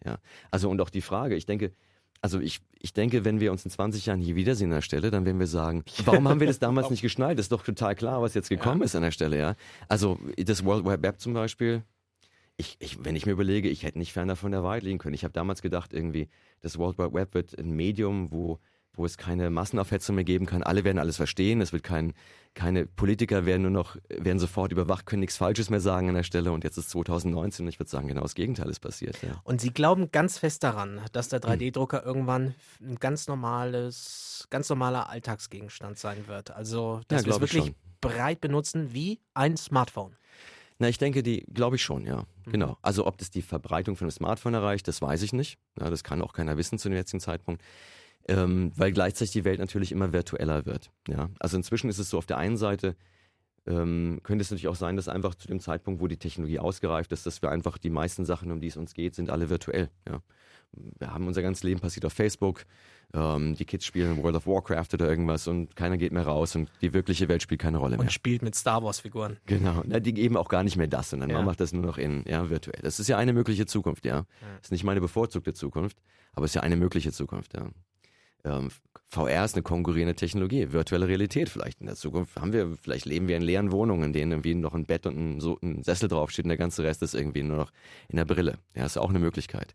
Ja. 0.05 0.19
Also 0.51 0.69
und 0.69 0.81
auch 0.81 0.91
die 0.91 1.03
Frage, 1.03 1.37
ich 1.37 1.47
denke, 1.47 1.71
also 2.21 2.41
ich, 2.41 2.63
ich 2.81 2.93
denke, 2.93 3.25
wenn 3.25 3.39
wir 3.39 3.53
uns 3.53 3.65
in 3.65 3.71
20 3.71 4.07
Jahren 4.07 4.19
hier 4.19 4.35
wiedersehen 4.35 4.71
an 4.73 4.79
der 4.79 4.83
Stelle, 4.83 5.13
dann 5.13 5.25
werden 5.25 5.39
wir 5.39 5.47
sagen, 5.47 5.85
warum 6.05 6.29
haben 6.29 6.41
wir 6.41 6.49
das 6.49 6.59
damals 6.59 6.91
nicht 6.91 7.03
geschnallt? 7.03 7.39
Das 7.39 7.45
ist 7.45 7.53
doch 7.53 7.63
total 7.63 7.95
klar, 7.95 8.23
was 8.23 8.35
jetzt 8.35 8.49
gekommen 8.49 8.81
ja. 8.81 8.87
ist 8.87 8.97
an 8.97 9.03
der 9.03 9.13
Stelle, 9.13 9.39
ja. 9.39 9.55
Also 9.89 10.19
das 10.37 10.65
World 10.65 10.85
Wide 10.85 11.03
Web 11.05 11.21
zum 11.21 11.33
Beispiel, 11.33 11.85
ich, 12.61 12.77
ich, 12.79 13.05
wenn 13.05 13.17
ich 13.17 13.27
mir 13.27 13.33
überlege, 13.33 13.69
ich 13.69 13.83
hätte 13.83 13.99
nicht 13.99 14.13
ferner 14.13 14.37
von 14.37 14.53
der 14.53 14.63
Wahrheit 14.63 14.83
liegen 14.83 14.99
können. 14.99 15.15
Ich 15.15 15.25
habe 15.25 15.33
damals 15.33 15.63
gedacht, 15.63 15.93
irgendwie, 15.93 16.29
das 16.61 16.79
World 16.79 16.99
Wide 16.99 17.13
Web 17.13 17.35
wird 17.35 17.59
ein 17.59 17.73
Medium, 17.73 18.31
wo, 18.31 18.59
wo 18.93 19.05
es 19.05 19.17
keine 19.17 19.51
Massenaufhetzung 19.51 20.15
mehr 20.15 20.25
geben 20.25 20.47
kann. 20.47 20.63
Alle 20.63 20.85
werden 20.85 20.99
alles 20.99 21.17
verstehen. 21.17 21.61
Es 21.61 21.73
wird 21.73 21.83
kein, 21.83 22.13
keine 22.55 22.87
Politiker 22.87 23.47
werden 23.47 23.63
nur 23.63 23.71
noch, 23.71 23.97
werden 24.09 24.39
sofort 24.39 24.73
überwacht, 24.73 25.07
können 25.07 25.21
nichts 25.21 25.39
Falsches 25.39 25.71
mehr 25.71 25.81
sagen 25.81 26.09
an 26.09 26.15
der 26.15 26.23
Stelle. 26.23 26.53
Und 26.53 26.63
jetzt 26.63 26.77
ist 26.77 26.91
2019 26.91 27.65
und 27.65 27.69
ich 27.71 27.81
würde 27.81 27.91
sagen, 27.91 28.09
genau 28.09 28.23
das 28.23 28.35
Gegenteil 28.35 28.69
ist 28.69 28.81
passiert. 28.81 29.21
Ja. 29.23 29.41
Und 29.45 29.61
Sie 29.61 29.71
glauben 29.71 30.11
ganz 30.13 30.39
fest 30.39 30.63
daran, 30.63 31.01
dass 31.13 31.29
der 31.29 31.41
3D-Drucker 31.41 32.03
hm. 32.03 32.07
irgendwann 32.07 32.55
ein 32.81 32.97
ganz 32.97 33.27
normales, 33.27 34.47
ganz 34.51 34.69
normaler 34.69 35.09
Alltagsgegenstand 35.09 35.99
sein 35.99 36.29
wird. 36.29 36.51
Also, 36.51 37.01
dass 37.09 37.23
ja, 37.23 37.29
wir 37.29 37.35
es 37.35 37.41
wirklich 37.41 37.75
breit 38.01 38.41
benutzen 38.41 38.93
wie 38.93 39.21
ein 39.35 39.57
Smartphone. 39.57 40.17
Na, 40.81 40.89
ich 40.89 40.97
denke, 40.97 41.23
die, 41.23 41.45
glaube 41.53 41.77
ich 41.77 41.83
schon, 41.83 42.07
ja. 42.07 42.25
Mhm. 42.47 42.53
Genau. 42.53 42.79
Also 42.81 43.07
ob 43.07 43.19
das 43.19 43.31
die 43.31 43.43
Verbreitung 43.43 43.97
von 43.97 44.07
einem 44.07 44.13
Smartphone 44.13 44.55
erreicht, 44.55 44.89
das 44.89 45.03
weiß 45.03 45.23
ich 45.23 45.35
nicht. 45.35 45.59
Ja, 45.79 45.91
das 45.91 46.03
kann 46.03 46.23
auch 46.23 46.33
keiner 46.33 46.57
wissen 46.57 46.79
zu 46.79 46.89
dem 46.89 46.97
jetzigen 46.97 47.21
Zeitpunkt. 47.21 47.63
Ähm, 48.27 48.73
weil 48.77 48.91
gleichzeitig 48.91 49.33
die 49.33 49.45
Welt 49.45 49.61
natürlich 49.61 49.93
immer 49.93 50.13
virtueller 50.15 50.65
wird. 50.65 50.91
Ja? 51.07 51.29
Also 51.39 51.59
inzwischen 51.59 51.91
ist 51.91 51.99
es 51.99 52.09
so, 52.09 52.17
auf 52.17 52.25
der 52.25 52.39
einen 52.39 52.57
Seite 52.57 52.97
ähm, 53.67 54.21
könnte 54.23 54.43
es 54.43 54.51
natürlich 54.51 54.69
auch 54.69 54.77
sein, 54.77 54.97
dass 54.97 55.09
einfach 55.09 55.35
zu 55.35 55.49
dem 55.49 55.61
Zeitpunkt, 55.61 56.01
wo 56.01 56.07
die 56.07 56.17
Technologie 56.17 56.59
ausgereift 56.59 57.13
ist, 57.13 57.27
dass 57.27 57.43
wir 57.43 57.51
einfach 57.51 57.79
die 57.79 57.91
meisten 57.91 58.25
Sachen, 58.25 58.51
um 58.51 58.61
die 58.61 58.69
es 58.69 58.77
uns 58.77 58.95
geht, 58.95 59.15
sind 59.15 59.31
alle 59.31 59.51
virtuell. 59.51 59.91
Ja? 60.09 60.23
Wir 60.73 61.13
haben 61.13 61.27
unser 61.27 61.43
ganzes 61.43 61.63
Leben 61.65 61.81
passiert 61.81 62.07
auf 62.07 62.13
Facebook. 62.13 62.65
Ähm, 63.13 63.57
die 63.57 63.65
Kids 63.65 63.85
spielen 63.85 64.23
World 64.23 64.37
of 64.37 64.47
Warcraft 64.47 64.87
oder 64.95 65.09
irgendwas 65.09 65.49
und 65.49 65.75
keiner 65.75 65.99
geht 65.99 66.13
mehr 66.13 66.25
raus 66.25 66.55
und 66.55 66.71
die 66.81 66.93
wirkliche 66.93 67.29
Welt 67.29 67.43
spielt 67.43 67.61
keine 67.61 67.79
Rolle 67.79 67.97
mehr. 67.97 68.01
Und 68.01 68.13
spielt 68.13 68.43
mit 68.43 68.55
Star 68.55 68.83
Wars-Figuren. 68.85 69.39
Genau, 69.47 69.83
Na, 69.85 69.99
die 69.99 70.15
geben 70.15 70.37
auch 70.37 70.49
gar 70.49 70.63
nicht 70.63 70.77
mehr 70.77 70.87
das, 70.87 71.11
sondern 71.11 71.29
ja. 71.29 71.37
man 71.37 71.45
macht 71.45 71.61
das 71.61 71.73
nur 71.73 71.85
noch 71.85 71.99
in 71.99 72.25
ja, 72.29 72.49
virtuell. 72.51 72.81
Das 72.83 73.01
ist 73.01 73.09
ja 73.09 73.17
eine 73.17 73.33
mögliche 73.33 73.67
Zukunft, 73.67 74.05
ja. 74.05 74.17
ja. 74.19 74.27
Das 74.59 74.67
ist 74.67 74.73
nicht 74.73 74.85
meine 74.85 75.01
bevorzugte 75.01 75.55
Zukunft, 75.55 75.99
aber 76.33 76.45
es 76.45 76.53
ist 76.53 76.55
ja 76.55 76.63
eine 76.63 76.77
mögliche 76.77 77.11
Zukunft, 77.11 77.55
ja. 77.55 77.69
Ähm, 78.45 78.71
VR 79.11 79.45
ist 79.45 79.55
eine 79.57 79.63
konkurrierende 79.63 80.15
Technologie, 80.15 80.73
virtuelle 80.73 81.09
Realität 81.09 81.49
vielleicht 81.49 81.81
in 81.81 81.87
der 81.87 81.97
Zukunft. 81.97 82.37
Haben 82.41 82.53
wir, 82.53 82.77
vielleicht 82.81 83.07
leben 83.07 83.27
wir 83.27 83.37
in 83.37 83.43
leeren 83.43 83.73
Wohnungen, 83.73 84.05
in 84.05 84.13
denen 84.13 84.33
irgendwie 84.33 84.55
noch 84.55 84.75
ein 84.75 84.87
Bett 84.87 85.05
und 85.07 85.17
ein, 85.17 85.41
so, 85.41 85.59
ein 85.63 85.83
Sessel 85.83 86.09
draufsteht 86.09 86.45
und 86.45 86.51
der 86.51 86.59
ganze 86.59 86.85
Rest 86.85 87.03
ist 87.03 87.15
irgendwie 87.15 87.43
nur 87.43 87.57
noch 87.57 87.73
in 88.09 88.17
der 88.17 88.25
Brille. 88.25 88.59
Ja, 88.75 88.87
ist 88.87 88.97
auch 88.97 89.11
eine 89.11 89.19
Möglichkeit. 89.19 89.75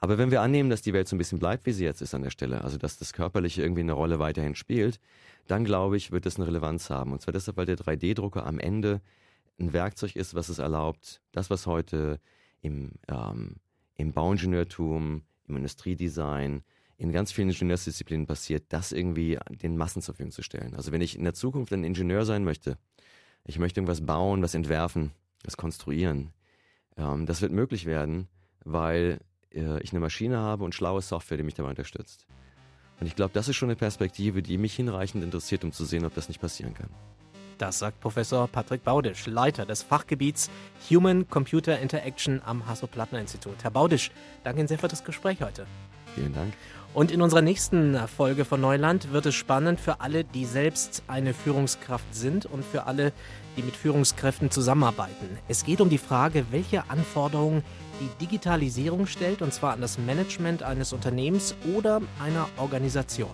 Aber 0.00 0.18
wenn 0.18 0.30
wir 0.30 0.42
annehmen, 0.42 0.68
dass 0.68 0.82
die 0.82 0.92
Welt 0.92 1.08
so 1.08 1.16
ein 1.16 1.18
bisschen 1.18 1.38
bleibt, 1.38 1.64
wie 1.64 1.72
sie 1.72 1.84
jetzt 1.84 2.02
ist 2.02 2.14
an 2.14 2.22
der 2.22 2.30
Stelle, 2.30 2.62
also 2.62 2.76
dass 2.76 2.98
das 2.98 3.14
Körperliche 3.14 3.62
irgendwie 3.62 3.80
eine 3.80 3.94
Rolle 3.94 4.18
weiterhin 4.18 4.54
spielt, 4.54 5.00
dann 5.46 5.64
glaube 5.64 5.96
ich, 5.96 6.12
wird 6.12 6.26
das 6.26 6.36
eine 6.36 6.46
Relevanz 6.46 6.90
haben. 6.90 7.12
Und 7.12 7.22
zwar 7.22 7.32
deshalb, 7.32 7.56
weil 7.56 7.64
der 7.64 7.78
3D-Drucker 7.78 8.44
am 8.44 8.58
Ende 8.58 9.00
ein 9.58 9.72
Werkzeug 9.72 10.16
ist, 10.16 10.34
was 10.34 10.50
es 10.50 10.58
erlaubt, 10.58 11.22
das, 11.32 11.48
was 11.48 11.66
heute 11.66 12.20
im, 12.60 12.92
ähm, 13.08 13.56
im 13.96 14.12
Bauingenieurtum, 14.12 15.22
im 15.48 15.56
Industriedesign, 15.56 16.64
in 17.04 17.12
ganz 17.12 17.32
vielen 17.32 17.50
Ingenieursdisziplinen 17.50 18.26
passiert, 18.26 18.64
das 18.70 18.90
irgendwie 18.90 19.38
den 19.50 19.76
Massen 19.76 20.00
zur 20.00 20.14
Verfügung 20.14 20.32
zu 20.32 20.42
stellen. 20.42 20.74
Also 20.74 20.90
wenn 20.90 21.02
ich 21.02 21.16
in 21.16 21.24
der 21.24 21.34
Zukunft 21.34 21.72
ein 21.72 21.84
Ingenieur 21.84 22.24
sein 22.24 22.44
möchte, 22.44 22.78
ich 23.44 23.58
möchte 23.58 23.80
irgendwas 23.80 24.04
bauen, 24.04 24.42
was 24.42 24.54
entwerfen, 24.54 25.12
was 25.44 25.56
konstruieren, 25.58 26.32
ähm, 26.96 27.26
das 27.26 27.42
wird 27.42 27.52
möglich 27.52 27.84
werden, 27.84 28.28
weil 28.64 29.20
äh, 29.52 29.82
ich 29.82 29.92
eine 29.92 30.00
Maschine 30.00 30.38
habe 30.38 30.64
und 30.64 30.74
schlaue 30.74 31.02
Software, 31.02 31.36
die 31.36 31.42
mich 31.42 31.54
dabei 31.54 31.70
unterstützt. 31.70 32.26
Und 33.00 33.06
ich 33.06 33.16
glaube, 33.16 33.32
das 33.34 33.48
ist 33.48 33.56
schon 33.56 33.68
eine 33.68 33.76
Perspektive, 33.76 34.42
die 34.42 34.56
mich 34.56 34.74
hinreichend 34.74 35.22
interessiert, 35.22 35.62
um 35.62 35.72
zu 35.72 35.84
sehen, 35.84 36.06
ob 36.06 36.14
das 36.14 36.28
nicht 36.28 36.40
passieren 36.40 36.72
kann. 36.72 36.88
Das 37.58 37.78
sagt 37.78 38.00
Professor 38.00 38.48
Patrick 38.48 38.82
Baudisch, 38.82 39.26
Leiter 39.26 39.66
des 39.66 39.82
Fachgebiets 39.82 40.50
Human 40.90 41.28
Computer 41.28 41.78
Interaction 41.78 42.40
am 42.44 42.66
Hasso-Plattner-Institut. 42.66 43.62
Herr 43.62 43.70
Baudisch, 43.70 44.10
danke 44.42 44.60
Ihnen 44.60 44.68
sehr 44.68 44.78
für 44.78 44.88
das 44.88 45.04
Gespräch 45.04 45.42
heute. 45.42 45.66
Vielen 46.14 46.32
Dank. 46.32 46.54
Und 46.94 47.10
in 47.10 47.22
unserer 47.22 47.42
nächsten 47.42 47.98
Folge 48.06 48.44
von 48.44 48.60
Neuland 48.60 49.12
wird 49.12 49.26
es 49.26 49.34
spannend 49.34 49.80
für 49.80 50.00
alle, 50.00 50.22
die 50.22 50.44
selbst 50.44 51.02
eine 51.08 51.34
Führungskraft 51.34 52.14
sind 52.14 52.46
und 52.46 52.64
für 52.64 52.86
alle, 52.86 53.12
die 53.56 53.62
mit 53.62 53.74
Führungskräften 53.74 54.52
zusammenarbeiten. 54.52 55.38
Es 55.48 55.64
geht 55.64 55.80
um 55.80 55.90
die 55.90 55.98
Frage, 55.98 56.46
welche 56.52 56.88
Anforderungen 56.88 57.64
die 58.00 58.24
Digitalisierung 58.24 59.06
stellt, 59.06 59.42
und 59.42 59.52
zwar 59.52 59.72
an 59.72 59.80
das 59.80 59.98
Management 59.98 60.62
eines 60.62 60.92
Unternehmens 60.92 61.56
oder 61.76 62.00
einer 62.22 62.48
Organisation. 62.58 63.30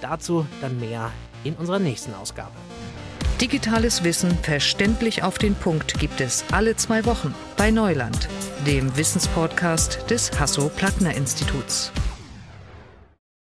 Dazu 0.00 0.44
dann 0.60 0.80
mehr 0.80 1.12
in 1.44 1.54
unserer 1.54 1.78
nächsten 1.78 2.14
Ausgabe. 2.14 2.50
Digitales 3.40 4.02
Wissen 4.02 4.36
verständlich 4.42 5.22
auf 5.22 5.38
den 5.38 5.54
Punkt 5.54 6.00
gibt 6.00 6.20
es 6.20 6.44
alle 6.50 6.74
zwei 6.74 7.04
Wochen 7.04 7.32
bei 7.56 7.70
Neuland, 7.70 8.28
dem 8.66 8.96
Wissenspodcast 8.96 10.10
des 10.10 10.32
Hasso-Plattner-Instituts. 10.38 11.92